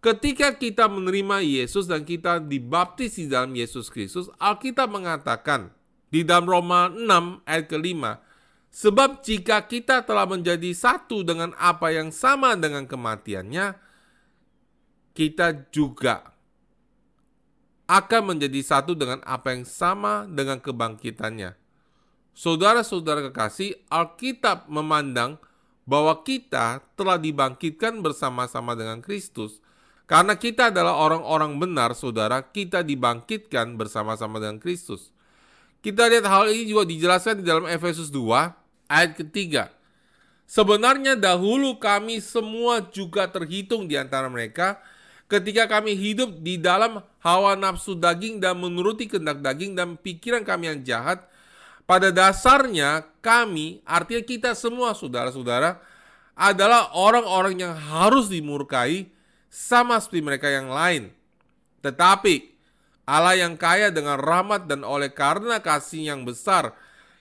Ketika 0.00 0.56
kita 0.56 0.88
menerima 0.88 1.44
Yesus 1.44 1.84
dan 1.84 2.08
kita 2.08 2.40
dibaptis 2.40 3.20
di 3.20 3.28
dalam 3.28 3.52
Yesus 3.52 3.92
Kristus, 3.92 4.32
Alkitab 4.40 4.88
mengatakan 4.88 5.68
di 6.08 6.24
dalam 6.24 6.48
Roma 6.48 6.88
6 6.88 7.44
ayat 7.44 7.68
kelima, 7.68 8.24
Sebab 8.70 9.20
jika 9.26 9.66
kita 9.66 10.06
telah 10.06 10.24
menjadi 10.30 10.70
satu 10.72 11.26
dengan 11.26 11.52
apa 11.58 11.90
yang 11.90 12.14
sama 12.14 12.54
dengan 12.54 12.86
kematiannya, 12.86 13.74
kita 15.10 15.68
juga 15.74 16.30
akan 17.90 18.22
menjadi 18.32 18.62
satu 18.62 18.94
dengan 18.94 19.18
apa 19.26 19.50
yang 19.52 19.66
sama 19.66 20.22
dengan 20.30 20.62
kebangkitannya. 20.62 21.58
Saudara-saudara 22.30 23.26
kekasih, 23.28 23.74
Alkitab 23.90 24.70
memandang 24.70 25.42
bahwa 25.82 26.22
kita 26.22 26.86
telah 26.94 27.18
dibangkitkan 27.18 27.98
bersama-sama 27.98 28.78
dengan 28.78 29.02
Kristus. 29.02 29.58
Karena 30.10 30.34
kita 30.34 30.74
adalah 30.74 30.98
orang-orang 30.98 31.54
benar, 31.54 31.94
saudara, 31.94 32.42
kita 32.42 32.82
dibangkitkan 32.82 33.78
bersama-sama 33.78 34.42
dengan 34.42 34.58
Kristus. 34.58 35.14
Kita 35.78 36.10
lihat 36.10 36.26
hal 36.26 36.50
ini 36.50 36.66
juga 36.66 36.82
dijelaskan 36.82 37.38
di 37.40 37.44
dalam 37.46 37.70
Efesus 37.70 38.10
2 38.10 38.60
Ayat 38.90 39.14
ketiga, 39.14 39.70
sebenarnya 40.50 41.14
dahulu 41.14 41.78
kami 41.78 42.18
semua 42.18 42.82
juga 42.90 43.30
terhitung 43.30 43.86
di 43.86 43.94
antara 43.94 44.26
mereka 44.26 44.82
ketika 45.30 45.70
kami 45.70 45.94
hidup 45.94 46.42
di 46.42 46.58
dalam 46.58 46.98
hawa 47.22 47.54
nafsu 47.54 47.94
daging 47.94 48.42
dan 48.42 48.58
menuruti 48.58 49.06
kehendak 49.06 49.38
daging 49.38 49.78
dan 49.78 49.94
pikiran 49.94 50.42
kami 50.42 50.74
yang 50.74 50.82
jahat. 50.82 51.22
Pada 51.86 52.10
dasarnya 52.10 53.06
kami, 53.22 53.78
artinya 53.86 54.26
kita 54.26 54.50
semua 54.58 54.90
saudara-saudara, 54.90 55.78
adalah 56.34 56.90
orang-orang 56.98 57.62
yang 57.62 57.74
harus 57.78 58.26
dimurkai 58.26 59.06
sama 59.50 59.98
seperti 59.98 60.22
mereka 60.22 60.48
yang 60.48 60.70
lain. 60.70 61.10
Tetapi 61.82 62.54
Allah 63.04 63.34
yang 63.34 63.58
kaya 63.58 63.90
dengan 63.90 64.22
rahmat 64.22 64.70
dan 64.70 64.86
oleh 64.86 65.10
karena 65.10 65.58
kasih 65.58 66.14
yang 66.14 66.22
besar 66.22 66.72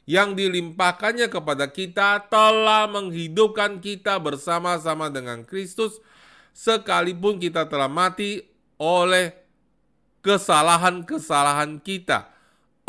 yang 0.10 0.34
dilimpahkannya 0.34 1.30
kepada 1.30 1.70
kita 1.70 2.30
telah 2.30 2.90
menghidupkan 2.90 3.82
kita 3.82 4.18
bersama-sama 4.22 5.10
dengan 5.10 5.46
Kristus 5.46 6.02
sekalipun 6.54 7.38
kita 7.38 7.70
telah 7.70 7.86
mati 7.86 8.42
oleh 8.82 9.34
kesalahan-kesalahan 10.26 11.78
kita. 11.82 12.30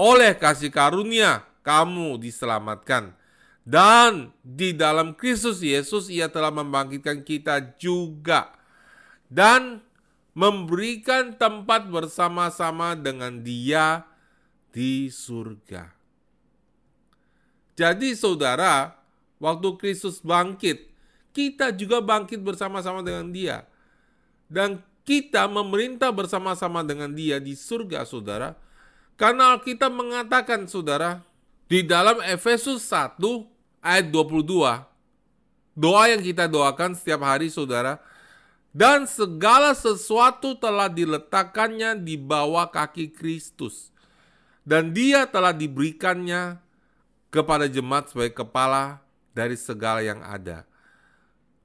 Oleh 0.01 0.33
kasih 0.33 0.73
karunia 0.73 1.45
kamu 1.61 2.17
diselamatkan. 2.21 3.13
Dan 3.61 4.33
di 4.41 4.73
dalam 4.73 5.13
Kristus 5.13 5.61
Yesus 5.61 6.09
ia 6.09 6.33
telah 6.33 6.49
membangkitkan 6.49 7.21
kita 7.21 7.77
juga. 7.77 8.60
Dan 9.31 9.79
memberikan 10.35 11.35
tempat 11.39 11.87
bersama-sama 11.87 12.99
dengan 12.99 13.39
dia 13.43 14.03
di 14.71 15.11
surga. 15.11 15.91
Jadi 17.75 18.13
saudara, 18.13 18.95
waktu 19.41 19.69
Kristus 19.79 20.21
bangkit, 20.21 20.91
kita 21.31 21.71
juga 21.73 22.03
bangkit 22.03 22.43
bersama-sama 22.43 23.01
dengan 23.01 23.31
dia. 23.31 23.65
Dan 24.51 24.83
kita 25.07 25.47
memerintah 25.47 26.13
bersama-sama 26.13 26.85
dengan 26.85 27.11
dia 27.15 27.39
di 27.39 27.55
surga, 27.55 28.05
saudara. 28.05 28.59
Karena 29.17 29.57
kita 29.59 29.89
mengatakan, 29.89 30.67
saudara, 30.67 31.23
di 31.71 31.87
dalam 31.87 32.19
Efesus 32.27 32.83
1 32.91 33.19
ayat 33.81 34.07
22, 34.11 34.85
doa 35.79 36.03
yang 36.11 36.23
kita 36.23 36.51
doakan 36.51 36.99
setiap 36.99 37.23
hari, 37.25 37.49
saudara, 37.49 38.03
dan 38.71 39.03
segala 39.07 39.75
sesuatu 39.75 40.55
telah 40.55 40.87
diletakkannya 40.87 41.99
di 41.99 42.15
bawah 42.15 42.71
kaki 42.71 43.11
Kristus. 43.11 43.91
Dan 44.63 44.95
dia 44.95 45.27
telah 45.27 45.51
diberikannya 45.51 46.61
kepada 47.33 47.67
jemaat 47.67 48.15
sebagai 48.15 48.47
kepala 48.47 49.03
dari 49.35 49.59
segala 49.59 50.03
yang 50.05 50.23
ada. 50.23 50.63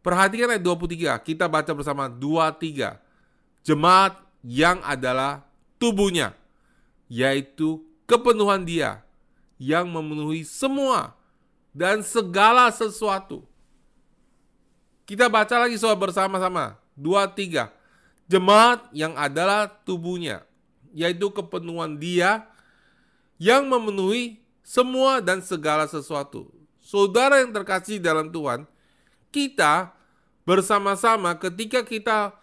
Perhatikan 0.01 0.53
ayat 0.53 0.61
23, 0.61 1.17
kita 1.21 1.45
baca 1.49 1.71
bersama 1.73 2.05
23. 2.09 2.97
Jemaat 3.65 4.21
yang 4.45 4.77
adalah 4.85 5.41
tubuhnya, 5.81 6.37
yaitu 7.09 7.81
kepenuhan 8.05 8.61
dia 8.61 9.01
yang 9.57 9.89
memenuhi 9.89 10.45
semua 10.45 11.17
dan 11.73 12.05
segala 12.05 12.69
sesuatu. 12.69 13.41
Kita 15.09 15.29
baca 15.29 15.65
lagi 15.65 15.77
soal 15.77 15.97
bersama-sama. 15.97 16.84
Dua, 16.95 17.27
tiga. 17.29 17.75
Jemaat 18.25 18.89
yang 18.95 19.13
adalah 19.19 19.69
tubuhnya, 19.85 20.41
yaitu 20.95 21.29
kepenuhan 21.29 21.99
dia 22.01 22.47
yang 23.37 23.69
memenuhi 23.69 24.41
semua 24.65 25.21
dan 25.21 25.43
segala 25.45 25.85
sesuatu. 25.85 26.49
Saudara 26.81 27.43
yang 27.43 27.53
terkasih 27.53 28.01
dalam 28.01 28.33
Tuhan, 28.33 28.65
kita 29.29 29.93
bersama-sama 30.47 31.37
ketika 31.37 31.85
kita 31.85 32.33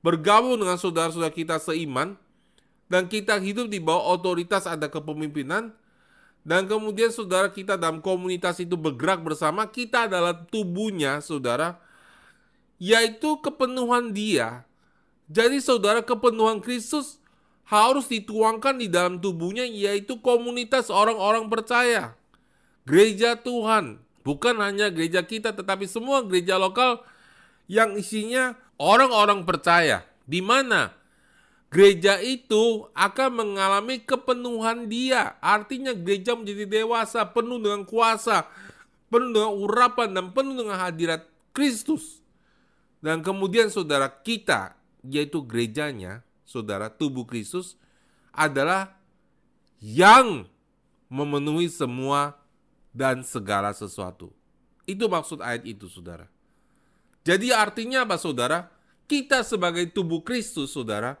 bergabung 0.00 0.56
dengan 0.56 0.78
saudara-saudara 0.80 1.34
kita 1.34 1.58
seiman 1.58 2.14
dan 2.86 3.10
kita 3.10 3.36
hidup 3.42 3.66
di 3.66 3.82
bawah 3.82 4.14
otoritas 4.14 4.64
ada 4.68 4.86
kepemimpinan 4.86 5.74
dan 6.46 6.70
kemudian 6.70 7.10
saudara 7.10 7.50
kita 7.50 7.74
dalam 7.74 7.98
komunitas 7.98 8.62
itu 8.62 8.78
bergerak 8.78 9.18
bersama, 9.18 9.66
kita 9.66 10.06
adalah 10.06 10.46
tubuhnya, 10.46 11.18
saudara, 11.18 11.82
yaitu 12.76 13.40
kepenuhan 13.40 14.12
dia. 14.12 14.64
Jadi 15.26 15.58
saudara 15.58 16.04
kepenuhan 16.04 16.62
Kristus 16.62 17.18
harus 17.66 18.06
dituangkan 18.06 18.78
di 18.78 18.86
dalam 18.86 19.18
tubuhnya 19.18 19.66
yaitu 19.66 20.22
komunitas 20.22 20.86
orang-orang 20.86 21.50
percaya. 21.50 22.14
Gereja 22.86 23.34
Tuhan, 23.34 23.98
bukan 24.22 24.62
hanya 24.62 24.86
gereja 24.94 25.26
kita 25.26 25.50
tetapi 25.50 25.90
semua 25.90 26.22
gereja 26.22 26.54
lokal 26.54 27.02
yang 27.66 27.98
isinya 27.98 28.54
orang-orang 28.78 29.42
percaya. 29.42 30.06
Di 30.22 30.38
mana 30.38 30.94
gereja 31.74 32.22
itu 32.22 32.86
akan 32.94 33.30
mengalami 33.34 33.98
kepenuhan 33.98 34.86
dia. 34.86 35.34
Artinya 35.42 35.90
gereja 35.90 36.38
menjadi 36.38 36.82
dewasa, 36.82 37.26
penuh 37.26 37.58
dengan 37.58 37.82
kuasa, 37.82 38.46
penuh 39.10 39.34
dengan 39.34 39.52
urapan 39.58 40.14
dan 40.14 40.30
penuh 40.30 40.54
dengan 40.54 40.78
hadirat 40.78 41.26
Kristus. 41.50 42.22
Dan 43.00 43.20
kemudian 43.20 43.68
saudara 43.68 44.08
kita, 44.08 44.74
yaitu 45.06 45.44
gerejanya, 45.44 46.24
saudara, 46.42 46.90
tubuh 46.90 47.28
Kristus 47.28 47.76
adalah 48.32 48.96
yang 49.78 50.48
memenuhi 51.06 51.70
semua 51.70 52.34
dan 52.90 53.22
segala 53.22 53.70
sesuatu. 53.76 54.32
Itu 54.88 55.06
maksud 55.06 55.44
ayat 55.44 55.66
itu, 55.68 55.86
saudara. 55.86 56.26
Jadi 57.26 57.50
artinya 57.50 58.06
apa, 58.06 58.16
saudara? 58.16 58.70
Kita 59.06 59.42
sebagai 59.46 59.86
tubuh 59.90 60.22
Kristus, 60.22 60.74
saudara, 60.74 61.18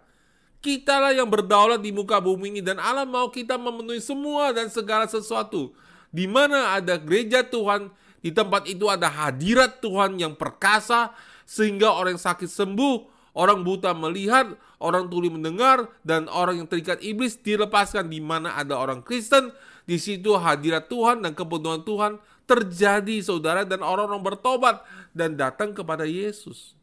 kitalah 0.66 1.14
yang 1.14 1.30
berdaulat 1.30 1.78
di 1.78 1.94
muka 1.94 2.18
bumi 2.18 2.58
ini 2.58 2.60
dan 2.64 2.82
Allah 2.82 3.06
mau 3.06 3.30
kita 3.30 3.54
memenuhi 3.54 4.02
semua 4.02 4.50
dan 4.50 4.66
segala 4.66 5.06
sesuatu. 5.06 5.70
Di 6.10 6.26
mana 6.26 6.74
ada 6.74 6.98
gereja 6.98 7.46
Tuhan, 7.46 7.90
di 8.18 8.34
tempat 8.34 8.66
itu 8.66 8.90
ada 8.90 9.06
hadirat 9.06 9.78
Tuhan 9.78 10.18
yang 10.18 10.34
perkasa 10.34 11.14
sehingga 11.46 11.94
orang 11.94 12.18
sakit 12.18 12.50
sembuh, 12.50 13.06
orang 13.38 13.62
buta 13.62 13.94
melihat, 13.94 14.58
orang 14.82 15.06
tuli 15.06 15.30
mendengar, 15.30 15.86
dan 16.02 16.26
orang 16.26 16.58
yang 16.58 16.68
terikat 16.68 16.98
iblis 17.00 17.38
dilepaskan. 17.38 18.10
Di 18.10 18.18
mana 18.18 18.58
ada 18.58 18.74
orang 18.74 19.00
Kristen, 19.06 19.54
di 19.86 19.96
situ 20.02 20.34
hadirat 20.34 20.90
Tuhan 20.90 21.22
dan 21.22 21.38
kepenuhan 21.38 21.86
Tuhan 21.86 22.18
terjadi, 22.50 23.22
saudara, 23.22 23.62
dan 23.62 23.86
orang-orang 23.86 24.26
bertobat 24.26 24.82
dan 25.14 25.38
datang 25.38 25.70
kepada 25.70 26.02
Yesus. 26.02 26.74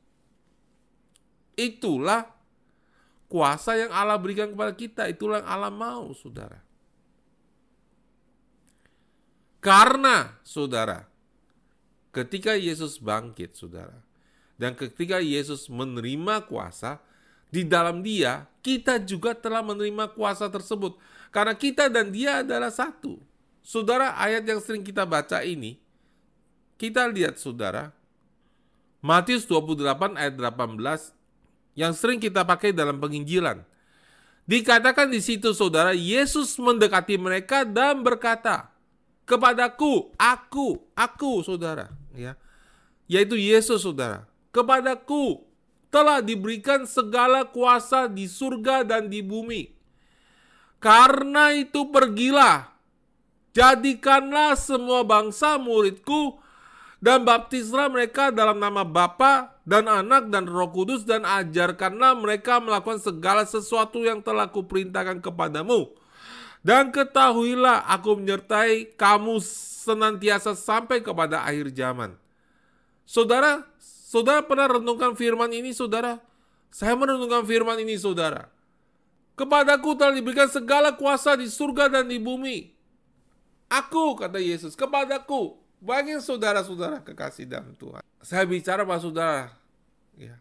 Itulah 1.59 2.31
kuasa 3.27 3.75
yang 3.75 3.91
Allah 3.91 4.15
berikan 4.15 4.55
kepada 4.55 4.71
kita. 4.71 5.11
Itulah 5.11 5.43
yang 5.43 5.49
Allah 5.51 5.73
mau, 5.75 6.15
saudara. 6.15 6.63
Karena, 9.63 10.39
saudara, 10.43 11.07
ketika 12.11 12.55
Yesus 12.55 12.99
bangkit, 12.99 13.55
saudara, 13.55 13.95
dan 14.63 14.79
ketika 14.79 15.19
Yesus 15.19 15.67
menerima 15.67 16.47
kuasa, 16.47 17.03
di 17.51 17.67
dalam 17.67 17.99
dia, 17.99 18.47
kita 18.63 18.95
juga 18.95 19.35
telah 19.35 19.59
menerima 19.59 20.15
kuasa 20.15 20.47
tersebut. 20.47 20.95
Karena 21.35 21.51
kita 21.51 21.91
dan 21.91 22.15
dia 22.15 22.39
adalah 22.39 22.71
satu. 22.71 23.19
Saudara, 23.59 24.15
ayat 24.15 24.47
yang 24.47 24.63
sering 24.63 24.87
kita 24.87 25.03
baca 25.03 25.43
ini, 25.43 25.75
kita 26.79 27.11
lihat 27.11 27.35
saudara, 27.35 27.91
Matius 29.03 29.43
28 29.43 30.15
ayat 30.15 30.33
18 30.39 31.11
yang 31.75 31.91
sering 31.91 32.23
kita 32.23 32.47
pakai 32.47 32.71
dalam 32.71 33.03
penginjilan. 33.03 33.67
Dikatakan 34.47 35.11
di 35.11 35.19
situ 35.19 35.51
saudara, 35.51 35.91
Yesus 35.91 36.55
mendekati 36.55 37.19
mereka 37.19 37.67
dan 37.67 37.99
berkata, 37.99 38.71
kepadaku, 39.27 40.15
aku, 40.15 40.79
aku 40.95 41.43
saudara, 41.43 41.91
ya. 42.15 42.39
Yaitu 43.11 43.35
Yesus 43.35 43.83
saudara. 43.83 44.32
Kepadaku 44.53 45.41
telah 45.89 46.21
diberikan 46.21 46.85
segala 46.85 47.45
kuasa 47.45 48.05
di 48.05 48.29
surga 48.29 48.85
dan 48.85 49.09
di 49.09 49.25
bumi. 49.25 49.73
Karena 50.77 51.53
itu 51.53 51.89
pergilah, 51.89 52.69
jadikanlah 53.57 54.57
semua 54.57 55.01
bangsa 55.01 55.57
muridku 55.57 56.37
dan 57.03 57.23
baptislah 57.27 57.89
mereka 57.89 58.29
dalam 58.29 58.61
nama 58.61 58.81
Bapa 58.81 59.53
dan 59.63 59.87
anak 59.87 60.27
dan 60.27 60.49
roh 60.49 60.69
kudus 60.69 61.07
dan 61.07 61.23
ajarkanlah 61.23 62.15
mereka 62.19 62.59
melakukan 62.59 62.99
segala 62.99 63.47
sesuatu 63.47 64.03
yang 64.03 64.19
telah 64.19 64.47
kuperintahkan 64.51 65.23
kepadamu. 65.23 65.93
Dan 66.63 66.95
ketahuilah 66.95 67.83
aku 67.91 68.23
menyertai 68.23 68.95
kamu 68.95 69.43
senantiasa 69.83 70.55
sampai 70.55 71.03
kepada 71.03 71.43
akhir 71.43 71.75
zaman. 71.75 72.15
Saudara, 73.03 73.67
saudara 74.13 74.45
pernah 74.45 74.77
renungkan 74.77 75.17
firman 75.17 75.49
ini 75.49 75.73
saudara? 75.73 76.21
Saya 76.69 76.93
merenungkan 76.93 77.41
firman 77.49 77.81
ini 77.81 77.97
saudara. 77.97 78.45
Kepadaku 79.33 79.97
telah 79.97 80.13
diberikan 80.13 80.45
segala 80.45 80.93
kuasa 80.93 81.33
di 81.33 81.49
surga 81.49 81.89
dan 81.89 82.05
di 82.05 82.21
bumi. 82.21 82.69
Aku, 83.73 84.13
kata 84.13 84.37
Yesus, 84.37 84.77
kepadaku 84.77 85.57
bagi 85.81 86.13
saudara-saudara 86.21 87.01
kekasih 87.01 87.49
dalam 87.49 87.73
Tuhan. 87.73 88.05
Saya 88.21 88.45
bicara 88.45 88.85
sama 88.85 89.01
saudara. 89.01 89.49
Ya. 90.13 90.37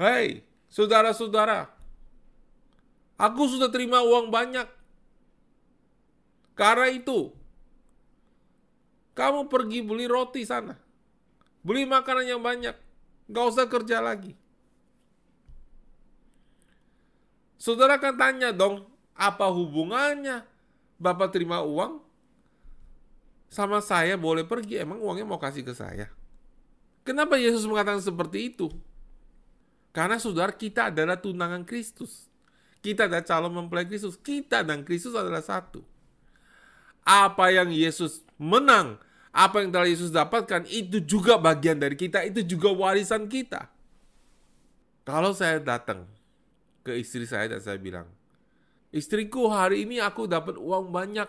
Hei, 0.00 0.40
saudara-saudara. 0.72 1.68
Aku 3.20 3.44
sudah 3.52 3.68
terima 3.68 4.00
uang 4.00 4.32
banyak. 4.32 4.64
Karena 6.56 6.88
itu, 6.88 7.36
kamu 9.12 9.52
pergi 9.52 9.84
beli 9.84 10.08
roti 10.08 10.40
sana. 10.48 10.85
Beli 11.66 11.82
makanan 11.82 12.30
yang 12.30 12.38
banyak. 12.38 12.78
Gak 13.26 13.46
usah 13.50 13.66
kerja 13.66 13.98
lagi. 13.98 14.38
Saudara 17.58 17.98
kan 17.98 18.14
tanya 18.14 18.54
dong, 18.54 18.86
apa 19.18 19.50
hubungannya 19.50 20.46
Bapak 20.96 21.34
terima 21.34 21.60
uang 21.60 21.98
sama 23.50 23.82
saya 23.82 24.14
boleh 24.14 24.46
pergi, 24.46 24.80
emang 24.80 25.02
uangnya 25.02 25.26
mau 25.26 25.40
kasih 25.40 25.66
ke 25.66 25.74
saya? 25.74 26.08
Kenapa 27.06 27.38
Yesus 27.38 27.66
mengatakan 27.68 28.02
seperti 28.02 28.54
itu? 28.54 28.70
Karena 29.94 30.18
saudara 30.18 30.52
kita 30.52 30.90
adalah 30.92 31.16
tunangan 31.16 31.62
Kristus. 31.62 32.28
Kita 32.82 33.06
adalah 33.08 33.24
calon 33.24 33.54
mempelai 33.54 33.86
Kristus. 33.86 34.18
Kita 34.18 34.60
dan 34.66 34.82
Kristus 34.82 35.14
adalah 35.14 35.40
satu. 35.40 35.80
Apa 37.06 37.54
yang 37.54 37.70
Yesus 37.70 38.26
menang, 38.36 38.98
apa 39.36 39.60
yang 39.60 39.68
telah 39.68 39.84
Yesus 39.84 40.08
dapatkan, 40.08 40.64
itu 40.72 41.04
juga 41.04 41.36
bagian 41.36 41.76
dari 41.76 41.92
kita, 41.92 42.24
itu 42.24 42.40
juga 42.40 42.72
warisan 42.72 43.28
kita. 43.28 43.68
Kalau 45.04 45.36
saya 45.36 45.60
datang 45.60 46.08
ke 46.80 46.96
istri 46.96 47.28
saya 47.28 47.52
dan 47.52 47.60
saya 47.60 47.76
bilang, 47.76 48.08
istriku 48.88 49.52
hari 49.52 49.84
ini 49.84 50.00
aku 50.00 50.24
dapat 50.24 50.56
uang 50.56 50.88
banyak, 50.88 51.28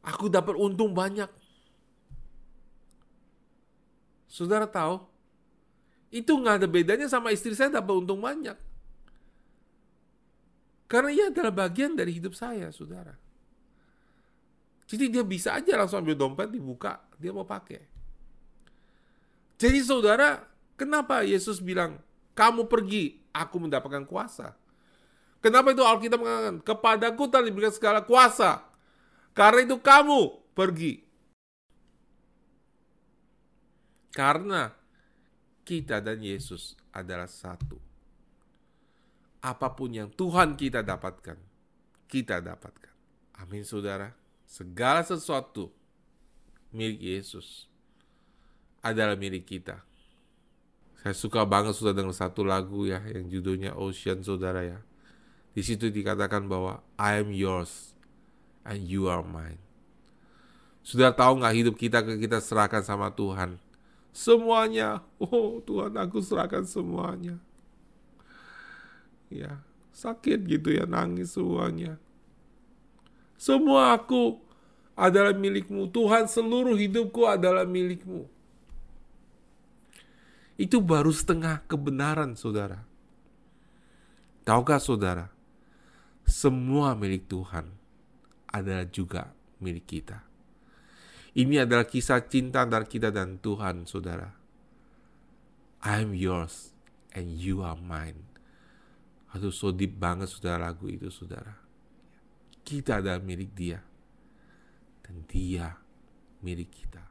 Aku 0.00 0.32
dapat 0.32 0.56
untung 0.56 0.96
banyak. 0.96 1.28
Saudara 4.30 4.64
tahu? 4.64 5.04
Itu 6.08 6.40
nggak 6.40 6.64
ada 6.64 6.68
bedanya 6.68 7.06
sama 7.06 7.30
istri 7.30 7.52
saya 7.52 7.68
dapat 7.68 8.00
untung 8.00 8.24
banyak. 8.24 8.56
Karena 10.90 11.10
ia 11.14 11.24
adalah 11.30 11.54
bagian 11.54 11.94
dari 11.94 12.16
hidup 12.18 12.34
saya, 12.34 12.72
saudara. 12.74 13.14
Jadi 14.90 15.06
dia 15.06 15.22
bisa 15.22 15.54
aja 15.54 15.78
langsung 15.78 16.02
ambil 16.02 16.18
dompet, 16.18 16.50
dibuka, 16.50 16.98
dia 17.14 17.30
mau 17.30 17.46
pakai. 17.46 17.78
Jadi 19.54 19.78
saudara, 19.86 20.42
kenapa 20.74 21.22
Yesus 21.22 21.62
bilang, 21.62 22.02
kamu 22.34 22.66
pergi, 22.66 23.22
aku 23.30 23.62
mendapatkan 23.62 24.02
kuasa. 24.02 24.58
Kenapa 25.38 25.70
itu 25.70 25.86
Alkitab 25.86 26.18
mengatakan, 26.18 26.58
kepadaku 26.60 27.22
telah 27.30 27.46
diberikan 27.46 27.72
segala 27.72 28.02
kuasa 28.02 28.66
karena 29.32 29.64
itu 29.64 29.78
kamu 29.78 30.20
pergi. 30.52 31.06
Karena 34.10 34.68
kita 35.62 36.02
dan 36.02 36.18
Yesus 36.18 36.74
adalah 36.90 37.30
satu. 37.30 37.78
Apa 39.40 39.72
pun 39.72 39.96
yang 39.96 40.12
Tuhan 40.12 40.58
kita 40.58 40.84
dapatkan, 40.84 41.38
kita 42.04 42.42
dapatkan. 42.44 42.94
Amin 43.40 43.64
saudara. 43.64 44.19
Segala 44.50 45.06
sesuatu 45.06 45.70
milik 46.74 46.98
Yesus 46.98 47.70
adalah 48.82 49.14
milik 49.14 49.46
kita. 49.46 49.78
Saya 50.98 51.14
suka 51.14 51.46
banget 51.46 51.78
sudah 51.78 51.94
dengar 51.94 52.10
satu 52.10 52.42
lagu 52.42 52.82
ya 52.82 52.98
yang 53.14 53.30
judulnya 53.30 53.78
Ocean 53.78 54.26
saudara 54.26 54.66
ya. 54.66 54.82
Di 55.54 55.62
situ 55.62 55.86
dikatakan 55.86 56.50
bahwa 56.50 56.82
I 56.98 57.22
am 57.22 57.30
yours 57.30 57.94
and 58.66 58.90
you 58.90 59.06
are 59.06 59.22
mine. 59.22 59.62
Sudah 60.82 61.14
tahu 61.14 61.38
nggak 61.38 61.54
hidup 61.54 61.74
kita 61.78 62.02
ke 62.02 62.18
kita 62.18 62.42
serahkan 62.42 62.82
sama 62.82 63.14
Tuhan? 63.14 63.54
Semuanya, 64.10 65.06
oh 65.22 65.62
Tuhan 65.62 65.94
aku 65.94 66.18
serahkan 66.18 66.66
semuanya. 66.66 67.38
Ya, 69.30 69.62
sakit 69.94 70.42
gitu 70.42 70.74
ya, 70.74 70.90
nangis 70.90 71.38
semuanya. 71.38 72.02
Semua 73.40 73.96
aku 73.96 74.36
adalah 74.92 75.32
milikmu. 75.32 75.88
Tuhan 75.88 76.28
seluruh 76.28 76.76
hidupku 76.76 77.24
adalah 77.24 77.64
milikmu. 77.64 78.28
Itu 80.60 80.84
baru 80.84 81.08
setengah 81.08 81.64
kebenaran 81.64 82.36
saudara. 82.36 82.84
Tahukah 84.44 84.76
saudara? 84.76 85.32
Semua 86.28 86.92
milik 86.92 87.32
Tuhan 87.32 87.64
adalah 88.52 88.84
juga 88.84 89.32
milik 89.56 89.88
kita. 89.88 90.20
Ini 91.32 91.64
adalah 91.64 91.88
kisah 91.88 92.20
cinta 92.28 92.60
antara 92.60 92.84
kita 92.84 93.08
dan 93.08 93.40
Tuhan, 93.40 93.88
saudara. 93.88 94.36
I 95.80 96.04
am 96.04 96.12
yours 96.12 96.76
and 97.16 97.40
you 97.40 97.64
are 97.64 97.78
mine. 97.80 98.20
Aduh, 99.32 99.54
so 99.54 99.72
deep 99.72 99.96
banget 99.96 100.28
saudara 100.28 100.68
lagu 100.68 100.92
itu, 100.92 101.08
saudara. 101.08 101.69
Kita 102.70 103.02
adalah 103.02 103.18
milik 103.18 103.50
dia. 103.50 103.82
Dan 105.02 105.26
dia 105.26 105.74
milik 106.38 106.70
kita. 106.70 107.02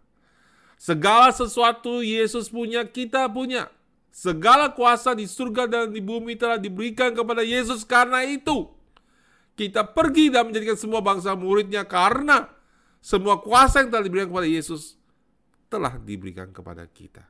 Segala 0.80 1.36
sesuatu 1.36 2.00
Yesus 2.00 2.48
punya, 2.48 2.88
kita 2.88 3.28
punya. 3.28 3.68
Segala 4.08 4.72
kuasa 4.72 5.12
di 5.12 5.28
surga 5.28 5.68
dan 5.68 5.92
di 5.92 6.00
bumi 6.00 6.40
telah 6.40 6.56
diberikan 6.56 7.12
kepada 7.12 7.44
Yesus 7.44 7.84
karena 7.84 8.24
itu 8.24 8.72
kita 9.60 9.84
pergi 9.84 10.32
dan 10.32 10.48
menjadikan 10.48 10.80
semua 10.80 11.04
bangsa 11.04 11.36
muridnya 11.36 11.84
karena 11.84 12.48
semua 13.04 13.44
kuasa 13.44 13.84
yang 13.84 13.92
telah 13.92 14.08
diberikan 14.08 14.32
kepada 14.32 14.48
Yesus 14.48 14.96
telah 15.68 15.94
diberikan 16.00 16.48
kepada 16.56 16.88
kita. 16.88 17.28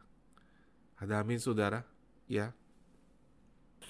Ada 1.02 1.26
amin 1.26 1.42
saudara? 1.42 1.82
Ya. 2.30 2.54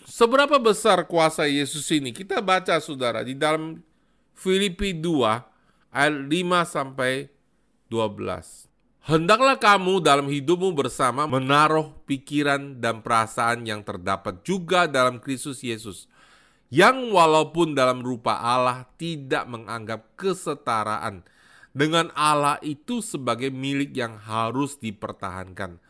Seberapa 0.07 0.55
besar 0.57 1.03
kuasa 1.03 1.45
Yesus 1.45 1.85
ini? 1.91 2.15
Kita 2.15 2.39
baca 2.39 2.79
saudara 2.79 3.21
di 3.21 3.35
dalam 3.35 3.83
Filipi 4.39 4.95
2 4.95 5.91
ayat 5.91 6.15
5 6.15 6.31
sampai 6.63 7.27
12. 7.91 8.71
Hendaklah 9.03 9.59
kamu 9.59 9.99
dalam 9.99 10.31
hidupmu 10.31 10.71
bersama 10.71 11.27
menaruh 11.27 11.91
pikiran 12.07 12.79
dan 12.79 13.03
perasaan 13.03 13.67
yang 13.67 13.83
terdapat 13.83 14.39
juga 14.47 14.87
dalam 14.87 15.19
Kristus 15.19 15.59
Yesus, 15.59 16.07
yang 16.71 17.11
walaupun 17.11 17.75
dalam 17.75 17.99
rupa 17.99 18.39
Allah 18.39 18.87
tidak 18.95 19.43
menganggap 19.43 20.15
kesetaraan 20.15 21.27
dengan 21.75 22.07
Allah 22.15 22.63
itu 22.63 23.03
sebagai 23.03 23.51
milik 23.51 23.91
yang 23.91 24.15
harus 24.23 24.79
dipertahankan, 24.79 25.83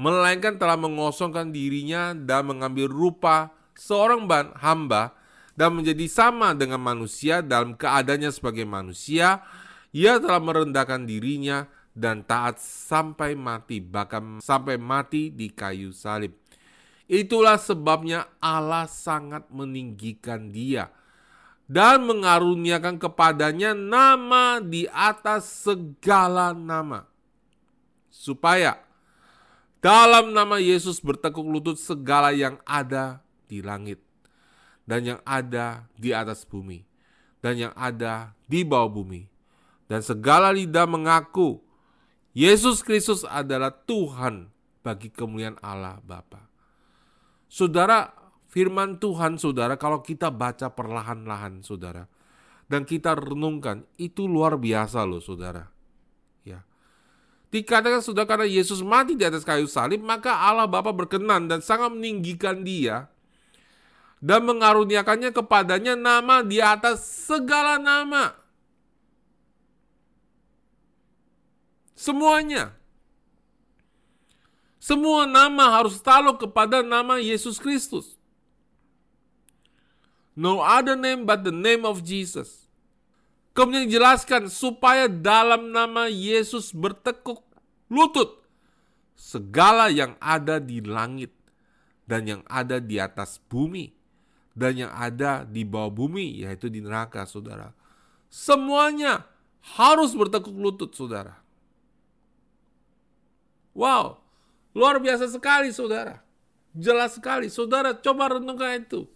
melainkan 0.00 0.56
telah 0.56 0.80
mengosongkan 0.80 1.52
dirinya 1.52 2.16
dan 2.16 2.48
mengambil 2.48 2.88
rupa 2.88 3.52
seorang 3.76 4.24
hamba 4.56 5.19
dan 5.58 5.76
menjadi 5.76 6.06
sama 6.06 6.54
dengan 6.54 6.80
manusia 6.80 7.42
dalam 7.42 7.74
keadaannya 7.74 8.30
sebagai 8.30 8.66
manusia, 8.66 9.42
ia 9.90 10.18
telah 10.22 10.38
merendahkan 10.38 11.06
dirinya 11.06 11.66
dan 11.90 12.22
taat 12.22 12.62
sampai 12.62 13.34
mati, 13.34 13.82
bahkan 13.82 14.38
sampai 14.38 14.78
mati 14.78 15.28
di 15.34 15.50
kayu 15.50 15.90
salib. 15.90 16.34
Itulah 17.10 17.58
sebabnya 17.58 18.30
Allah 18.38 18.86
sangat 18.86 19.50
meninggikan 19.50 20.54
dia 20.54 20.94
dan 21.66 22.06
mengaruniakan 22.06 22.98
kepadanya 22.98 23.74
nama 23.74 24.62
di 24.62 24.86
atas 24.90 25.46
segala 25.66 26.54
nama. 26.54 27.06
Supaya 28.10 28.78
dalam 29.82 30.30
nama 30.30 30.58
Yesus 30.62 31.02
bertekuk 31.02 31.46
lutut 31.46 31.78
segala 31.78 32.30
yang 32.30 32.58
ada 32.62 33.22
di 33.50 33.62
langit 33.62 34.09
dan 34.90 35.06
yang 35.06 35.20
ada 35.22 35.86
di 35.94 36.10
atas 36.10 36.42
bumi 36.42 36.82
dan 37.38 37.54
yang 37.54 37.74
ada 37.78 38.34
di 38.50 38.66
bawah 38.66 38.90
bumi 38.90 39.30
dan 39.86 40.02
segala 40.02 40.50
lidah 40.50 40.90
mengaku 40.90 41.62
Yesus 42.34 42.82
Kristus 42.82 43.22
adalah 43.22 43.70
Tuhan 43.70 44.50
bagi 44.86 45.10
kemuliaan 45.10 45.58
Allah 45.62 45.98
Bapa. 46.02 46.46
Saudara, 47.50 48.10
firman 48.46 49.02
Tuhan 49.02 49.34
saudara 49.34 49.74
kalau 49.74 49.98
kita 49.98 50.30
baca 50.30 50.70
perlahan-lahan 50.70 51.66
saudara 51.66 52.06
dan 52.70 52.86
kita 52.86 53.18
renungkan 53.18 53.82
itu 53.98 54.30
luar 54.30 54.54
biasa 54.58 55.02
loh 55.02 55.18
saudara. 55.18 55.66
Ya. 56.46 56.62
Dikatakan 57.50 57.98
sudah 57.98 58.30
karena 58.30 58.46
Yesus 58.46 58.78
mati 58.86 59.18
di 59.18 59.26
atas 59.26 59.42
kayu 59.42 59.66
salib 59.66 60.02
maka 60.06 60.30
Allah 60.30 60.70
Bapa 60.70 60.94
berkenan 60.94 61.50
dan 61.50 61.58
sangat 61.58 61.90
meninggikan 61.90 62.62
dia 62.62 63.10
dan 64.20 64.44
mengaruniakannya 64.44 65.32
kepadanya 65.32 65.96
nama 65.96 66.44
di 66.44 66.60
atas 66.60 67.00
segala 67.26 67.80
nama 67.80 68.40
Semuanya. 72.00 72.72
Semua 74.80 75.28
nama 75.28 75.68
harus 75.76 76.00
takluk 76.00 76.40
kepada 76.40 76.80
nama 76.80 77.20
Yesus 77.20 77.60
Kristus. 77.60 78.16
No 80.32 80.64
other 80.64 80.96
name 80.96 81.28
but 81.28 81.44
the 81.44 81.52
name 81.52 81.84
of 81.84 82.00
Jesus. 82.00 82.64
Kemudian 83.52 83.84
dijelaskan 83.84 84.48
supaya 84.48 85.12
dalam 85.12 85.76
nama 85.76 86.08
Yesus 86.08 86.72
bertekuk 86.72 87.44
lutut 87.92 88.40
segala 89.12 89.92
yang 89.92 90.16
ada 90.24 90.56
di 90.56 90.80
langit 90.80 91.36
dan 92.08 92.24
yang 92.24 92.42
ada 92.48 92.80
di 92.80 92.96
atas 92.96 93.36
bumi 93.52 93.99
dan 94.54 94.72
yang 94.86 94.92
ada 94.92 95.46
di 95.46 95.62
bawah 95.62 95.90
bumi 95.90 96.42
yaitu 96.42 96.66
di 96.66 96.82
neraka 96.82 97.24
saudara. 97.26 97.70
Semuanya 98.30 99.26
harus 99.76 100.14
bertekuk 100.14 100.54
lutut 100.54 100.94
saudara. 100.94 101.38
Wow, 103.74 104.18
luar 104.74 104.98
biasa 104.98 105.30
sekali 105.30 105.70
saudara. 105.70 106.22
Jelas 106.70 107.18
sekali, 107.18 107.50
saudara 107.50 107.94
coba 107.98 108.38
renungkan 108.38 108.86
itu. 108.86 109.06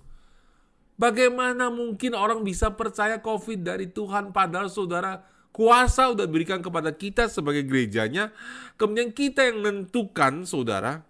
Bagaimana 0.95 1.75
mungkin 1.75 2.15
orang 2.15 2.47
bisa 2.47 2.71
percaya 2.71 3.19
COVID 3.19 3.67
dari 3.67 3.91
Tuhan 3.91 4.31
padahal 4.31 4.71
saudara 4.71 5.27
kuasa 5.55 6.11
udah 6.11 6.27
diberikan 6.27 6.63
kepada 6.63 6.91
kita 6.95 7.27
sebagai 7.27 7.67
gerejanya. 7.67 8.31
Kemudian 8.79 9.11
kita 9.11 9.47
yang 9.47 9.63
menentukan 9.63 10.47
saudara. 10.47 11.03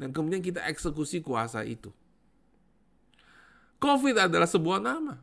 Dan 0.00 0.16
kemudian 0.16 0.40
kita 0.40 0.64
eksekusi 0.64 1.20
kuasa 1.20 1.60
itu. 1.68 1.92
COVID 3.80 4.28
adalah 4.28 4.46
sebuah 4.46 4.78
nama. 4.78 5.16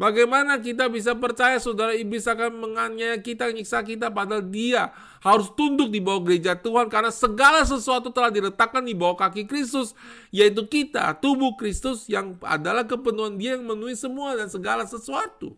Bagaimana 0.00 0.56
kita 0.56 0.88
bisa 0.88 1.12
percaya 1.12 1.60
saudara 1.60 1.92
iblis 1.92 2.24
akan 2.24 2.56
menganiaya 2.56 3.20
kita, 3.20 3.52
nyiksa 3.52 3.84
kita 3.84 4.08
padahal 4.08 4.48
dia 4.48 4.96
harus 5.20 5.52
tunduk 5.52 5.92
di 5.92 6.00
bawah 6.00 6.24
gereja 6.24 6.56
Tuhan 6.56 6.88
karena 6.88 7.12
segala 7.12 7.60
sesuatu 7.68 8.08
telah 8.08 8.32
diletakkan 8.32 8.80
di 8.80 8.96
bawah 8.96 9.28
kaki 9.28 9.44
Kristus 9.44 9.92
yaitu 10.32 10.64
kita, 10.64 11.12
tubuh 11.20 11.52
Kristus 11.52 12.08
yang 12.08 12.40
adalah 12.40 12.88
kepenuhan 12.88 13.36
dia 13.36 13.60
yang 13.60 13.68
memenuhi 13.68 13.92
semua 13.92 14.32
dan 14.40 14.48
segala 14.48 14.88
sesuatu. 14.88 15.52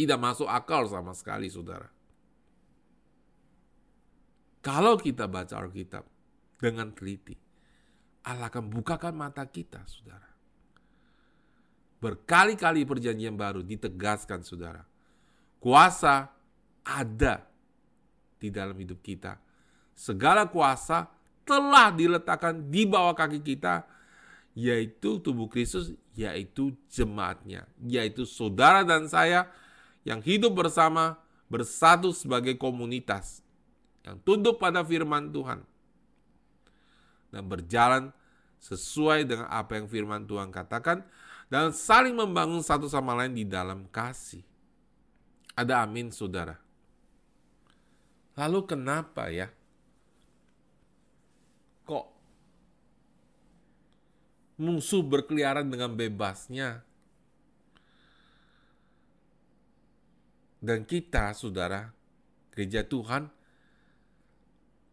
Tidak 0.00 0.16
masuk 0.16 0.48
akal 0.48 0.88
sama 0.88 1.12
sekali 1.12 1.52
saudara. 1.52 1.92
Kalau 4.64 4.96
kita 4.96 5.28
baca 5.28 5.60
Alkitab 5.60 6.08
dengan 6.56 6.88
teliti, 6.96 7.36
Allah 8.28 8.52
akan 8.52 8.68
bukakan 8.68 9.16
mata 9.16 9.40
kita 9.48 9.80
saudara 9.88 10.28
Berkali-kali 11.98 12.86
perjanjian 12.86 13.34
baru 13.34 13.66
ditegaskan 13.66 14.46
saudara. 14.46 14.86
Kuasa 15.58 16.30
ada 16.86 17.42
di 18.38 18.54
dalam 18.54 18.78
hidup 18.78 19.02
kita. 19.02 19.34
Segala 19.98 20.46
kuasa 20.46 21.10
telah 21.42 21.90
diletakkan 21.90 22.70
di 22.70 22.86
bawah 22.86 23.18
kaki 23.18 23.42
kita, 23.42 23.82
yaitu 24.54 25.18
tubuh 25.18 25.50
Kristus, 25.50 25.90
yaitu 26.14 26.70
jemaatnya, 26.86 27.66
yaitu 27.82 28.22
saudara 28.22 28.86
dan 28.86 29.10
saya 29.10 29.50
yang 30.06 30.22
hidup 30.22 30.54
bersama, 30.54 31.18
bersatu 31.50 32.14
sebagai 32.14 32.54
komunitas, 32.54 33.42
yang 34.06 34.22
tunduk 34.22 34.62
pada 34.62 34.86
firman 34.86 35.34
Tuhan, 35.34 35.66
dan 37.34 37.42
berjalan 37.42 38.14
sesuai 38.58 39.24
dengan 39.24 39.46
apa 39.48 39.78
yang 39.78 39.86
firman 39.86 40.26
Tuhan 40.26 40.50
katakan, 40.50 41.06
dan 41.48 41.72
saling 41.72 42.12
membangun 42.12 42.60
satu 42.60 42.90
sama 42.90 43.16
lain 43.16 43.32
di 43.32 43.48
dalam 43.48 43.88
kasih. 43.88 44.44
Ada 45.56 45.82
amin, 45.82 46.12
saudara. 46.12 46.54
Lalu 48.38 48.60
kenapa 48.68 49.26
ya? 49.32 49.50
Kok 51.82 52.06
musuh 54.62 55.02
berkeliaran 55.02 55.66
dengan 55.66 55.96
bebasnya? 55.98 56.86
Dan 60.58 60.82
kita, 60.86 61.34
saudara, 61.34 61.90
gereja 62.50 62.82
Tuhan, 62.82 63.30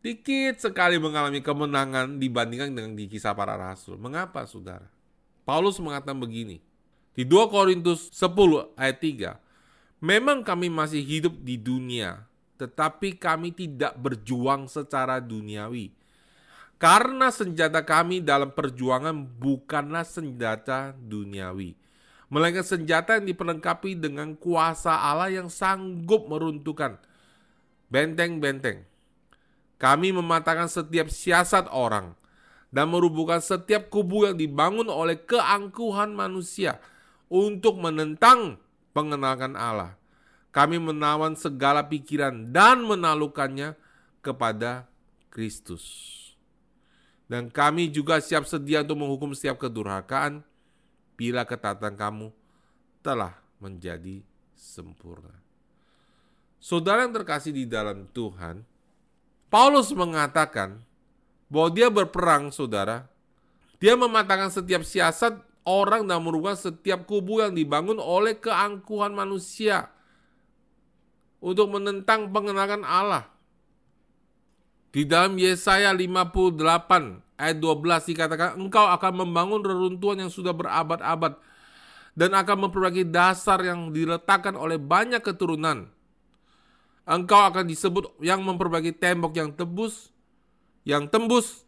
dikit 0.05 0.61
sekali 0.61 1.01
mengalami 1.01 1.41
kemenangan 1.41 2.21
dibandingkan 2.21 2.69
dengan 2.69 2.93
di 2.93 3.09
kisah 3.09 3.33
para 3.33 3.57
rasul. 3.57 3.97
Mengapa, 3.97 4.45
saudara? 4.45 4.85
Paulus 5.41 5.81
mengatakan 5.81 6.21
begini. 6.21 6.61
Di 7.17 7.25
2 7.25 7.49
Korintus 7.49 8.13
10 8.13 8.77
ayat 8.77 8.97
3. 9.01 9.41
Memang 10.05 10.45
kami 10.45 10.69
masih 10.69 11.01
hidup 11.01 11.33
di 11.41 11.57
dunia, 11.57 12.29
tetapi 12.61 13.17
kami 13.17 13.49
tidak 13.49 13.97
berjuang 13.97 14.69
secara 14.69 15.17
duniawi. 15.17 15.89
Karena 16.75 17.31
senjata 17.31 17.81
kami 17.81 18.21
dalam 18.21 18.51
perjuangan 18.51 19.15
bukanlah 19.15 20.03
senjata 20.03 20.91
duniawi, 20.91 21.73
melainkan 22.27 22.67
senjata 22.67 23.15
yang 23.15 23.31
diperlengkapi 23.31 23.95
dengan 23.95 24.35
kuasa 24.35 24.91
Allah 24.91 25.31
yang 25.31 25.47
sanggup 25.47 26.27
meruntuhkan 26.27 26.99
benteng-benteng. 27.87 28.83
Kami 29.85 30.09
mematahkan 30.09 30.65
setiap 30.65 31.13
siasat 31.13 31.69
orang 31.69 32.17
dan 32.73 32.89
merubuhkan 32.89 33.37
setiap 33.37 33.85
kubu 33.93 34.25
yang 34.25 34.33
dibangun 34.33 34.89
oleh 34.89 35.13
keangkuhan 35.13 36.09
manusia 36.09 36.81
untuk 37.29 37.77
menentang 37.77 38.57
pengenalan 38.97 39.53
Allah. 39.53 39.93
Kami 40.49 40.81
menawan 40.81 41.37
segala 41.37 41.85
pikiran 41.85 42.49
dan 42.49 42.81
menalukannya 42.81 43.77
kepada 44.25 44.89
Kristus. 45.29 45.85
Dan 47.29 47.53
kami 47.53 47.93
juga 47.93 48.17
siap 48.17 48.49
sedia 48.49 48.81
untuk 48.81 49.05
menghukum 49.05 49.37
setiap 49.37 49.61
kedurhakaan 49.61 50.41
bila 51.13 51.45
ketatan 51.45 51.93
kamu 51.93 52.33
telah 53.05 53.37
menjadi 53.61 54.25
sempurna. 54.57 55.37
Saudara 56.57 57.05
yang 57.05 57.13
terkasih 57.13 57.53
di 57.53 57.69
dalam 57.69 58.09
Tuhan, 58.09 58.65
Paulus 59.49 59.93
mengatakan 59.93 60.81
bahwa 61.47 61.69
dia 61.71 61.87
berperang, 61.87 62.49
saudara. 62.49 63.07
Dia 63.77 63.93
mematahkan 63.93 64.49
setiap 64.49 64.81
siasat 64.81 65.37
orang 65.67 66.05
dan 66.05 66.21
merubah 66.21 66.53
setiap 66.53 67.03
kubu 67.09 67.43
yang 67.43 67.53
dibangun 67.53 67.97
oleh 67.97 68.37
keangkuhan 68.37 69.11
manusia 69.11 69.89
untuk 71.41 71.69
menentang 71.75 72.31
pengenalan 72.33 72.85
Allah. 72.85 73.29
Di 74.95 75.03
dalam 75.03 75.35
Yesaya 75.35 75.91
58 75.91 77.35
ayat 77.35 77.57
12 77.59 78.09
dikatakan, 78.15 78.49
engkau 78.55 78.87
akan 78.87 79.13
membangun 79.27 79.59
reruntuhan 79.59 80.23
yang 80.23 80.31
sudah 80.31 80.55
berabad-abad 80.55 81.35
dan 82.15 82.31
akan 82.31 82.57
memperbaiki 82.67 83.03
dasar 83.11 83.59
yang 83.59 83.91
diletakkan 83.91 84.55
oleh 84.55 84.79
banyak 84.79 85.19
keturunan. 85.19 85.91
Engkau 87.05 87.37
akan 87.37 87.69
disebut 87.69 88.17
yang 88.17 88.41
memperbaiki 88.41 88.89
tembok 88.89 89.37
yang 89.37 89.53
tebus, 89.53 90.09
yang 90.81 91.05
tembus, 91.05 91.61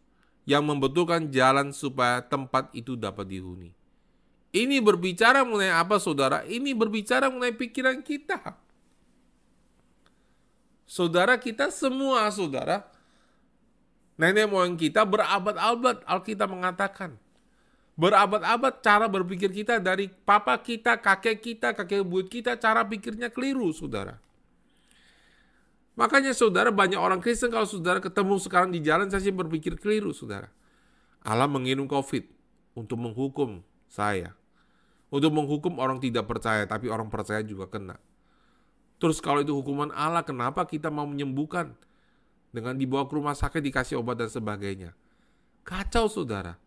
yang 0.50 0.66
membetulkan 0.66 1.30
jalan 1.30 1.70
supaya 1.70 2.26
tempat 2.26 2.74
itu 2.74 2.98
dapat 2.98 3.30
dihuni. 3.30 3.70
Ini 4.50 4.82
berbicara 4.82 5.46
mengenai 5.46 5.78
apa 5.78 6.02
saudara? 6.02 6.42
Ini 6.42 6.74
berbicara 6.74 7.30
mengenai 7.30 7.54
pikiran 7.54 8.02
kita. 8.02 8.58
Saudara 10.90 11.38
kita 11.38 11.70
semua 11.70 12.26
saudara, 12.34 12.88
nenek 14.18 14.50
moyang 14.50 14.74
kita 14.74 15.06
berabad-abad 15.06 16.02
Alkitab 16.08 16.50
mengatakan. 16.50 17.14
Berabad-abad 17.94 18.82
cara 18.82 19.06
berpikir 19.06 19.54
kita 19.54 19.78
dari 19.78 20.10
papa 20.10 20.58
kita, 20.58 20.98
kakek 20.98 21.38
kita, 21.42 21.78
kakek 21.78 22.02
buyut 22.02 22.30
kita, 22.30 22.58
cara 22.58 22.82
pikirnya 22.86 23.30
keliru 23.30 23.70
saudara. 23.74 24.18
Makanya 25.98 26.30
saudara 26.38 26.70
banyak 26.70 27.02
orang 27.02 27.18
Kristen 27.18 27.50
kalau 27.50 27.66
saudara 27.66 27.98
ketemu 27.98 28.38
sekarang 28.38 28.70
di 28.70 28.86
jalan 28.86 29.10
saya 29.10 29.26
sih 29.26 29.34
berpikir 29.34 29.82
keliru 29.82 30.14
saudara. 30.14 30.54
Allah 31.26 31.50
mengirim 31.50 31.90
COVID 31.90 32.30
untuk 32.78 33.02
menghukum 33.02 33.66
saya. 33.90 34.38
Untuk 35.10 35.34
menghukum 35.34 35.82
orang 35.82 35.98
tidak 35.98 36.30
percaya 36.30 36.70
tapi 36.70 36.94
orang 36.94 37.10
percaya 37.10 37.42
juga 37.42 37.66
kena. 37.66 37.98
Terus 39.02 39.18
kalau 39.18 39.42
itu 39.42 39.58
hukuman 39.58 39.90
Allah 39.90 40.22
kenapa 40.22 40.70
kita 40.70 40.94
mau 40.94 41.10
menyembuhkan? 41.10 41.74
Dengan 42.54 42.78
dibawa 42.78 43.10
ke 43.10 43.14
rumah 43.18 43.34
sakit 43.34 43.60
dikasih 43.60 43.98
obat 43.98 44.22
dan 44.22 44.30
sebagainya. 44.30 44.94
Kacau 45.66 46.06
saudara. 46.08 46.62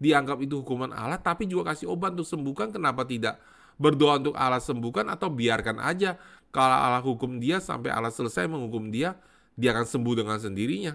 Dianggap 0.00 0.40
itu 0.40 0.64
hukuman 0.64 0.88
Allah 0.90 1.20
tapi 1.20 1.44
juga 1.44 1.76
kasih 1.76 1.92
obat 1.92 2.16
untuk 2.16 2.26
sembuhkan 2.26 2.72
kenapa 2.72 3.04
tidak 3.04 3.36
berdoa 3.76 4.18
untuk 4.22 4.34
Allah 4.34 4.62
sembuhkan 4.62 5.06
atau 5.12 5.28
biarkan 5.28 5.82
aja 5.82 6.16
kalau 6.54 6.78
Allah 6.78 7.02
hukum 7.02 7.42
dia 7.42 7.58
sampai 7.58 7.90
Allah 7.90 8.14
selesai 8.14 8.46
menghukum 8.46 8.86
dia, 8.94 9.18
dia 9.58 9.74
akan 9.74 9.90
sembuh 9.90 10.14
dengan 10.22 10.38
sendirinya. 10.38 10.94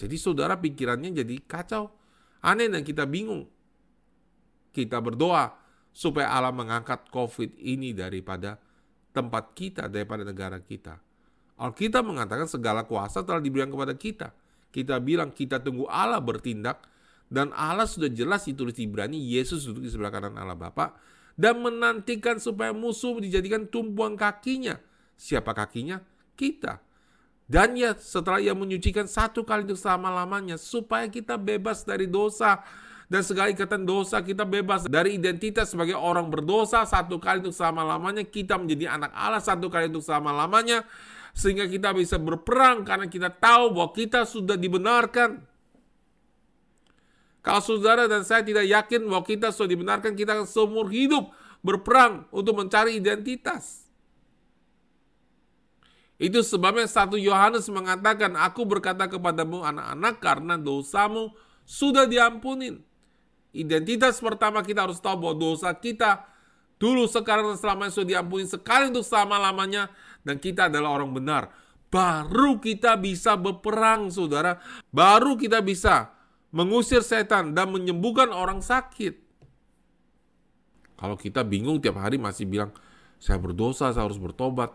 Jadi 0.00 0.16
saudara 0.16 0.56
pikirannya 0.56 1.12
jadi 1.12 1.36
kacau. 1.44 1.92
Aneh 2.40 2.72
dan 2.72 2.80
kita 2.80 3.04
bingung. 3.04 3.44
Kita 4.72 5.04
berdoa 5.04 5.52
supaya 5.92 6.32
Allah 6.32 6.54
mengangkat 6.54 7.12
COVID 7.12 7.60
ini 7.60 7.92
daripada 7.92 8.56
tempat 9.12 9.52
kita, 9.52 9.84
daripada 9.92 10.24
negara 10.24 10.56
kita. 10.64 10.96
Alkitab 11.60 12.08
mengatakan 12.08 12.48
segala 12.48 12.88
kuasa 12.88 13.20
telah 13.20 13.42
diberikan 13.42 13.68
kepada 13.68 13.92
kita. 13.92 14.32
Kita 14.72 14.96
bilang 14.96 15.28
kita 15.28 15.60
tunggu 15.60 15.84
Allah 15.90 16.24
bertindak 16.24 16.88
dan 17.28 17.52
Allah 17.52 17.84
sudah 17.84 18.08
jelas 18.08 18.48
ditulis 18.48 18.72
di 18.72 18.88
Ibrani, 18.88 19.18
Yesus 19.18 19.68
duduk 19.68 19.84
di 19.84 19.90
sebelah 19.92 20.08
kanan 20.08 20.40
Allah 20.40 20.56
Bapa 20.56 20.96
dan 21.38 21.62
menantikan 21.62 22.42
supaya 22.42 22.74
musuh 22.74 23.22
dijadikan 23.22 23.70
tumpuan 23.70 24.18
kakinya. 24.18 24.82
Siapa 25.14 25.54
kakinya? 25.54 26.02
Kita. 26.34 26.82
Dan 27.48 27.78
ya 27.78 27.96
setelah 27.96 28.42
ia 28.42 28.52
menyucikan 28.52 29.08
satu 29.08 29.46
kali 29.46 29.64
untuk 29.64 29.80
selama-lamanya 29.80 30.60
supaya 30.60 31.08
kita 31.08 31.40
bebas 31.40 31.86
dari 31.86 32.04
dosa 32.04 32.60
dan 33.08 33.24
segala 33.24 33.48
ikatan 33.48 33.88
dosa 33.88 34.20
kita 34.20 34.44
bebas 34.44 34.84
dari 34.84 35.16
identitas 35.16 35.72
sebagai 35.72 35.96
orang 35.96 36.28
berdosa 36.28 36.84
satu 36.84 37.16
kali 37.16 37.40
untuk 37.40 37.56
selama-lamanya 37.56 38.20
kita 38.28 38.60
menjadi 38.60 39.00
anak 39.00 39.16
Allah 39.16 39.40
satu 39.40 39.72
kali 39.72 39.88
untuk 39.88 40.04
selama-lamanya 40.04 40.84
sehingga 41.32 41.64
kita 41.64 41.96
bisa 41.96 42.20
berperang 42.20 42.84
karena 42.84 43.08
kita 43.08 43.32
tahu 43.32 43.72
bahwa 43.72 43.96
kita 43.96 44.28
sudah 44.28 44.60
dibenarkan 44.60 45.40
kalau 47.48 47.64
saudara 47.64 48.04
dan 48.04 48.28
saya 48.28 48.44
tidak 48.44 48.68
yakin 48.68 49.08
bahwa 49.08 49.24
kita 49.24 49.48
sudah 49.48 49.72
dibenarkan, 49.72 50.12
kita 50.12 50.36
akan 50.36 50.44
seumur 50.44 50.92
hidup 50.92 51.32
berperang 51.64 52.28
untuk 52.28 52.52
mencari 52.60 53.00
identitas. 53.00 53.88
Itu 56.20 56.44
sebabnya 56.44 56.84
satu 56.84 57.16
Yohanes 57.16 57.64
mengatakan, 57.72 58.36
Aku 58.36 58.68
berkata 58.68 59.08
kepadamu 59.08 59.64
anak-anak 59.64 60.20
karena 60.20 60.60
dosamu 60.60 61.32
sudah 61.64 62.04
diampunin. 62.04 62.84
Identitas 63.56 64.20
pertama 64.20 64.60
kita 64.60 64.84
harus 64.84 65.00
tahu 65.00 65.16
bahwa 65.24 65.40
dosa 65.40 65.72
kita 65.72 66.28
dulu, 66.76 67.08
sekarang, 67.08 67.48
dan 67.48 67.56
selamanya 67.56 67.96
sudah 67.96 68.08
diampuni 68.12 68.44
sekali 68.44 68.92
untuk 68.92 69.08
selama-lamanya. 69.08 69.88
Dan 70.20 70.36
kita 70.36 70.68
adalah 70.68 71.00
orang 71.00 71.16
benar. 71.16 71.48
Baru 71.88 72.60
kita 72.60 73.00
bisa 73.00 73.40
berperang, 73.40 74.12
saudara. 74.12 74.60
Baru 74.92 75.40
kita 75.40 75.64
bisa 75.64 76.17
mengusir 76.54 77.04
setan 77.04 77.52
dan 77.52 77.68
menyembuhkan 77.68 78.32
orang 78.32 78.64
sakit. 78.64 79.28
Kalau 80.98 81.14
kita 81.14 81.46
bingung 81.46 81.78
tiap 81.78 82.00
hari 82.02 82.18
masih 82.18 82.48
bilang, 82.48 82.74
saya 83.22 83.38
berdosa, 83.38 83.94
saya 83.94 84.02
harus 84.02 84.18
bertobat. 84.18 84.74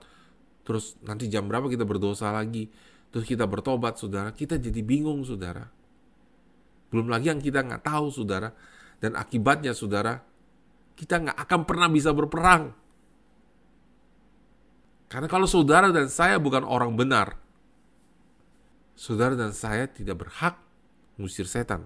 Terus 0.63 0.95
nanti 1.03 1.27
jam 1.27 1.47
berapa 1.51 1.67
kita 1.67 1.83
berdosa 1.83 2.31
lagi. 2.31 2.71
Terus 3.11 3.27
kita 3.27 3.43
bertobat, 3.43 3.99
saudara. 3.99 4.31
Kita 4.31 4.55
jadi 4.55 4.79
bingung, 4.79 5.27
saudara. 5.27 5.67
Belum 6.87 7.11
lagi 7.11 7.27
yang 7.27 7.43
kita 7.43 7.59
nggak 7.59 7.83
tahu, 7.83 8.07
saudara. 8.07 8.55
Dan 9.03 9.19
akibatnya, 9.19 9.75
saudara, 9.75 10.23
kita 10.95 11.19
nggak 11.19 11.37
akan 11.43 11.61
pernah 11.67 11.91
bisa 11.91 12.15
berperang. 12.15 12.71
Karena 15.11 15.27
kalau 15.27 15.45
saudara 15.45 15.91
dan 15.91 16.07
saya 16.07 16.39
bukan 16.39 16.63
orang 16.63 16.95
benar, 16.95 17.37
saudara 18.95 19.35
dan 19.35 19.51
saya 19.51 19.85
tidak 19.85 20.25
berhak 20.25 20.62
ngusir 21.17 21.45
setan. 21.45 21.85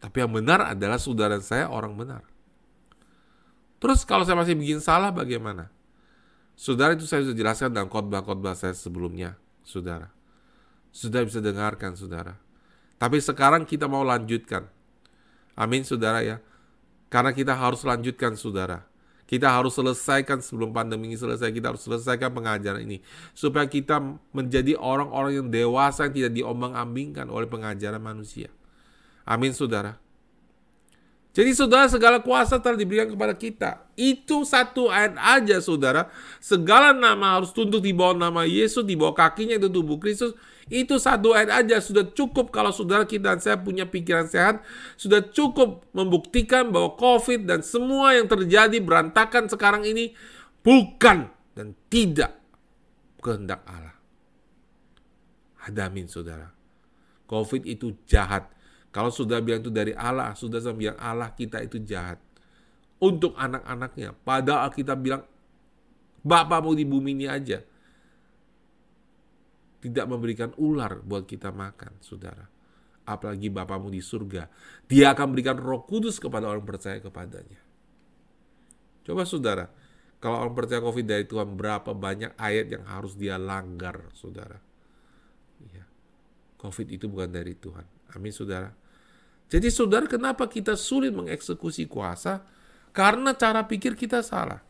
Tapi 0.00 0.16
yang 0.16 0.32
benar 0.32 0.72
adalah 0.72 0.96
saudara 0.96 1.36
saya 1.44 1.68
orang 1.68 1.92
benar. 1.92 2.24
Terus 3.80 4.04
kalau 4.04 4.24
saya 4.24 4.36
masih 4.36 4.56
bikin 4.56 4.80
salah 4.80 5.12
bagaimana? 5.12 5.72
Saudara 6.56 6.92
itu 6.92 7.08
saya 7.08 7.24
sudah 7.24 7.36
jelaskan 7.36 7.72
dalam 7.72 7.88
khotbah-khotbah 7.88 8.52
saya 8.52 8.76
sebelumnya, 8.76 9.40
saudara. 9.64 10.12
Sudah 10.92 11.24
bisa 11.24 11.40
dengarkan, 11.40 11.96
saudara. 11.96 12.36
Tapi 13.00 13.16
sekarang 13.16 13.64
kita 13.64 13.88
mau 13.88 14.04
lanjutkan. 14.04 14.68
Amin, 15.56 15.88
saudara 15.88 16.20
ya. 16.20 16.36
Karena 17.08 17.32
kita 17.32 17.56
harus 17.56 17.80
lanjutkan, 17.80 18.36
saudara. 18.36 18.84
Kita 19.30 19.46
harus 19.46 19.78
selesaikan 19.78 20.42
sebelum 20.42 20.74
pandemi 20.74 21.06
ini 21.06 21.14
selesai, 21.14 21.54
kita 21.54 21.70
harus 21.70 21.86
selesaikan 21.86 22.34
pengajaran 22.34 22.82
ini. 22.82 22.98
Supaya 23.30 23.70
kita 23.70 24.02
menjadi 24.34 24.74
orang-orang 24.74 25.38
yang 25.38 25.48
dewasa 25.54 26.10
yang 26.10 26.14
tidak 26.18 26.32
diombang-ambingkan 26.34 27.30
oleh 27.30 27.46
pengajaran 27.46 28.02
manusia. 28.02 28.50
Amin 29.22 29.54
saudara. 29.54 30.02
Jadi 31.30 31.54
saudara 31.54 31.86
segala 31.86 32.18
kuasa 32.18 32.58
telah 32.58 32.74
diberikan 32.74 33.06
kepada 33.06 33.30
kita. 33.38 33.86
Itu 33.94 34.42
satu 34.42 34.90
ayat 34.90 35.14
aja 35.14 35.62
saudara. 35.62 36.10
Segala 36.42 36.90
nama 36.90 37.38
harus 37.38 37.54
tunduk 37.54 37.86
di 37.86 37.94
bawah 37.94 38.18
nama 38.18 38.42
Yesus, 38.42 38.82
di 38.82 38.98
bawah 38.98 39.14
kakinya 39.14 39.54
itu 39.54 39.70
tubuh 39.70 40.02
Kristus. 40.02 40.34
Itu 40.70 41.02
satu 41.02 41.34
ayat 41.34 41.66
aja 41.66 41.82
sudah 41.82 42.06
cukup 42.14 42.54
kalau 42.54 42.70
saudara 42.70 43.02
kita 43.02 43.34
dan 43.34 43.42
saya 43.42 43.58
punya 43.58 43.90
pikiran 43.90 44.30
sehat. 44.30 44.62
Sudah 44.94 45.18
cukup 45.18 45.82
membuktikan 45.90 46.70
bahwa 46.70 46.94
COVID 46.94 47.42
dan 47.42 47.66
semua 47.66 48.14
yang 48.14 48.30
terjadi 48.30 48.78
berantakan 48.78 49.50
sekarang 49.50 49.82
ini 49.82 50.14
bukan 50.62 51.26
dan 51.58 51.74
tidak 51.90 52.38
kehendak 53.18 53.66
Allah. 53.66 53.98
Hadamin 55.66 56.06
saudara. 56.06 56.54
COVID 57.26 57.66
itu 57.66 57.98
jahat. 58.06 58.46
Kalau 58.94 59.10
sudah 59.10 59.42
bilang 59.42 59.66
itu 59.66 59.74
dari 59.74 59.90
Allah, 59.94 60.38
sudah 60.38 60.62
saya 60.62 60.74
bilang 60.78 60.98
Allah 61.02 61.34
kita 61.34 61.58
itu 61.66 61.82
jahat. 61.82 62.22
Untuk 63.02 63.34
anak-anaknya. 63.34 64.14
Padahal 64.22 64.70
kita 64.70 64.94
bilang, 64.94 65.26
Bapak 66.20 66.62
mau 66.62 66.76
di 66.76 66.84
bumi 66.86 67.16
ini 67.16 67.26
aja 67.26 67.64
tidak 69.80 70.06
memberikan 70.06 70.52
ular 70.60 71.00
buat 71.00 71.24
kita 71.24 71.50
makan, 71.50 71.98
saudara. 72.04 72.44
Apalagi 73.08 73.48
Bapamu 73.48 73.88
di 73.88 74.04
surga. 74.04 74.46
Dia 74.86 75.16
akan 75.16 75.32
berikan 75.32 75.56
roh 75.56 75.82
kudus 75.88 76.20
kepada 76.20 76.46
orang 76.46 76.62
percaya 76.62 77.00
kepadanya. 77.00 77.58
Coba 79.02 79.24
saudara, 79.24 79.66
kalau 80.20 80.44
orang 80.44 80.52
percaya 80.52 80.84
COVID 80.84 81.06
dari 81.08 81.24
Tuhan, 81.24 81.56
berapa 81.56 81.96
banyak 81.96 82.36
ayat 82.36 82.66
yang 82.76 82.84
harus 82.84 83.16
dia 83.16 83.40
langgar, 83.40 84.12
saudara. 84.12 84.60
Ya. 85.72 85.88
COVID 86.60 86.92
itu 86.92 87.08
bukan 87.08 87.32
dari 87.32 87.56
Tuhan. 87.56 87.88
Amin, 88.12 88.30
saudara. 88.30 88.68
Jadi 89.48 89.72
saudara, 89.72 90.04
kenapa 90.04 90.44
kita 90.46 90.76
sulit 90.76 91.10
mengeksekusi 91.16 91.88
kuasa? 91.88 92.44
Karena 92.92 93.32
cara 93.32 93.64
pikir 93.64 93.96
kita 93.96 94.20
salah. 94.20 94.60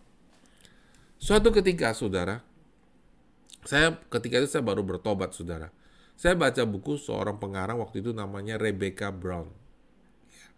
Suatu 1.20 1.52
ketika, 1.52 1.92
saudara, 1.92 2.40
saya 3.64 3.96
ketika 4.08 4.40
itu 4.40 4.48
saya 4.48 4.64
baru 4.64 4.84
bertobat, 4.84 5.36
saudara. 5.36 5.68
Saya 6.20 6.36
baca 6.36 6.60
buku 6.68 7.00
seorang 7.00 7.40
pengarang 7.40 7.80
waktu 7.80 8.04
itu 8.04 8.12
namanya 8.12 8.60
Rebecca 8.60 9.08
Brown. 9.08 9.48
Ya. 10.28 10.48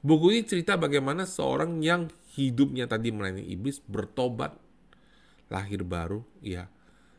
Buku 0.00 0.32
ini 0.32 0.42
cerita 0.48 0.80
bagaimana 0.80 1.28
seorang 1.28 1.84
yang 1.84 2.08
hidupnya 2.32 2.88
tadi 2.88 3.12
melayani 3.12 3.44
iblis 3.44 3.84
bertobat 3.84 4.56
lahir 5.52 5.84
baru, 5.84 6.24
ya. 6.40 6.72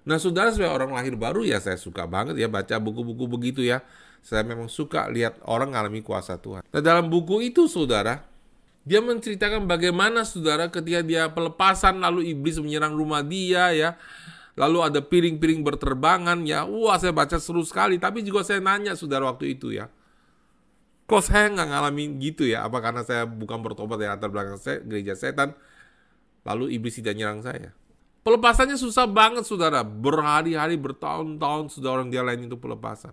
Nah, 0.04 0.20
saudara 0.20 0.52
sebagai 0.52 0.76
orang 0.76 0.92
lahir 0.92 1.16
baru 1.16 1.48
ya 1.48 1.64
saya 1.64 1.80
suka 1.80 2.04
banget 2.04 2.36
ya 2.36 2.52
baca 2.52 2.76
buku-buku 2.76 3.26
begitu 3.32 3.64
ya. 3.64 3.80
Saya 4.24 4.44
memang 4.44 4.72
suka 4.72 5.08
lihat 5.12 5.40
orang 5.44 5.72
mengalami 5.72 6.00
kuasa 6.04 6.40
Tuhan. 6.40 6.64
Nah, 6.64 6.82
dalam 6.84 7.08
buku 7.12 7.44
itu 7.44 7.68
saudara, 7.68 8.24
dia 8.84 9.00
menceritakan 9.00 9.64
bagaimana 9.64 10.28
saudara 10.28 10.68
ketika 10.68 11.00
dia 11.04 11.32
pelepasan 11.32 12.04
lalu 12.04 12.36
iblis 12.36 12.60
menyerang 12.60 12.96
rumah 12.96 13.24
dia 13.24 13.72
ya. 13.72 13.90
Lalu 14.54 14.80
ada 14.86 15.00
piring-piring 15.02 15.66
berterbangan 15.66 16.46
ya. 16.46 16.66
Wah 16.68 17.02
saya 17.02 17.10
baca 17.10 17.42
seru 17.42 17.66
sekali. 17.66 17.98
Tapi 17.98 18.22
juga 18.22 18.46
saya 18.46 18.62
nanya 18.62 18.94
saudara 18.94 19.26
waktu 19.30 19.58
itu 19.58 19.74
ya. 19.74 19.90
Kok 21.10 21.22
saya 21.26 21.50
nggak 21.52 21.68
ngalamin 21.74 22.22
gitu 22.22 22.46
ya? 22.46 22.64
Apa 22.64 22.80
karena 22.80 23.02
saya 23.02 23.26
bukan 23.26 23.60
bertobat 23.66 23.98
ya 24.00 24.14
latar 24.14 24.30
belakang 24.30 24.62
saya 24.62 24.80
gereja 24.86 25.18
setan. 25.18 25.58
Lalu 26.46 26.78
iblis 26.78 27.00
tidak 27.02 27.18
nyerang 27.18 27.42
saya. 27.42 27.74
Pelepasannya 28.24 28.80
susah 28.80 29.04
banget 29.04 29.44
saudara. 29.44 29.84
Berhari-hari, 29.84 30.80
bertahun-tahun 30.80 31.74
sudah 31.74 32.00
orang 32.00 32.08
dia 32.08 32.24
lain 32.24 32.48
itu 32.48 32.56
pelepasan. 32.56 33.12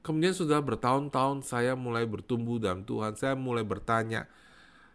Kemudian 0.00 0.32
sudah 0.32 0.60
bertahun-tahun 0.64 1.44
saya 1.44 1.76
mulai 1.76 2.08
bertumbuh 2.08 2.56
dalam 2.56 2.88
Tuhan, 2.88 3.16
saya 3.20 3.36
mulai 3.36 3.64
bertanya 3.64 4.24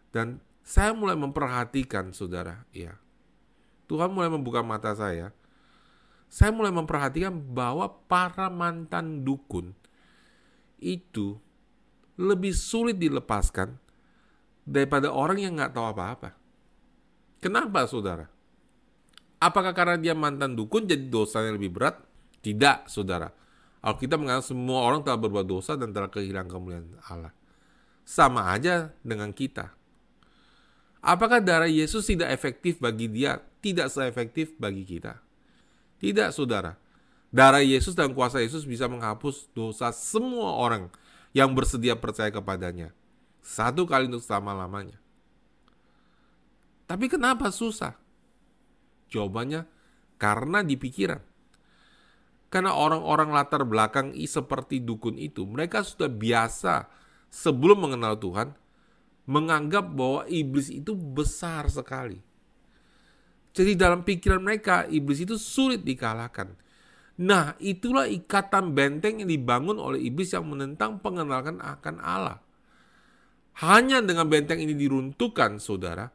dan 0.09 0.41
saya 0.65 0.97
mulai 0.97 1.13
memperhatikan 1.13 2.09
saudara, 2.09 2.65
ya. 2.73 2.97
Tuhan 3.85 4.09
mulai 4.11 4.29
membuka 4.29 4.65
mata 4.65 4.93
saya. 4.93 5.33
Saya 6.29 6.51
mulai 6.51 6.73
memperhatikan 6.73 7.31
bahwa 7.31 7.87
para 8.09 8.49
mantan 8.49 9.21
dukun 9.21 9.71
itu 10.81 11.37
lebih 12.17 12.51
sulit 12.51 12.97
dilepaskan 12.97 13.77
daripada 14.65 15.13
orang 15.13 15.37
yang 15.39 15.53
nggak 15.55 15.71
tahu 15.71 15.85
apa-apa. 15.85 16.33
Kenapa, 17.39 17.85
saudara? 17.85 18.25
Apakah 19.37 19.71
karena 19.77 20.01
dia 20.01 20.17
mantan 20.17 20.57
dukun 20.57 20.89
jadi 20.89 21.05
dosanya 21.05 21.53
lebih 21.53 21.69
berat? 21.69 22.01
Tidak, 22.41 22.89
saudara 22.89 23.29
Alkitab 23.85 24.17
mengatakan 24.17 24.49
semua 24.49 24.81
orang 24.81 25.05
telah 25.05 25.21
berbuat 25.21 25.45
dosa 25.45 25.77
dan 25.77 25.93
telah 25.93 26.09
kehilangan 26.09 26.49
kemuliaan 26.49 26.89
Allah. 27.05 27.29
Sama 28.01 28.49
aja 28.49 28.89
dengan 29.05 29.29
kita. 29.29 29.69
Apakah 31.05 31.37
darah 31.37 31.69
Yesus 31.69 32.09
tidak 32.09 32.33
efektif 32.33 32.81
bagi 32.81 33.05
dia? 33.05 33.37
Tidak 33.65 33.89
seefektif 33.89 34.53
bagi 34.61 34.85
kita. 34.85 35.17
Tidak, 35.97 36.29
saudara. 36.29 36.77
Darah 37.33 37.65
Yesus 37.65 37.97
dan 37.97 38.13
kuasa 38.13 38.37
Yesus 38.37 38.61
bisa 38.61 38.85
menghapus 38.85 39.49
dosa 39.57 39.89
semua 39.89 40.53
orang 40.53 40.93
yang 41.33 41.49
bersedia 41.57 41.97
percaya 41.97 42.29
kepadanya. 42.29 42.93
Satu 43.41 43.89
kali 43.89 44.05
untuk 44.05 44.21
selama-lamanya. 44.21 45.01
Tapi 46.85 47.09
kenapa 47.09 47.49
susah? 47.49 47.97
Jawabannya 49.09 49.65
karena 50.21 50.61
di 50.61 50.77
pikiran. 50.77 51.25
Karena 52.53 52.77
orang-orang 52.77 53.33
latar 53.33 53.65
belakang 53.65 54.13
seperti 54.29 54.77
dukun 54.77 55.17
itu, 55.17 55.41
mereka 55.49 55.81
sudah 55.81 56.07
biasa 56.07 56.85
sebelum 57.33 57.89
mengenal 57.89 58.13
Tuhan, 58.21 58.53
menganggap 59.25 59.89
bahwa 59.89 60.29
iblis 60.29 60.69
itu 60.69 60.93
besar 60.93 61.65
sekali. 61.73 62.34
Jadi 63.55 63.79
dalam 63.79 64.03
pikiran 64.03 64.43
mereka, 64.43 64.83
iblis 64.91 65.23
itu 65.23 65.39
sulit 65.39 65.87
dikalahkan. 65.87 66.51
Nah, 67.23 67.55
itulah 67.63 68.03
ikatan 68.03 68.75
benteng 68.75 69.23
yang 69.23 69.31
dibangun 69.31 69.79
oleh 69.79 70.03
iblis 70.03 70.35
yang 70.35 70.43
menentang 70.43 70.99
pengenalan 70.99 71.63
akan 71.63 71.95
Allah. 72.03 72.43
Hanya 73.63 74.03
dengan 74.03 74.27
benteng 74.27 74.59
ini 74.59 74.75
diruntuhkan, 74.75 75.63
saudara, 75.63 76.11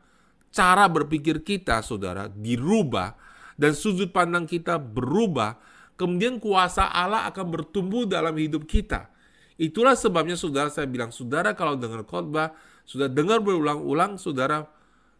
cara 0.52 0.84
berpikir 0.92 1.40
kita, 1.40 1.80
saudara, 1.80 2.28
dirubah, 2.28 3.16
dan 3.56 3.72
sudut 3.72 4.12
pandang 4.12 4.44
kita 4.44 4.76
berubah, 4.76 5.56
kemudian 5.96 6.36
kuasa 6.36 6.92
Allah 6.92 7.24
akan 7.32 7.46
bertumbuh 7.48 8.04
dalam 8.04 8.36
hidup 8.36 8.68
kita. 8.68 9.08
Itulah 9.56 9.96
sebabnya 9.96 10.36
saudara 10.36 10.68
saya 10.68 10.84
bilang, 10.84 11.08
saudara 11.08 11.56
kalau 11.56 11.80
dengar 11.80 12.04
khotbah, 12.04 12.52
sudah 12.84 13.08
dengar 13.08 13.40
berulang-ulang, 13.40 14.20
saudara 14.20 14.68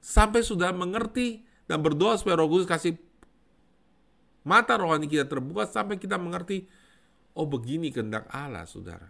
sampai 0.04 0.44
sudah 0.44 0.76
mengerti 0.76 1.48
dan 1.70 1.86
berdoa 1.86 2.18
supaya 2.18 2.34
Roh 2.34 2.50
Kudus 2.50 2.66
kasih 2.66 2.98
mata 4.42 4.74
rohani 4.74 5.06
kita 5.06 5.30
terbuka 5.30 5.70
sampai 5.70 6.02
kita 6.02 6.18
mengerti, 6.18 6.66
oh 7.38 7.46
begini 7.46 7.94
kehendak 7.94 8.26
Allah, 8.26 8.66
saudara. 8.66 9.06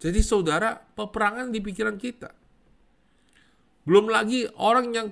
Jadi 0.00 0.24
saudara, 0.24 0.80
peperangan 0.80 1.52
di 1.52 1.60
pikiran 1.60 2.00
kita. 2.00 2.32
Belum 3.84 4.08
lagi 4.08 4.48
orang 4.56 4.88
yang 4.96 5.08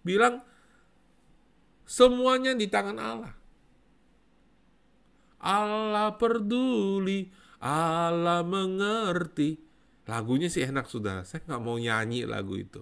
bilang 0.00 0.40
semuanya 1.84 2.56
di 2.56 2.64
tangan 2.64 2.96
Allah. 2.96 3.34
Allah 5.44 6.16
peduli, 6.16 7.28
Allah 7.60 8.40
mengerti. 8.40 9.60
Lagunya 10.08 10.48
sih 10.48 10.64
enak 10.64 10.88
saudara, 10.88 11.28
saya 11.28 11.44
nggak 11.44 11.60
mau 11.60 11.76
nyanyi 11.76 12.24
lagu 12.24 12.56
itu. 12.56 12.80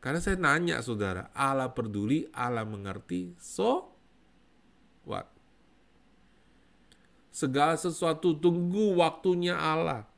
Karena 0.00 0.20
saya 0.20 0.40
nanya 0.40 0.80
saudara, 0.80 1.28
Allah 1.36 1.72
peduli, 1.72 2.24
Allah 2.32 2.64
mengerti, 2.64 3.36
so 3.36 3.92
what? 5.04 5.28
Segala 7.30 7.76
sesuatu 7.76 8.36
tunggu 8.36 8.96
waktunya 8.96 9.54
Allah. 9.54 10.08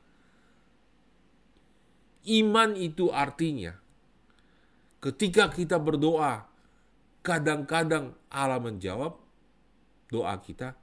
Iman 2.23 2.79
itu 2.79 3.11
artinya 3.11 3.83
ketika 5.03 5.51
kita 5.51 5.75
berdoa, 5.75 6.47
kadang-kadang 7.19 8.15
Allah 8.31 8.63
menjawab, 8.63 9.19
doa 10.07 10.35
kita, 10.39 10.79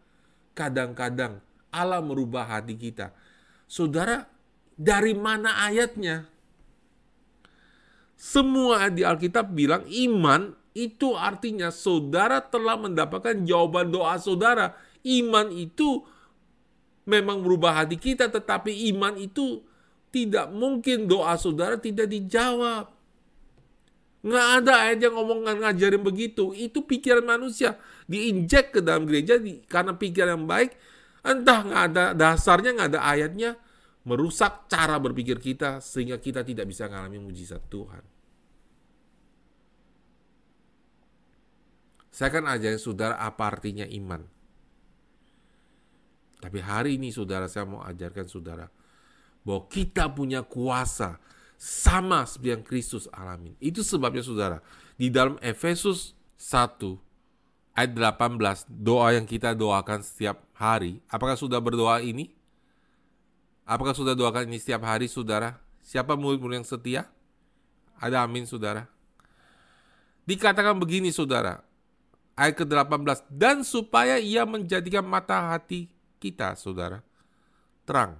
kadang-kadang 0.52 1.40
Allah 1.72 2.04
merubah 2.04 2.44
hati 2.44 2.76
kita. 2.76 3.16
Saudara, 3.64 4.28
dari 4.76 5.16
mana 5.16 5.64
ayatnya? 5.64 6.28
Semua 8.20 8.92
di 8.92 9.00
Alkitab 9.00 9.48
bilang 9.56 9.88
iman 9.88 10.52
itu 10.76 11.16
artinya 11.16 11.72
saudara 11.72 12.44
telah 12.44 12.76
mendapatkan 12.76 13.48
jawaban 13.48 13.88
doa 13.88 14.20
saudara. 14.20 14.76
Iman 15.00 15.48
itu 15.48 16.04
memang 17.08 17.40
merubah 17.40 17.80
hati 17.80 17.96
kita, 17.96 18.28
tetapi 18.28 18.92
iman 18.92 19.16
itu 19.16 19.64
tidak 20.12 20.52
mungkin 20.52 21.08
doa 21.08 21.32
saudara 21.40 21.80
tidak 21.80 22.12
dijawab. 22.12 22.92
Nggak 24.20 24.46
ada 24.60 24.72
ayat 24.84 24.98
yang 25.00 25.16
ngomong 25.16 25.40
ngajarin 25.64 26.04
begitu. 26.04 26.52
Itu 26.52 26.84
pikiran 26.84 27.24
manusia. 27.24 27.80
Diinjek 28.04 28.76
ke 28.76 28.80
dalam 28.84 29.08
gereja 29.08 29.40
di, 29.40 29.64
karena 29.64 29.96
pikiran 29.96 30.36
yang 30.36 30.44
baik. 30.44 30.76
Entah 31.24 31.64
nggak 31.64 31.82
ada 31.88 32.04
dasarnya, 32.12 32.76
nggak 32.76 32.90
ada 32.96 33.00
ayatnya. 33.00 33.50
Merusak 34.04 34.68
cara 34.68 35.00
berpikir 35.00 35.40
kita 35.40 35.80
sehingga 35.80 36.20
kita 36.20 36.44
tidak 36.44 36.68
bisa 36.68 36.84
mengalami 36.84 37.16
mujizat 37.16 37.64
Tuhan. 37.72 38.09
Saya 42.20 42.36
kan 42.36 42.44
ajarin 42.52 42.76
saudara 42.76 43.16
apa 43.16 43.48
artinya 43.48 43.88
iman. 43.88 44.20
Tapi 46.36 46.60
hari 46.60 47.00
ini 47.00 47.08
saudara 47.16 47.48
saya 47.48 47.64
mau 47.64 47.80
ajarkan 47.80 48.28
saudara 48.28 48.68
bahwa 49.40 49.64
kita 49.72 50.04
punya 50.12 50.44
kuasa 50.44 51.16
sama 51.56 52.28
seperti 52.28 52.52
yang 52.52 52.60
Kristus 52.60 53.08
alamin. 53.08 53.56
Itu 53.56 53.80
sebabnya 53.80 54.20
saudara, 54.20 54.60
di 55.00 55.08
dalam 55.08 55.40
Efesus 55.40 56.12
1 56.36 57.00
ayat 57.72 57.96
18, 57.96 58.68
doa 58.68 59.16
yang 59.16 59.24
kita 59.24 59.56
doakan 59.56 60.04
setiap 60.04 60.44
hari, 60.52 61.00
apakah 61.08 61.40
sudah 61.40 61.56
berdoa 61.56 62.04
ini? 62.04 62.36
Apakah 63.64 63.96
sudah 63.96 64.12
doakan 64.12 64.44
ini 64.44 64.60
setiap 64.60 64.84
hari 64.84 65.08
saudara? 65.08 65.56
Siapa 65.80 66.20
murid-murid 66.20 66.60
yang 66.60 66.68
setia? 66.68 67.08
Ada 67.96 68.28
amin 68.28 68.44
saudara. 68.44 68.84
Dikatakan 70.28 70.76
begini 70.76 71.08
saudara, 71.16 71.64
ayat 72.40 72.56
ke-18, 72.56 73.28
dan 73.28 73.60
supaya 73.60 74.16
ia 74.16 74.48
menjadikan 74.48 75.04
mata 75.04 75.52
hati 75.52 75.92
kita 76.16 76.56
saudara, 76.56 77.04
terang. 77.84 78.16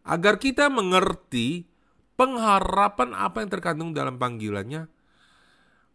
Agar 0.00 0.40
kita 0.40 0.72
mengerti 0.72 1.68
pengharapan 2.16 3.12
apa 3.12 3.44
yang 3.44 3.50
terkandung 3.52 3.92
dalam 3.92 4.16
panggilannya, 4.16 4.88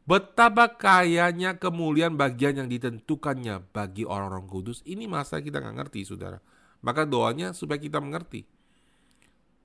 betapa 0.06 0.78
kayanya 0.78 1.58
kemuliaan 1.58 2.14
bagian 2.14 2.62
yang 2.62 2.70
ditentukannya 2.70 3.66
bagi 3.74 4.06
orang-orang 4.06 4.46
kudus. 4.46 4.86
Ini 4.86 5.10
masa 5.10 5.42
kita 5.42 5.58
nggak 5.58 5.78
ngerti, 5.82 6.06
saudara. 6.06 6.38
Maka 6.86 7.10
doanya 7.10 7.50
supaya 7.58 7.82
kita 7.82 7.98
mengerti 7.98 8.46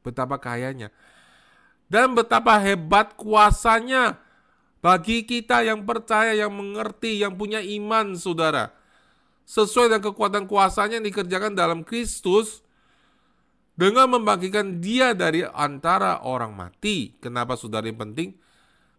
betapa 0.01 0.41
kayanya 0.41 0.89
dan 1.93 2.17
betapa 2.17 2.57
hebat 2.57 3.13
kuasanya 3.19 4.17
bagi 4.81 5.29
kita 5.29 5.61
yang 5.65 5.85
percaya, 5.85 6.33
yang 6.33 6.53
mengerti, 6.53 7.21
yang 7.21 7.37
punya 7.37 7.61
iman, 7.61 8.17
saudara. 8.17 8.73
Sesuai 9.45 9.93
dengan 9.93 10.05
kekuatan 10.09 10.45
kuasanya 10.49 11.01
yang 11.01 11.07
dikerjakan 11.09 11.53
dalam 11.53 11.85
Kristus, 11.85 12.65
dengan 13.77 14.13
membangkitkan 14.13 14.81
dia 14.81 15.17
dari 15.17 15.41
antara 15.45 16.21
orang 16.25 16.53
mati. 16.53 17.17
Kenapa 17.17 17.57
saudara 17.57 17.89
ini 17.89 17.97
penting? 17.97 18.29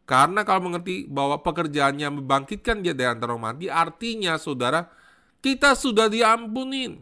Karena 0.10 0.42
kalau 0.42 0.70
mengerti 0.70 1.06
bahwa 1.06 1.38
pekerjaannya 1.42 2.22
membangkitkan 2.22 2.82
dia 2.82 2.98
dari 2.98 3.10
antara 3.14 3.38
orang 3.38 3.56
mati, 3.56 3.70
artinya 3.70 4.42
saudara, 4.42 4.90
kita 5.42 5.78
sudah 5.78 6.10
diampunin. 6.10 6.98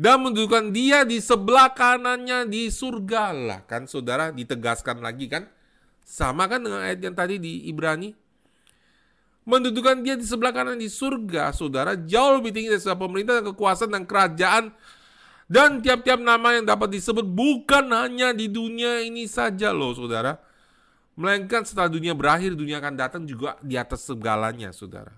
Dan 0.00 0.24
mendudukan 0.24 0.72
dia 0.72 1.04
di 1.04 1.20
sebelah 1.20 1.76
kanannya 1.76 2.48
di 2.48 2.72
surga 2.72 3.24
lah. 3.36 3.60
Kan 3.68 3.84
saudara 3.84 4.32
ditegaskan 4.32 5.04
lagi 5.04 5.28
kan? 5.28 5.44
Sama 6.10 6.50
kan 6.50 6.58
dengan 6.58 6.82
ayat 6.82 6.98
yang 6.98 7.14
tadi 7.14 7.38
di 7.38 7.70
Ibrani? 7.70 8.10
Mendudukan 9.46 10.02
dia 10.02 10.18
di 10.18 10.26
sebelah 10.26 10.50
kanan 10.50 10.74
di 10.74 10.90
surga, 10.90 11.54
saudara, 11.54 11.94
jauh 11.94 12.42
lebih 12.42 12.50
tinggi 12.50 12.74
dari 12.74 12.82
segala 12.82 13.06
pemerintah 13.06 13.38
dan 13.38 13.46
kekuasaan 13.54 13.90
dan 13.94 14.02
kerajaan 14.02 14.64
dan 15.46 15.78
tiap-tiap 15.78 16.18
nama 16.18 16.58
yang 16.58 16.66
dapat 16.66 16.98
disebut 16.98 17.22
bukan 17.26 17.94
hanya 17.94 18.34
di 18.34 18.50
dunia 18.50 19.06
ini 19.06 19.30
saja 19.30 19.70
loh 19.70 19.94
saudara. 19.94 20.38
Melainkan 21.14 21.62
setelah 21.62 21.90
dunia 21.90 22.14
berakhir, 22.14 22.58
dunia 22.58 22.82
akan 22.82 22.94
datang 22.98 23.22
juga 23.22 23.54
di 23.62 23.78
atas 23.78 24.02
segalanya 24.06 24.74
saudara. 24.74 25.14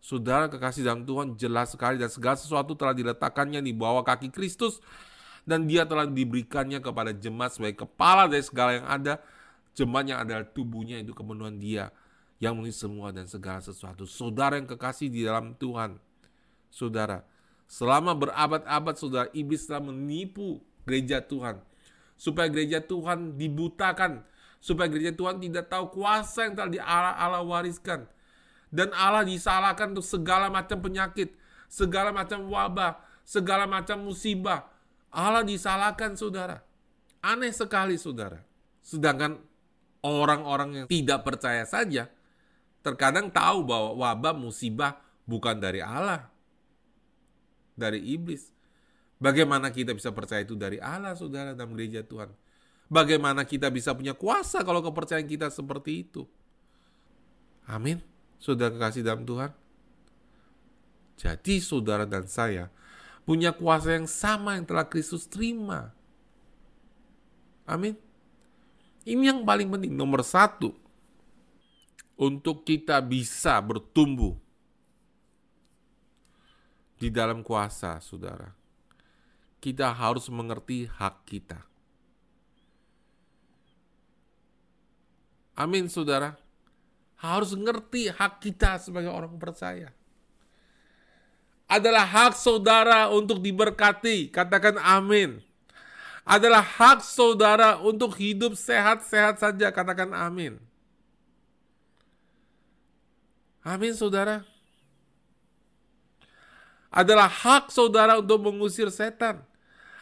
Saudara 0.00 0.48
kekasih 0.48 0.84
dalam 0.84 1.04
Tuhan 1.04 1.36
jelas 1.36 1.72
sekali 1.72 2.00
dan 2.00 2.08
segala 2.08 2.36
sesuatu 2.36 2.72
telah 2.76 2.96
diletakkannya 2.96 3.60
di 3.60 3.72
bawah 3.76 4.00
kaki 4.00 4.32
Kristus 4.32 4.80
dan 5.50 5.66
dia 5.66 5.82
telah 5.82 6.06
diberikannya 6.06 6.78
kepada 6.78 7.10
jemaat 7.10 7.58
sebagai 7.58 7.82
kepala 7.82 8.30
dari 8.30 8.46
segala 8.46 8.78
yang 8.78 8.86
ada. 8.86 9.18
Jemaat 9.74 10.06
yang 10.06 10.22
adalah 10.22 10.46
tubuhnya 10.46 11.02
itu 11.02 11.10
kemenuhan 11.10 11.58
dia 11.58 11.90
yang 12.38 12.54
mengisi 12.54 12.86
semua 12.86 13.10
dan 13.10 13.26
segala 13.26 13.58
sesuatu. 13.58 14.06
Saudara 14.06 14.54
yang 14.54 14.70
kekasih 14.70 15.10
di 15.10 15.26
dalam 15.26 15.58
Tuhan. 15.58 15.98
Saudara, 16.70 17.26
Selama 17.70 18.18
berabad-abad 18.18 18.98
saudara, 18.98 19.30
iblis 19.30 19.62
telah 19.70 19.78
menipu 19.94 20.58
gereja 20.82 21.22
Tuhan. 21.22 21.62
Supaya 22.18 22.50
gereja 22.50 22.82
Tuhan 22.82 23.38
dibutakan. 23.38 24.26
Supaya 24.58 24.90
gereja 24.90 25.14
Tuhan 25.14 25.38
tidak 25.38 25.70
tahu 25.70 25.94
kuasa 25.94 26.50
yang 26.50 26.58
telah 26.58 26.66
di 26.66 26.82
Allah, 26.82 27.14
Allah 27.14 27.46
wariskan. 27.46 28.10
Dan 28.74 28.90
Allah 28.90 29.22
disalahkan 29.22 29.94
untuk 29.94 30.02
segala 30.02 30.50
macam 30.50 30.82
penyakit. 30.82 31.30
Segala 31.70 32.10
macam 32.10 32.42
wabah. 32.50 32.98
Segala 33.22 33.70
macam 33.70 34.02
musibah. 34.02 34.66
Allah 35.10 35.42
disalahkan 35.42 36.14
saudara. 36.14 36.62
Aneh 37.20 37.52
sekali 37.52 37.98
saudara. 38.00 38.40
Sedangkan 38.80 39.42
orang-orang 40.00 40.70
yang 40.82 40.86
tidak 40.88 41.26
percaya 41.26 41.68
saja 41.68 42.08
terkadang 42.80 43.28
tahu 43.28 43.66
bahwa 43.68 43.92
wabah 44.00 44.32
musibah 44.32 44.96
bukan 45.28 45.60
dari 45.60 45.84
Allah 45.84 46.30
dari 47.80 48.00
iblis. 48.00 48.52
Bagaimana 49.20 49.68
kita 49.68 49.92
bisa 49.92 50.12
percaya 50.16 50.44
itu 50.44 50.56
dari 50.56 50.80
Allah, 50.80 51.12
saudara, 51.12 51.52
dalam 51.52 51.76
gereja 51.76 52.00
Tuhan? 52.00 52.32
Bagaimana 52.88 53.44
kita 53.44 53.68
bisa 53.68 53.92
punya 53.92 54.16
kuasa 54.16 54.64
kalau 54.64 54.80
kepercayaan 54.80 55.28
kita 55.28 55.52
seperti 55.52 56.08
itu? 56.08 56.24
Amin. 57.68 58.00
Saudara 58.40 58.72
kekasih 58.72 59.04
dalam 59.04 59.28
Tuhan. 59.28 59.52
Jadi 61.20 61.60
saudara 61.60 62.08
dan 62.08 62.24
saya 62.24 62.72
punya 63.24 63.54
kuasa 63.54 63.94
yang 63.96 64.08
sama 64.08 64.56
yang 64.58 64.66
telah 64.66 64.86
Kristus 64.86 65.28
terima. 65.28 65.92
Amin. 67.68 67.94
Ini 69.06 69.32
yang 69.32 69.46
paling 69.46 69.70
penting. 69.70 69.94
Nomor 69.94 70.26
satu. 70.26 70.74
Untuk 72.20 72.68
kita 72.68 73.00
bisa 73.00 73.56
bertumbuh 73.64 74.36
di 77.00 77.08
dalam 77.08 77.40
kuasa, 77.40 77.96
saudara. 78.04 78.52
Kita 79.56 79.88
harus 79.88 80.28
mengerti 80.28 80.84
hak 80.84 81.24
kita. 81.24 81.64
Amin, 85.56 85.88
saudara. 85.88 86.36
Harus 87.20 87.56
mengerti 87.56 88.12
hak 88.12 88.40
kita 88.40 88.76
sebagai 88.80 89.12
orang 89.12 89.36
percaya. 89.40 89.92
Adalah 91.70 92.02
hak 92.02 92.34
saudara 92.34 93.06
untuk 93.14 93.38
diberkati. 93.38 94.26
Katakan 94.34 94.74
amin. 94.82 95.38
Adalah 96.26 96.66
hak 96.66 97.06
saudara 97.06 97.78
untuk 97.78 98.18
hidup 98.18 98.58
sehat-sehat 98.58 99.38
saja. 99.38 99.70
Katakan 99.70 100.10
amin. 100.10 100.58
Amin, 103.62 103.94
saudara 103.94 104.42
adalah 106.90 107.30
hak 107.30 107.70
saudara 107.70 108.18
untuk 108.18 108.42
mengusir 108.42 108.90
setan. 108.90 109.38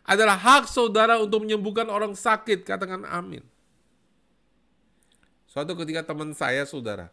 Adalah 0.08 0.40
hak 0.40 0.72
saudara 0.72 1.20
untuk 1.20 1.44
menyembuhkan 1.44 1.84
orang 1.92 2.16
sakit. 2.16 2.64
Katakan 2.64 3.04
amin. 3.04 3.44
Suatu 5.44 5.76
ketika 5.76 6.00
teman 6.00 6.32
saya, 6.32 6.64
saudara, 6.64 7.12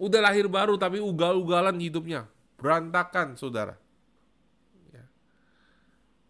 udah 0.00 0.24
lahir 0.24 0.48
baru 0.48 0.80
tapi 0.80 0.96
ugal-ugalan 0.96 1.76
hidupnya. 1.76 2.24
Berantakan, 2.56 3.36
saudara. 3.36 3.76
Ya. 4.92 5.04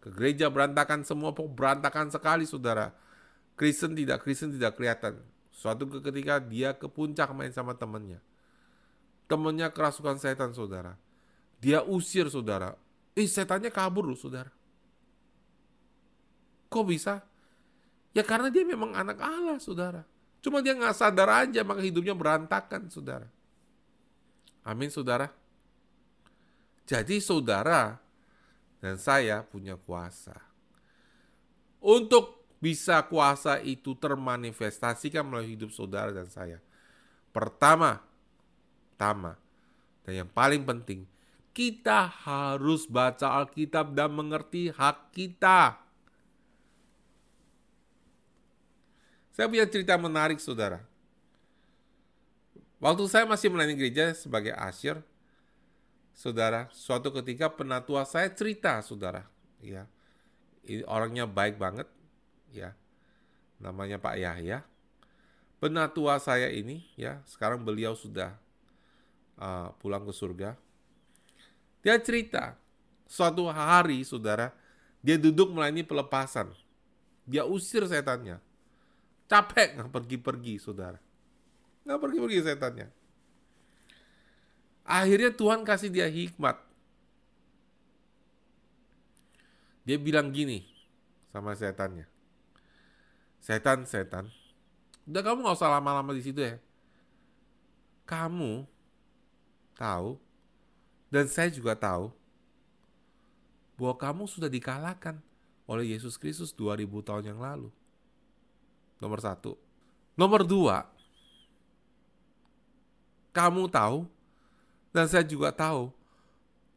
Ke 0.03 0.11
gereja 0.11 0.51
berantakan 0.51 1.07
semua, 1.07 1.31
berantakan 1.31 2.11
sekali, 2.11 2.43
saudara. 2.43 2.91
Kristen 3.57 3.97
tidak, 3.97 4.21
Kristen 4.21 4.53
tidak 4.53 4.77
kelihatan. 4.77 5.17
Suatu 5.49 5.89
ketika 5.89 6.37
dia 6.37 6.75
ke 6.77 6.85
puncak 6.85 7.33
main 7.33 7.49
sama 7.49 7.73
temannya. 7.73 8.21
Temannya 9.25 9.71
kerasukan 9.73 10.21
setan, 10.21 10.53
saudara 10.53 10.99
dia 11.57 11.81
usir 11.83 12.29
saudara. 12.29 12.77
Eh 13.17 13.25
setannya 13.25 13.73
kabur 13.73 14.05
loh 14.05 14.17
saudara. 14.17 14.53
Kok 16.69 16.85
bisa? 16.85 17.25
Ya 18.13 18.21
karena 18.21 18.53
dia 18.53 18.65
memang 18.65 18.93
anak 18.93 19.17
Allah 19.17 19.57
saudara. 19.57 20.05
Cuma 20.41 20.61
dia 20.61 20.77
nggak 20.77 20.93
sadar 20.93 21.29
aja 21.45 21.65
maka 21.65 21.81
hidupnya 21.81 22.13
berantakan 22.13 22.93
saudara. 22.93 23.25
Amin 24.61 24.93
saudara. 24.93 25.33
Jadi 26.87 27.19
saudara 27.19 27.99
dan 28.79 28.95
saya 28.95 29.43
punya 29.43 29.75
kuasa. 29.75 30.39
Untuk 31.83 32.47
bisa 32.57 33.03
kuasa 33.05 33.59
itu 33.61 33.93
termanifestasikan 33.93 35.21
melalui 35.27 35.53
hidup 35.59 35.69
saudara 35.75 36.15
dan 36.15 36.31
saya. 36.31 36.57
Pertama, 37.35 38.01
pertama, 38.95 39.37
dan 40.07 40.23
yang 40.23 40.29
paling 40.31 40.63
penting, 40.63 41.03
kita 41.51 42.07
harus 42.07 42.87
baca 42.87 43.43
Alkitab 43.43 43.91
dan 43.91 44.09
mengerti 44.15 44.71
hak 44.71 45.11
kita. 45.11 45.75
Saya 49.35 49.45
punya 49.45 49.69
cerita 49.69 49.93
menarik, 49.99 50.41
saudara. 50.41 50.81
Waktu 52.81 53.03
saya 53.05 53.27
masih 53.27 53.53
melayani 53.53 53.77
gereja 53.77 54.15
sebagai 54.17 54.55
asyir, 54.57 55.03
saudara, 56.17 56.65
suatu 56.73 57.13
ketika 57.21 57.53
penatua 57.53 58.01
saya 58.09 58.33
cerita, 58.33 58.81
saudara, 58.81 59.29
ya, 59.61 59.85
orangnya 60.89 61.29
baik 61.29 61.61
banget, 61.61 61.85
ya, 62.49 62.73
namanya 63.61 64.01
Pak 64.01 64.17
Yahya. 64.17 64.65
Penatua 65.61 66.17
saya 66.17 66.49
ini, 66.49 66.81
ya, 66.97 67.21
sekarang 67.29 67.61
beliau 67.61 67.93
sudah 67.93 68.33
uh, 69.37 69.69
pulang 69.77 70.01
ke 70.01 70.13
surga 70.13 70.57
dia 71.87 71.95
cerita, 72.03 72.59
suatu 73.07 73.47
hari 73.47 74.03
saudara, 74.03 74.51
dia 74.99 75.15
duduk 75.15 75.55
melayani 75.55 75.87
pelepasan. 75.87 76.51
Dia 77.23 77.47
usir 77.47 77.87
setannya. 77.87 78.43
Capek 79.31 79.79
nggak 79.79 79.91
pergi-pergi 79.95 80.59
saudara. 80.59 80.99
Nggak 81.87 81.99
pergi-pergi 82.03 82.39
setannya. 82.43 82.87
Akhirnya 84.87 85.35
Tuhan 85.35 85.67
kasih 85.67 85.91
dia 85.91 86.07
hikmat. 86.07 86.55
Dia 89.83 89.99
bilang 89.99 90.31
gini 90.31 90.63
sama 91.35 91.51
setannya. 91.51 92.07
Setan, 93.43 93.83
setan. 93.83 94.31
Udah 95.03 95.23
kamu 95.23 95.43
nggak 95.43 95.59
usah 95.59 95.71
lama-lama 95.75 96.15
di 96.15 96.23
situ 96.23 96.39
ya. 96.39 96.55
Kamu 98.07 98.63
tahu 99.75 100.15
dan 101.11 101.27
saya 101.27 101.51
juga 101.51 101.75
tahu 101.75 102.11
bahwa 103.75 103.95
kamu 103.99 104.23
sudah 104.27 104.47
dikalahkan 104.47 105.19
oleh 105.67 105.95
Yesus 105.95 106.15
Kristus 106.15 106.55
2000 106.55 106.87
tahun 107.03 107.23
yang 107.35 107.39
lalu. 107.43 107.67
Nomor 109.03 109.19
satu. 109.19 109.59
Nomor 110.17 110.41
dua, 110.41 110.89
kamu 113.35 113.69
tahu 113.69 114.09
dan 114.91 115.05
saya 115.07 115.23
juga 115.23 115.51
tahu 115.51 115.91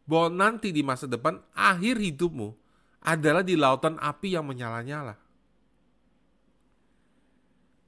bahwa 0.06 0.28
nanti 0.30 0.74
di 0.74 0.82
masa 0.82 1.06
depan 1.06 1.38
akhir 1.54 1.98
hidupmu 1.98 2.52
adalah 3.00 3.40
di 3.40 3.54
lautan 3.56 3.96
api 3.96 4.36
yang 4.36 4.44
menyala-nyala. 4.44 5.16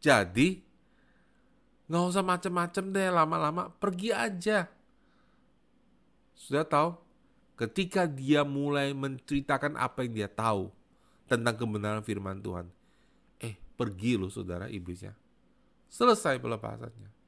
Jadi, 0.02 0.58
nggak 1.86 2.04
usah 2.10 2.24
macem-macem 2.26 2.90
deh 2.90 3.10
lama-lama, 3.12 3.70
pergi 3.78 4.10
aja 4.10 4.66
sudah 6.34 6.66
tahu 6.66 6.90
ketika 7.54 8.10
dia 8.10 8.42
mulai 8.42 8.90
menceritakan 8.90 9.78
apa 9.78 10.02
yang 10.02 10.12
dia 10.24 10.30
tahu 10.30 10.74
tentang 11.30 11.54
kebenaran 11.54 12.02
firman 12.02 12.42
Tuhan, 12.42 12.66
eh 13.38 13.54
pergi 13.78 14.18
loh 14.18 14.26
saudara 14.26 14.66
iblisnya. 14.66 15.14
Selesai 15.86 16.42
pelepasannya. 16.42 17.21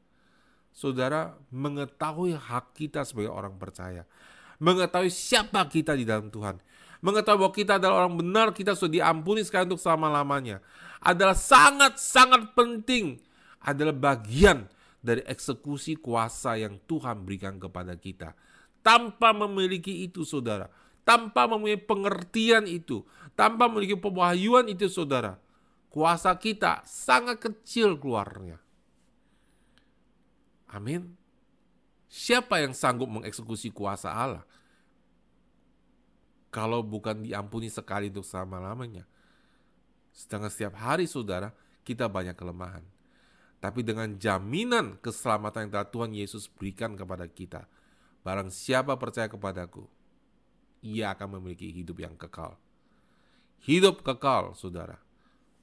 Saudara 0.75 1.39
mengetahui 1.55 2.35
hak 2.35 2.75
kita 2.75 3.07
sebagai 3.07 3.31
orang 3.31 3.55
percaya. 3.55 4.03
Mengetahui 4.59 5.07
siapa 5.07 5.63
kita 5.71 5.95
di 5.95 6.03
dalam 6.03 6.35
Tuhan. 6.35 6.59
Mengetahui 6.99 7.39
bahwa 7.47 7.55
kita 7.55 7.73
adalah 7.79 8.03
orang 8.03 8.19
benar, 8.19 8.51
kita 8.51 8.75
sudah 8.75 8.99
diampuni 8.99 9.47
sekali 9.47 9.71
untuk 9.71 9.79
selama-lamanya. 9.79 10.59
Adalah 10.99 11.39
sangat-sangat 11.39 12.59
penting. 12.59 13.23
Adalah 13.63 13.95
bagian 13.95 14.67
dari 14.99 15.23
eksekusi 15.29 16.01
kuasa 16.01 16.57
yang 16.59 16.83
Tuhan 16.91 17.23
berikan 17.23 17.61
kepada 17.61 17.95
kita. 17.95 18.35
Tanpa 18.81 19.37
memiliki 19.37 20.09
itu 20.09 20.25
saudara, 20.27 20.73
tanpa 21.05 21.45
memiliki 21.45 21.85
pengertian 21.85 22.65
itu, 22.65 23.05
tanpa 23.37 23.69
memiliki 23.69 24.01
pewahyuan 24.01 24.67
itu 24.73 24.89
saudara, 24.89 25.37
kuasa 25.93 26.33
kita 26.35 26.83
sangat 26.89 27.39
kecil 27.39 28.01
keluarnya. 28.01 28.64
Amin. 30.75 31.15
Siapa 32.11 32.59
yang 32.59 32.75
sanggup 32.75 33.07
mengeksekusi 33.07 33.71
kuasa 33.71 34.11
Allah? 34.11 34.43
Kalau 36.51 36.83
bukan 36.83 37.23
diampuni 37.23 37.71
sekali 37.71 38.11
untuk 38.11 38.27
selama-lamanya. 38.27 39.07
Sedangkan 40.11 40.51
setiap 40.51 40.75
hari 40.79 41.07
saudara, 41.07 41.55
kita 41.87 42.07
banyak 42.11 42.35
kelemahan 42.35 42.83
tapi 43.65 43.81
dengan 43.81 44.13
jaminan 44.21 45.01
keselamatan 45.01 45.65
yang 45.65 45.73
telah 45.73 45.89
Tuhan 45.89 46.13
Yesus 46.13 46.53
berikan 46.53 46.93
kepada 47.01 47.25
kita. 47.25 47.65
Barang 48.21 48.53
siapa 48.53 48.93
percaya 49.01 49.25
kepadaku, 49.25 49.89
ia 50.85 51.17
akan 51.17 51.41
memiliki 51.41 51.73
hidup 51.73 51.97
yang 52.05 52.13
kekal. 52.13 52.61
Hidup 53.65 54.05
kekal, 54.05 54.53
saudara. 54.53 55.01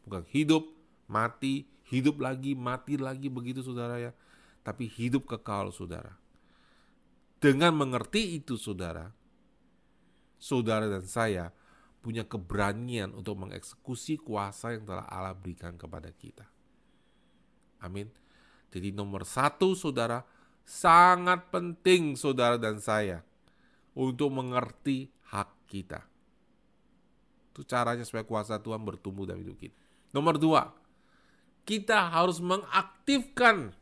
Bukan 0.01 0.25
hidup, 0.33 0.65
mati, 1.05 1.69
hidup 1.93 2.17
lagi, 2.17 2.57
mati 2.57 2.97
lagi, 2.97 3.29
begitu 3.29 3.61
saudara 3.61 4.01
ya. 4.01 4.17
Tapi 4.61 4.85
hidup 4.85 5.25
kekal, 5.25 5.73
saudara. 5.73 6.17
Dengan 7.41 7.73
mengerti 7.73 8.37
itu, 8.37 8.53
saudara, 8.57 9.09
saudara 10.37 10.85
dan 10.85 11.05
saya 11.05 11.49
punya 12.01 12.25
keberanian 12.25 13.13
untuk 13.13 13.37
mengeksekusi 13.45 14.17
kuasa 14.21 14.73
yang 14.73 14.85
telah 14.89 15.05
Allah 15.05 15.37
berikan 15.37 15.77
kepada 15.77 16.09
kita. 16.09 16.45
Amin. 17.81 18.09
Jadi 18.73 18.89
nomor 18.93 19.25
satu 19.25 19.77
saudara, 19.77 20.25
sangat 20.65 21.49
penting 21.53 22.17
saudara 22.17 22.57
dan 22.57 22.81
saya 22.81 23.21
untuk 23.93 24.33
mengerti 24.33 25.13
hak 25.29 25.49
kita. 25.69 26.01
Itu 27.51 27.67
caranya 27.67 28.07
supaya 28.07 28.25
kuasa 28.25 28.57
Tuhan 28.57 28.81
bertumbuh 28.81 29.29
dalam 29.29 29.43
hidup 29.45 29.57
kita. 29.61 29.75
Nomor 30.15 30.41
dua, 30.41 30.71
kita 31.67 32.09
harus 32.09 32.41
mengaktifkan 32.41 33.75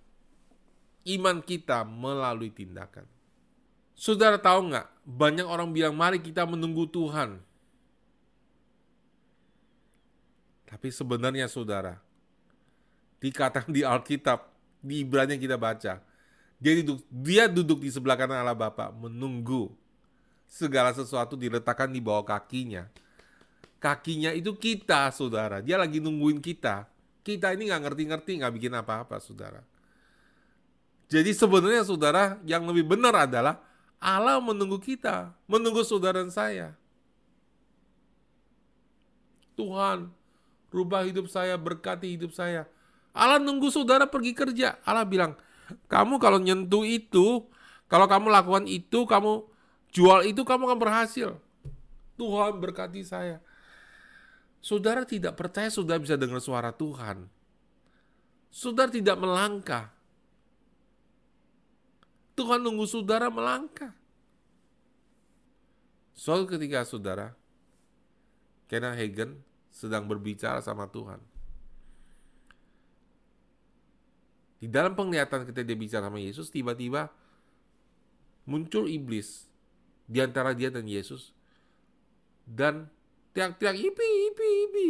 iman 1.17 1.41
kita 1.41 1.81
melalui 1.87 2.53
tindakan. 2.53 3.07
Saudara 3.99 4.39
tahu 4.39 4.71
nggak, 4.71 4.87
banyak 5.03 5.43
orang 5.43 5.73
bilang 5.75 5.91
mari 5.97 6.23
kita 6.23 6.47
menunggu 6.47 6.87
Tuhan. 6.87 7.41
Tapi 10.69 10.87
sebenarnya 10.93 11.49
saudara, 11.49 11.97
dikatakan 13.19 13.73
di 13.73 13.81
Alkitab, 13.83 14.47
di 14.79 15.03
Ibrani 15.03 15.35
yang 15.35 15.43
kita 15.43 15.57
baca. 15.59 15.99
Dia 16.59 16.73
duduk, 16.83 16.99
dia 17.09 17.43
duduk 17.47 17.79
di 17.83 17.89
sebelah 17.91 18.15
kanan 18.19 18.43
Allah 18.43 18.55
Bapa 18.55 18.91
menunggu 18.91 19.71
segala 20.47 20.91
sesuatu 20.91 21.35
diletakkan 21.39 21.87
di 21.91 21.99
bawah 22.03 22.23
kakinya. 22.23 22.87
Kakinya 23.79 24.35
itu 24.35 24.55
kita, 24.59 25.07
saudara. 25.15 25.63
Dia 25.63 25.79
lagi 25.79 26.03
nungguin 26.03 26.43
kita. 26.43 26.87
Kita 27.23 27.55
ini 27.55 27.71
nggak 27.71 27.83
ngerti-ngerti, 27.83 28.31
nggak 28.43 28.53
bikin 28.59 28.73
apa-apa, 28.75 29.23
saudara. 29.23 29.63
Jadi 31.09 31.33
sebenarnya, 31.33 31.83
saudara, 31.83 32.37
yang 32.45 32.63
lebih 32.69 32.85
benar 32.85 33.25
adalah 33.25 33.57
Allah 33.97 34.37
menunggu 34.37 34.77
kita, 34.77 35.33
menunggu 35.49 35.81
saudara 35.81 36.21
dan 36.21 36.29
saya. 36.29 36.77
Tuhan, 39.57 40.13
rubah 40.71 41.03
hidup 41.03 41.27
saya, 41.27 41.57
berkati 41.59 42.15
hidup 42.15 42.31
saya 42.31 42.69
Allah 43.13 43.41
nunggu 43.41 43.73
saudara 43.73 44.05
pergi 44.05 44.31
kerja. 44.37 44.77
Allah 44.85 45.05
bilang, 45.05 45.33
kamu 45.89 46.21
kalau 46.21 46.37
nyentuh 46.37 46.85
itu, 46.85 47.45
kalau 47.89 48.05
kamu 48.05 48.29
lakukan 48.29 48.65
itu, 48.69 49.05
kamu 49.05 49.45
jual 49.89 50.19
itu, 50.25 50.41
kamu 50.45 50.69
akan 50.69 50.79
berhasil. 50.79 51.29
Tuhan 52.19 52.59
berkati 52.63 53.01
saya. 53.01 53.41
Saudara 54.59 55.07
tidak 55.07 55.39
percaya 55.39 55.71
saudara 55.71 55.99
bisa 56.03 56.19
dengar 56.19 56.43
suara 56.43 56.75
Tuhan. 56.75 57.27
Saudara 58.51 58.91
tidak 58.91 59.15
melangkah. 59.15 59.91
Tuhan 62.39 62.63
nunggu 62.63 62.87
saudara 62.87 63.27
melangkah. 63.27 63.91
Soal 66.15 66.47
ketika 66.47 66.87
saudara, 66.87 67.35
Kenneth 68.71 68.95
Hagen 68.95 69.43
sedang 69.75 70.07
berbicara 70.07 70.63
sama 70.63 70.87
Tuhan. 70.87 71.19
Di 74.59 74.67
dalam 74.71 74.95
penglihatan 74.95 75.47
kita 75.47 75.67
dia 75.67 75.75
bicara 75.75 76.07
sama 76.07 76.19
Yesus, 76.19 76.47
tiba-tiba 76.47 77.11
muncul 78.47 78.87
iblis 78.87 79.47
di 80.07 80.23
antara 80.23 80.55
dia 80.55 80.71
dan 80.71 80.87
Yesus. 80.87 81.35
Dan 82.47 82.87
tiak-tiak 83.35 83.75
ipi, 83.75 84.07
ipi, 84.31 84.47
ipi. 84.67 84.89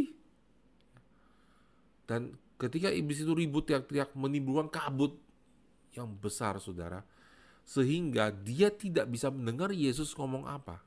Dan 2.05 2.33
ketika 2.61 2.93
iblis 2.93 3.21
itu 3.21 3.33
ribut 3.33 3.65
tiak-tiak 3.69 4.13
menimbulkan 4.13 4.69
kabut 4.69 5.17
yang 5.93 6.09
besar, 6.17 6.57
saudara. 6.61 7.05
Sehingga 7.69 8.33
dia 8.33 8.73
tidak 8.73 9.05
bisa 9.13 9.29
mendengar 9.29 9.69
Yesus 9.69 10.17
ngomong 10.17 10.49
apa. 10.49 10.81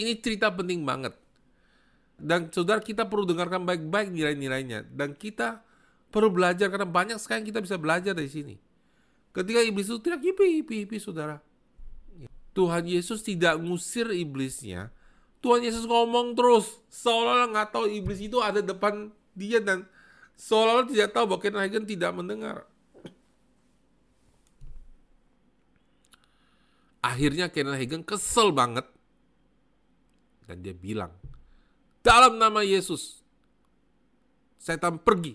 Ini 0.00 0.16
cerita 0.24 0.48
penting 0.48 0.80
banget. 0.88 1.12
Dan 2.16 2.48
saudara 2.48 2.80
kita 2.80 3.04
perlu 3.04 3.28
dengarkan 3.28 3.68
baik-baik 3.68 4.08
nilai-nilainya. 4.08 4.88
Dan 4.88 5.12
kita 5.12 5.60
perlu 6.08 6.32
belajar 6.32 6.72
karena 6.72 6.88
banyak 6.88 7.20
sekali 7.20 7.52
kita 7.52 7.60
bisa 7.60 7.76
belajar 7.76 8.16
dari 8.16 8.32
sini. 8.32 8.56
Ketika 9.36 9.60
iblis 9.60 9.92
itu 9.92 10.00
teriak 10.00 10.24
hipi 10.24 10.64
hipi 10.64 10.74
hipi 10.88 10.96
saudara. 10.96 11.44
Tuhan 12.56 12.88
Yesus 12.88 13.20
tidak 13.20 13.60
ngusir 13.60 14.08
iblisnya. 14.08 14.88
Tuhan 15.44 15.60
Yesus 15.60 15.84
ngomong 15.84 16.32
terus 16.32 16.80
seolah-olah 16.88 17.52
nggak 17.52 17.68
tahu 17.68 17.84
iblis 17.92 18.16
itu 18.24 18.40
ada 18.40 18.64
depan 18.64 19.12
dia 19.36 19.60
dan 19.60 19.84
seolah-olah 20.40 20.88
tidak 20.88 21.12
tahu 21.12 21.28
bahwa 21.28 21.40
Ken 21.44 21.56
Hagen 21.60 21.84
tidak 21.84 22.16
mendengar. 22.16 22.64
Akhirnya 27.06 27.46
Ken 27.54 27.70
Hagen 27.70 28.02
kesel 28.02 28.50
banget 28.50 28.82
dan 30.46 30.62
dia 30.62 30.74
bilang, 30.74 31.10
dalam 32.06 32.38
nama 32.38 32.62
Yesus, 32.62 33.26
setan 34.62 35.02
pergi. 35.02 35.34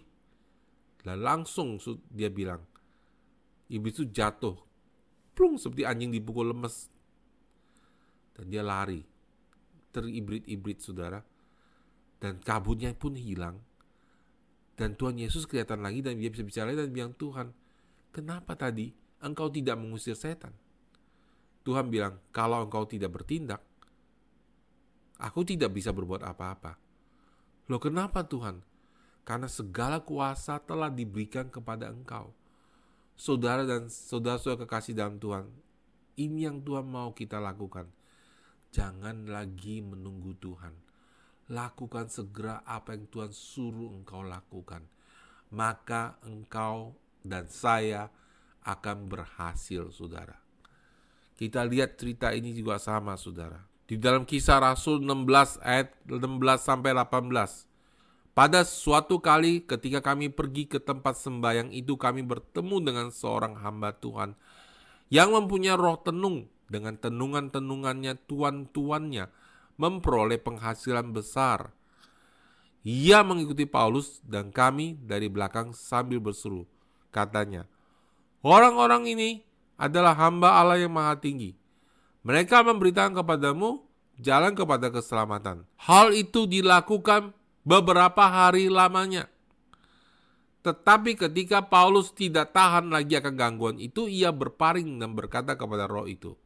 Dan 1.03 1.19
langsung 1.19 1.75
dia 2.07 2.31
bilang, 2.31 2.63
iblis 3.67 3.99
itu 3.99 4.07
jatuh. 4.07 4.55
Plung 5.35 5.59
seperti 5.59 5.83
anjing 5.83 6.15
dipukul 6.15 6.55
lemes. 6.55 6.87
Dan 8.39 8.47
dia 8.47 8.63
lari. 8.63 9.03
Teribrit-ibrit 9.91 10.79
saudara. 10.79 11.19
Dan 12.23 12.39
kabutnya 12.39 12.95
pun 12.95 13.19
hilang. 13.19 13.59
Dan 14.79 14.95
Tuhan 14.95 15.19
Yesus 15.19 15.43
kelihatan 15.43 15.83
lagi 15.83 15.99
dan 15.99 16.15
dia 16.15 16.31
bisa 16.31 16.47
bicara 16.47 16.71
dan 16.71 16.87
bilang, 16.95 17.11
Tuhan, 17.19 17.51
kenapa 18.15 18.55
tadi 18.55 18.95
engkau 19.19 19.51
tidak 19.51 19.75
mengusir 19.75 20.15
setan? 20.15 20.55
Tuhan 21.61 21.89
bilang, 21.89 22.17
kalau 22.33 22.65
engkau 22.65 22.85
tidak 22.89 23.13
bertindak, 23.13 23.61
aku 25.21 25.45
tidak 25.45 25.71
bisa 25.73 25.93
berbuat 25.93 26.25
apa-apa. 26.25 26.77
Loh 27.69 27.77
kenapa 27.77 28.25
Tuhan? 28.25 28.71
karena 29.21 29.47
segala 29.47 30.01
kuasa 30.01 30.57
telah 30.59 30.89
diberikan 30.89 31.47
kepada 31.47 31.87
engkau. 31.87 32.33
Saudara 33.13 33.63
dan 33.69 33.87
saudara-saudara 33.87 34.65
kekasih 34.65 34.97
dalam 34.97 35.21
Tuhan, 35.21 35.45
ini 36.17 36.49
yang 36.49 36.59
Tuhan 36.65 36.89
mau 36.89 37.13
kita 37.13 37.37
lakukan. 37.37 37.85
Jangan 38.73 39.29
lagi 39.29 39.83
menunggu 39.83 40.33
Tuhan. 40.41 40.73
Lakukan 41.51 42.09
segera 42.09 42.63
apa 42.65 42.91
yang 42.97 43.05
Tuhan 43.11 43.31
suruh 43.31 43.93
engkau 43.93 44.25
lakukan. 44.25 44.81
Maka 45.53 46.17
engkau 46.25 46.95
dan 47.21 47.45
saya 47.51 48.09
akan 48.65 49.05
berhasil, 49.05 49.91
saudara. 49.93 50.40
Kita 51.41 51.65
lihat 51.65 51.97
cerita 51.97 52.29
ini 52.37 52.53
juga 52.53 52.77
sama, 52.77 53.17
saudara. 53.17 53.65
Di 53.89 53.97
dalam 53.97 54.29
kisah 54.29 54.61
Rasul 54.61 55.01
16 55.01 55.57
ayat 55.65 55.89
16 56.05 56.37
sampai 56.61 56.93
18. 56.93 57.65
Pada 58.37 58.61
suatu 58.61 59.17
kali 59.17 59.65
ketika 59.65 60.05
kami 60.05 60.29
pergi 60.29 60.69
ke 60.69 60.77
tempat 60.77 61.17
sembahyang 61.17 61.73
itu 61.73 61.97
kami 61.97 62.21
bertemu 62.21 62.77
dengan 62.85 63.07
seorang 63.09 63.57
hamba 63.57 63.89
Tuhan 63.89 64.37
yang 65.09 65.33
mempunyai 65.33 65.73
roh 65.73 65.97
tenung 65.97 66.45
dengan 66.69 66.93
tenungan-tenungannya 67.01 68.21
tuan-tuannya 68.29 69.25
memperoleh 69.81 70.37
penghasilan 70.37 71.09
besar. 71.09 71.73
Ia 72.85 73.25
mengikuti 73.25 73.65
Paulus 73.65 74.21
dan 74.21 74.53
kami 74.53 74.93
dari 74.93 75.25
belakang 75.25 75.73
sambil 75.73 76.21
berseru. 76.21 76.69
Katanya, 77.09 77.65
orang-orang 78.45 79.09
ini 79.09 79.29
adalah 79.75 80.15
hamba 80.15 80.59
Allah 80.59 80.79
yang 80.81 80.93
maha 80.93 81.17
tinggi. 81.19 81.55
Mereka 82.21 82.61
memberitakan 82.61 83.17
kepadamu 83.17 83.81
jalan 84.21 84.53
kepada 84.53 84.93
keselamatan. 84.93 85.65
Hal 85.81 86.13
itu 86.13 86.45
dilakukan 86.45 87.33
beberapa 87.65 88.25
hari 88.29 88.69
lamanya. 88.69 89.25
Tetapi 90.61 91.17
ketika 91.17 91.65
Paulus 91.65 92.13
tidak 92.13 92.53
tahan 92.53 92.93
lagi 92.93 93.17
akan 93.17 93.33
gangguan 93.33 93.77
itu, 93.81 94.05
ia 94.05 94.29
berpaling 94.29 95.01
dan 95.01 95.17
berkata 95.17 95.57
kepada 95.57 95.89
roh 95.89 96.05
itu, 96.05 96.37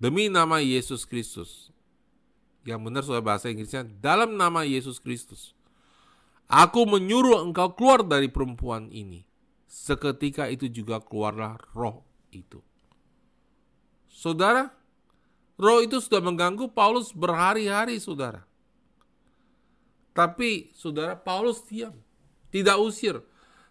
Demi 0.00 0.32
nama 0.32 0.58
Yesus 0.58 1.04
Kristus, 1.04 1.68
yang 2.64 2.82
benar 2.82 3.04
soal 3.04 3.20
bahasa 3.20 3.52
Inggrisnya, 3.52 3.84
dalam 4.00 4.40
nama 4.40 4.64
Yesus 4.64 4.98
Kristus, 4.98 5.52
aku 6.48 6.88
menyuruh 6.88 7.44
engkau 7.44 7.76
keluar 7.76 8.02
dari 8.02 8.32
perempuan 8.32 8.88
ini. 8.88 9.22
Seketika 9.72 10.52
itu 10.52 10.68
juga 10.68 11.00
keluarlah 11.00 11.56
roh 11.72 12.04
itu. 12.28 12.60
Saudara, 14.04 14.68
roh 15.56 15.80
itu 15.80 15.96
sudah 15.96 16.20
mengganggu 16.20 16.68
Paulus 16.76 17.08
berhari-hari, 17.16 17.96
saudara. 17.96 18.44
Tapi, 20.12 20.76
saudara, 20.76 21.16
Paulus 21.16 21.64
diam 21.64 21.96
tidak 22.52 22.76
usir. 22.84 23.16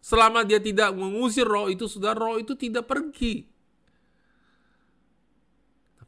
Selama 0.02 0.42
dia 0.42 0.58
tidak 0.58 0.90
mengusir 0.98 1.46
roh 1.46 1.70
itu, 1.70 1.86
sudah 1.86 2.18
roh 2.18 2.42
itu 2.42 2.58
tidak 2.58 2.90
pergi. 2.90 3.46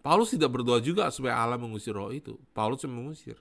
Paulus 0.02 0.34
tidak 0.34 0.58
berdoa 0.58 0.82
juga 0.82 1.14
supaya 1.14 1.38
Allah 1.38 1.62
mengusir 1.62 1.94
roh 1.94 2.10
itu. 2.10 2.34
Paulus 2.50 2.82
yang 2.82 2.98
mengusir. 2.98 3.38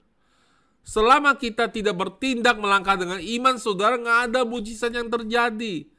Selama 0.85 1.33
kita 1.33 1.65
tidak 1.73 1.97
bertindak 1.97 2.61
melangkah 2.61 2.93
dengan 2.93 3.17
iman, 3.17 3.57
saudara, 3.57 3.97
nggak 3.97 4.19
ada 4.29 4.45
mujizat 4.45 4.93
yang 4.93 5.09
terjadi. 5.09 5.89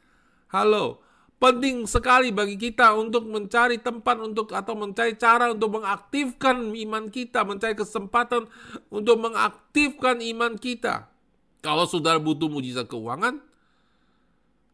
Halo, 0.54 1.02
penting 1.42 1.82
sekali 1.82 2.30
bagi 2.30 2.54
kita 2.54 2.94
untuk 2.94 3.26
mencari 3.26 3.82
tempat 3.82 4.22
untuk 4.22 4.54
atau 4.54 4.78
mencari 4.78 5.18
cara 5.18 5.50
untuk 5.50 5.82
mengaktifkan 5.82 6.70
iman 6.70 7.10
kita, 7.10 7.42
mencari 7.42 7.74
kesempatan 7.74 8.46
untuk 8.86 9.18
mengaktifkan 9.18 10.22
iman 10.22 10.54
kita. 10.54 11.10
Kalau 11.58 11.90
saudara 11.90 12.22
butuh 12.22 12.46
mujizat 12.46 12.86
keuangan, 12.86 13.42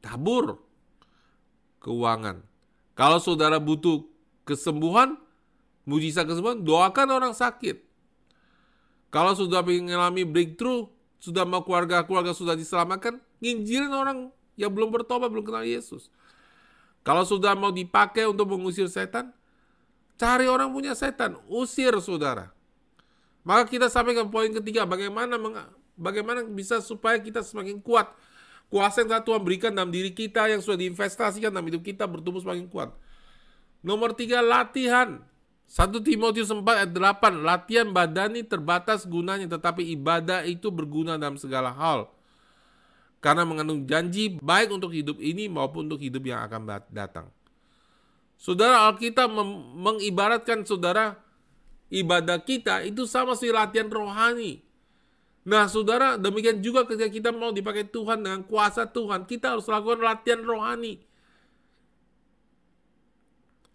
tabur 0.05 0.61
keuangan. 1.81 2.45
Kalau 2.93 3.17
saudara 3.17 3.57
butuh 3.57 4.05
kesembuhan, 4.45 5.17
mujizat 5.89 6.29
kesembuhan, 6.29 6.61
doakan 6.61 7.09
orang 7.09 7.33
sakit. 7.33 7.81
Kalau 9.09 9.33
sudah 9.33 9.65
mengalami 9.65 10.29
breakthrough, 10.29 10.93
sudah 11.25 11.49
mau 11.49 11.65
keluarga-keluarga 11.65 12.37
sudah 12.37 12.53
diselamatkan, 12.53 13.17
nginjilin 13.41 13.97
orang 13.97 14.29
yang 14.61 14.69
belum 14.69 14.93
bertobat, 14.93 15.33
belum 15.33 15.49
kenal 15.49 15.65
Yesus. 15.65 16.13
Kalau 17.01 17.25
sudah 17.25 17.57
mau 17.57 17.73
dipakai 17.73 18.29
untuk 18.29 18.53
mengusir 18.53 18.85
setan, 18.93 19.33
cari 20.21 20.45
orang 20.45 20.69
punya 20.69 20.93
setan, 20.93 21.41
usir 21.49 21.97
saudara. 22.05 22.53
Maka 23.41 23.65
kita 23.73 23.89
sampai 23.89 24.13
ke 24.13 24.21
poin 24.29 24.53
ketiga, 24.53 24.85
bagaimana 24.85 25.41
Bagaimana 26.01 26.41
bisa 26.49 26.81
supaya 26.81 27.21
kita 27.21 27.45
semakin 27.45 27.77
kuat? 27.85 28.09
Kuasa 28.73 29.05
yang 29.05 29.21
Tuhan 29.21 29.45
berikan 29.45 29.69
dalam 29.69 29.93
diri 29.93 30.17
kita 30.17 30.49
yang 30.49 30.65
sudah 30.65 30.81
diinvestasikan 30.81 31.53
dalam 31.53 31.69
hidup 31.69 31.85
kita 31.85 32.09
bertumbuh 32.09 32.41
semakin 32.41 32.65
kuat. 32.73 32.97
Nomor 33.85 34.17
tiga, 34.17 34.41
latihan. 34.41 35.21
1 35.71 36.03
Timotius 36.03 36.51
4 36.51 36.67
ayat 36.67 36.91
8, 36.91 37.47
latihan 37.47 37.87
badani 37.95 38.43
terbatas 38.43 39.07
gunanya, 39.07 39.47
tetapi 39.47 39.87
ibadah 39.95 40.43
itu 40.43 40.67
berguna 40.67 41.15
dalam 41.15 41.39
segala 41.39 41.71
hal. 41.71 42.11
Karena 43.21 43.45
mengandung 43.45 43.85
janji 43.85 44.41
baik 44.41 44.73
untuk 44.73 44.97
hidup 44.97 45.21
ini 45.21 45.45
maupun 45.47 45.87
untuk 45.87 46.01
hidup 46.01 46.25
yang 46.25 46.41
akan 46.41 46.89
datang. 46.89 47.29
Saudara 48.41 48.89
Alkitab 48.89 49.29
mengibaratkan 49.77 50.65
saudara 50.65 51.21
ibadah 51.93 52.41
kita 52.41 52.81
itu 52.89 53.05
sama 53.05 53.37
seperti 53.37 53.53
latihan 53.53 53.93
rohani. 53.93 54.65
Nah, 55.45 55.69
saudara, 55.69 56.21
demikian 56.21 56.61
juga 56.61 56.85
ketika 56.89 57.09
kita 57.09 57.31
mau 57.33 57.53
dipakai 57.53 57.89
Tuhan 57.89 58.25
dengan 58.25 58.41
kuasa 58.45 58.85
Tuhan, 58.89 59.25
kita 59.25 59.57
harus 59.57 59.69
lakukan 59.69 60.01
latihan 60.01 60.41
rohani. 60.41 61.01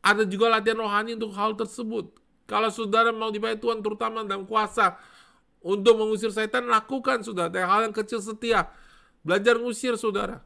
Ada 0.06 0.30
juga 0.30 0.54
latihan 0.54 0.82
rohani 0.82 1.18
untuk 1.18 1.34
hal 1.34 1.58
tersebut. 1.58 2.14
Kalau 2.46 2.70
saudara 2.70 3.10
mau 3.10 3.34
dipakai 3.34 3.58
Tuhan, 3.58 3.82
terutama 3.82 4.22
dalam 4.22 4.46
kuasa 4.46 4.98
untuk 5.66 5.98
mengusir 5.98 6.30
setan, 6.30 6.70
lakukan 6.70 7.26
saudara. 7.26 7.66
Hal 7.66 7.90
yang 7.90 7.96
kecil 7.98 8.22
setia. 8.22 8.70
Belajar 9.26 9.58
mengusir 9.58 9.98
saudara. 9.98 10.46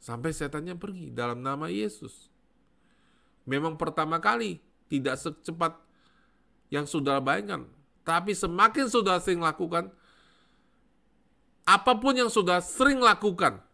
Sampai 0.00 0.32
setannya 0.32 0.76
pergi 0.76 1.12
dalam 1.12 1.44
nama 1.44 1.68
Yesus. 1.68 2.32
Memang 3.44 3.76
pertama 3.76 4.16
kali 4.16 4.64
tidak 4.88 5.20
secepat 5.20 5.76
yang 6.72 6.88
saudara 6.88 7.20
bayangkan 7.20 7.68
tapi 8.04 8.36
semakin 8.36 8.86
sudah 8.92 9.16
sering 9.16 9.40
lakukan, 9.40 9.88
apa 11.64 11.92
pun 11.96 12.12
yang 12.12 12.28
sudah 12.28 12.60
sering 12.60 13.00
lakukan 13.00 13.64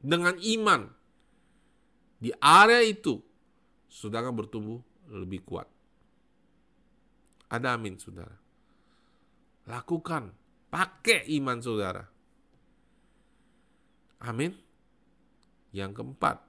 dengan 0.00 0.32
iman 0.40 0.88
di 2.16 2.32
area 2.40 2.80
itu 2.80 3.20
akan 3.92 4.32
bertumbuh 4.32 4.80
lebih 5.12 5.44
kuat. 5.44 5.68
Ada 7.52 7.76
amin, 7.76 8.00
saudara. 8.00 8.32
Lakukan, 9.68 10.32
pakai 10.72 11.28
iman 11.36 11.60
saudara. 11.60 12.08
Amin. 14.24 14.56
Yang 15.76 16.00
keempat, 16.00 16.40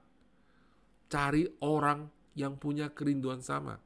cari 1.12 1.44
orang 1.60 2.08
yang 2.32 2.56
punya 2.56 2.88
kerinduan 2.96 3.44
sama. 3.44 3.76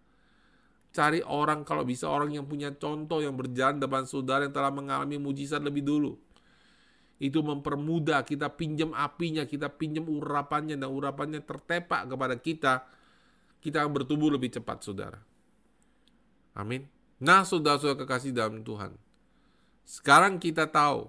Cari 0.95 1.21
orang 1.27 1.67
kalau 1.67 1.83
bisa 1.85 2.09
orang 2.09 2.33
yang 2.33 2.47
punya 2.47 2.75
contoh 2.75 3.21
yang 3.21 3.35
berjalan 3.35 3.79
depan 3.79 4.07
saudara 4.09 4.47
yang 4.47 4.55
telah 4.55 4.73
mengalami 4.73 5.19
mujizat 5.19 5.61
lebih 5.61 5.85
dulu. 5.85 6.17
Itu 7.19 7.43
mempermudah 7.43 8.23
kita 8.23 8.55
pinjam 8.55 8.95
apinya, 8.95 9.43
kita 9.43 9.75
pinjam 9.75 10.07
urapannya 10.07 10.79
dan 10.79 10.91
urapannya 10.91 11.43
tertepak 11.43 12.07
kepada 12.07 12.39
kita. 12.39 12.87
Kita 13.59 13.83
akan 13.83 13.91
bertumbuh 13.91 14.31
lebih 14.31 14.55
cepat 14.55 14.87
saudara. 14.87 15.19
Amin. 16.55 16.87
Nah 17.19 17.43
saudara-saudara 17.43 18.07
kekasih 18.07 18.31
dalam 18.31 18.63
Tuhan. 18.63 19.08
Sekarang 19.89 20.37
kita 20.37 20.69
tahu 20.69 21.09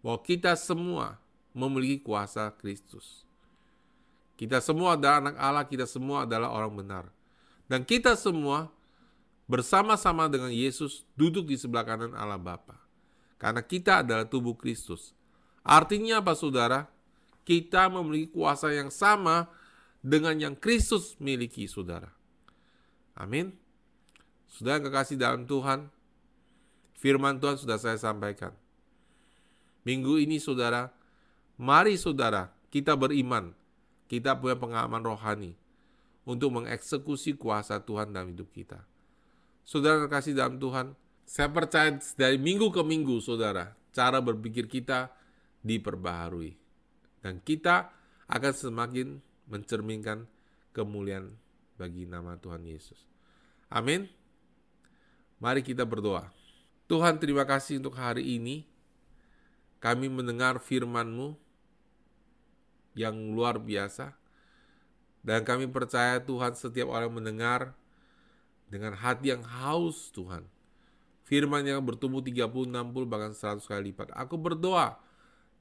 bahwa 0.00 0.18
kita 0.24 0.56
semua 0.56 1.20
memiliki 1.52 2.00
kuasa 2.00 2.48
Kristus. 2.56 3.28
Kita 4.40 4.64
semua 4.64 4.96
adalah 4.96 5.20
anak 5.20 5.36
Allah, 5.36 5.64
kita 5.68 5.84
semua 5.84 6.24
adalah 6.24 6.48
orang 6.56 6.72
benar. 6.72 7.04
Dan 7.68 7.84
kita 7.84 8.16
semua 8.16 8.72
bersama-sama 9.44 10.24
dengan 10.32 10.48
Yesus 10.48 11.04
duduk 11.12 11.44
di 11.44 11.60
sebelah 11.60 11.84
kanan 11.84 12.16
Allah 12.16 12.40
Bapa. 12.40 12.80
Karena 13.36 13.60
kita 13.60 14.00
adalah 14.00 14.24
tubuh 14.24 14.56
Kristus. 14.56 15.12
Artinya 15.60 16.24
apa 16.24 16.32
saudara? 16.32 16.88
Kita 17.44 17.92
memiliki 17.92 18.32
kuasa 18.32 18.72
yang 18.72 18.88
sama 18.88 19.52
dengan 20.00 20.32
yang 20.40 20.56
Kristus 20.56 21.12
miliki 21.20 21.68
saudara. 21.68 22.08
Amin. 23.12 23.52
Saudara 24.48 24.80
kekasih 24.80 25.20
dalam 25.20 25.44
Tuhan, 25.44 25.92
firman 27.02 27.42
Tuhan 27.42 27.58
sudah 27.58 27.82
saya 27.82 27.98
sampaikan. 27.98 28.54
Minggu 29.82 30.22
ini 30.22 30.38
saudara, 30.38 30.94
mari 31.58 31.98
saudara 31.98 32.54
kita 32.70 32.94
beriman. 32.94 33.50
Kita 34.06 34.38
punya 34.38 34.54
pengalaman 34.54 35.02
rohani 35.02 35.56
untuk 36.22 36.54
mengeksekusi 36.54 37.34
kuasa 37.34 37.82
Tuhan 37.82 38.14
dalam 38.14 38.30
hidup 38.30 38.52
kita. 38.54 38.84
Saudara 39.66 40.06
kasih 40.06 40.36
dalam 40.36 40.60
Tuhan, 40.60 40.92
saya 41.24 41.48
percaya 41.48 41.96
dari 42.14 42.36
minggu 42.36 42.68
ke 42.68 42.84
minggu, 42.84 43.24
saudara, 43.24 43.72
cara 43.90 44.20
berpikir 44.20 44.68
kita 44.68 45.10
diperbaharui. 45.64 46.54
Dan 47.24 47.40
kita 47.40 47.88
akan 48.28 48.52
semakin 48.52 49.08
mencerminkan 49.48 50.28
kemuliaan 50.76 51.32
bagi 51.80 52.04
nama 52.04 52.36
Tuhan 52.36 52.68
Yesus. 52.68 53.00
Amin. 53.72 54.12
Mari 55.40 55.64
kita 55.64 55.88
berdoa. 55.88 56.41
Tuhan 56.90 57.18
terima 57.22 57.46
kasih 57.46 57.78
untuk 57.78 57.94
hari 57.96 58.24
ini. 58.38 58.66
Kami 59.82 60.06
mendengar 60.06 60.62
firman-Mu 60.62 61.34
yang 62.94 63.14
luar 63.34 63.58
biasa. 63.58 64.14
Dan 65.22 65.46
kami 65.46 65.70
percaya 65.70 66.18
Tuhan 66.18 66.58
setiap 66.58 66.90
orang 66.90 67.14
mendengar 67.14 67.78
dengan 68.66 68.98
hati 68.98 69.30
yang 69.30 69.46
haus 69.46 70.10
Tuhan. 70.10 70.42
Firman 71.22 71.62
yang 71.62 71.78
bertumbuh 71.86 72.18
30, 72.18 72.50
60, 72.50 73.06
bahkan 73.06 73.30
100 73.30 73.62
kali 73.62 73.94
lipat. 73.94 74.10
Aku 74.18 74.34
berdoa 74.34 74.98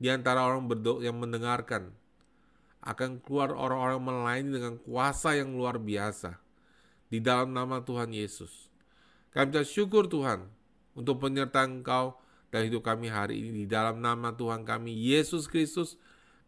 di 0.02 0.10
antara 0.10 0.42
orang 0.42 0.66
berdoa 0.66 1.06
yang 1.06 1.18
mendengarkan. 1.18 1.94
akan 2.82 3.22
keluar 3.22 3.54
orang-orang 3.54 4.02
melayani 4.02 4.50
dengan 4.58 4.74
kuasa 4.82 5.38
yang 5.38 5.54
luar 5.54 5.78
biasa 5.78 6.42
di 7.14 7.22
dalam 7.22 7.54
nama 7.54 7.86
Tuhan 7.86 8.10
Yesus. 8.10 8.74
Kami 9.30 9.62
syukur 9.62 10.10
Tuhan 10.10 10.50
untuk 10.98 11.24
penyertaan 11.24 11.82
Engkau 11.82 12.20
dan 12.52 12.68
hidup 12.68 12.84
kami 12.84 13.08
hari 13.08 13.40
ini 13.40 13.64
di 13.64 13.66
dalam 13.66 14.04
nama 14.04 14.36
Tuhan 14.36 14.68
kami 14.68 14.92
Yesus 14.92 15.48
Kristus. 15.48 15.96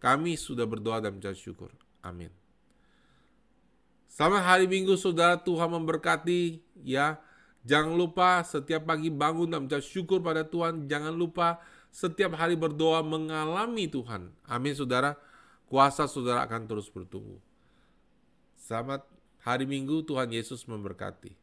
Kami 0.04 0.36
sudah 0.36 0.68
berdoa 0.68 1.00
dan 1.00 1.16
mencari 1.16 1.40
syukur. 1.40 1.72
Amin. 2.04 2.28
Selamat 4.12 4.44
hari 4.44 4.68
Minggu 4.68 5.00
saudara 5.00 5.40
Tuhan 5.40 5.72
memberkati 5.72 6.60
ya. 6.84 7.24
Jangan 7.64 7.96
lupa 7.96 8.44
setiap 8.44 8.84
pagi 8.84 9.08
bangun 9.08 9.48
dan 9.48 9.64
mencari 9.64 9.80
syukur 9.80 10.20
pada 10.20 10.44
Tuhan. 10.44 10.92
Jangan 10.92 11.16
lupa 11.16 11.64
setiap 11.88 12.36
hari 12.36 12.60
berdoa 12.60 13.00
mengalami 13.00 13.88
Tuhan. 13.88 14.36
Amin 14.44 14.76
saudara. 14.76 15.16
Kuasa 15.72 16.04
saudara 16.06 16.44
akan 16.44 16.68
terus 16.68 16.92
bertumbuh. 16.92 17.40
Selamat 18.60 19.08
hari 19.40 19.64
Minggu 19.64 20.04
Tuhan 20.04 20.36
Yesus 20.36 20.68
memberkati. 20.68 21.43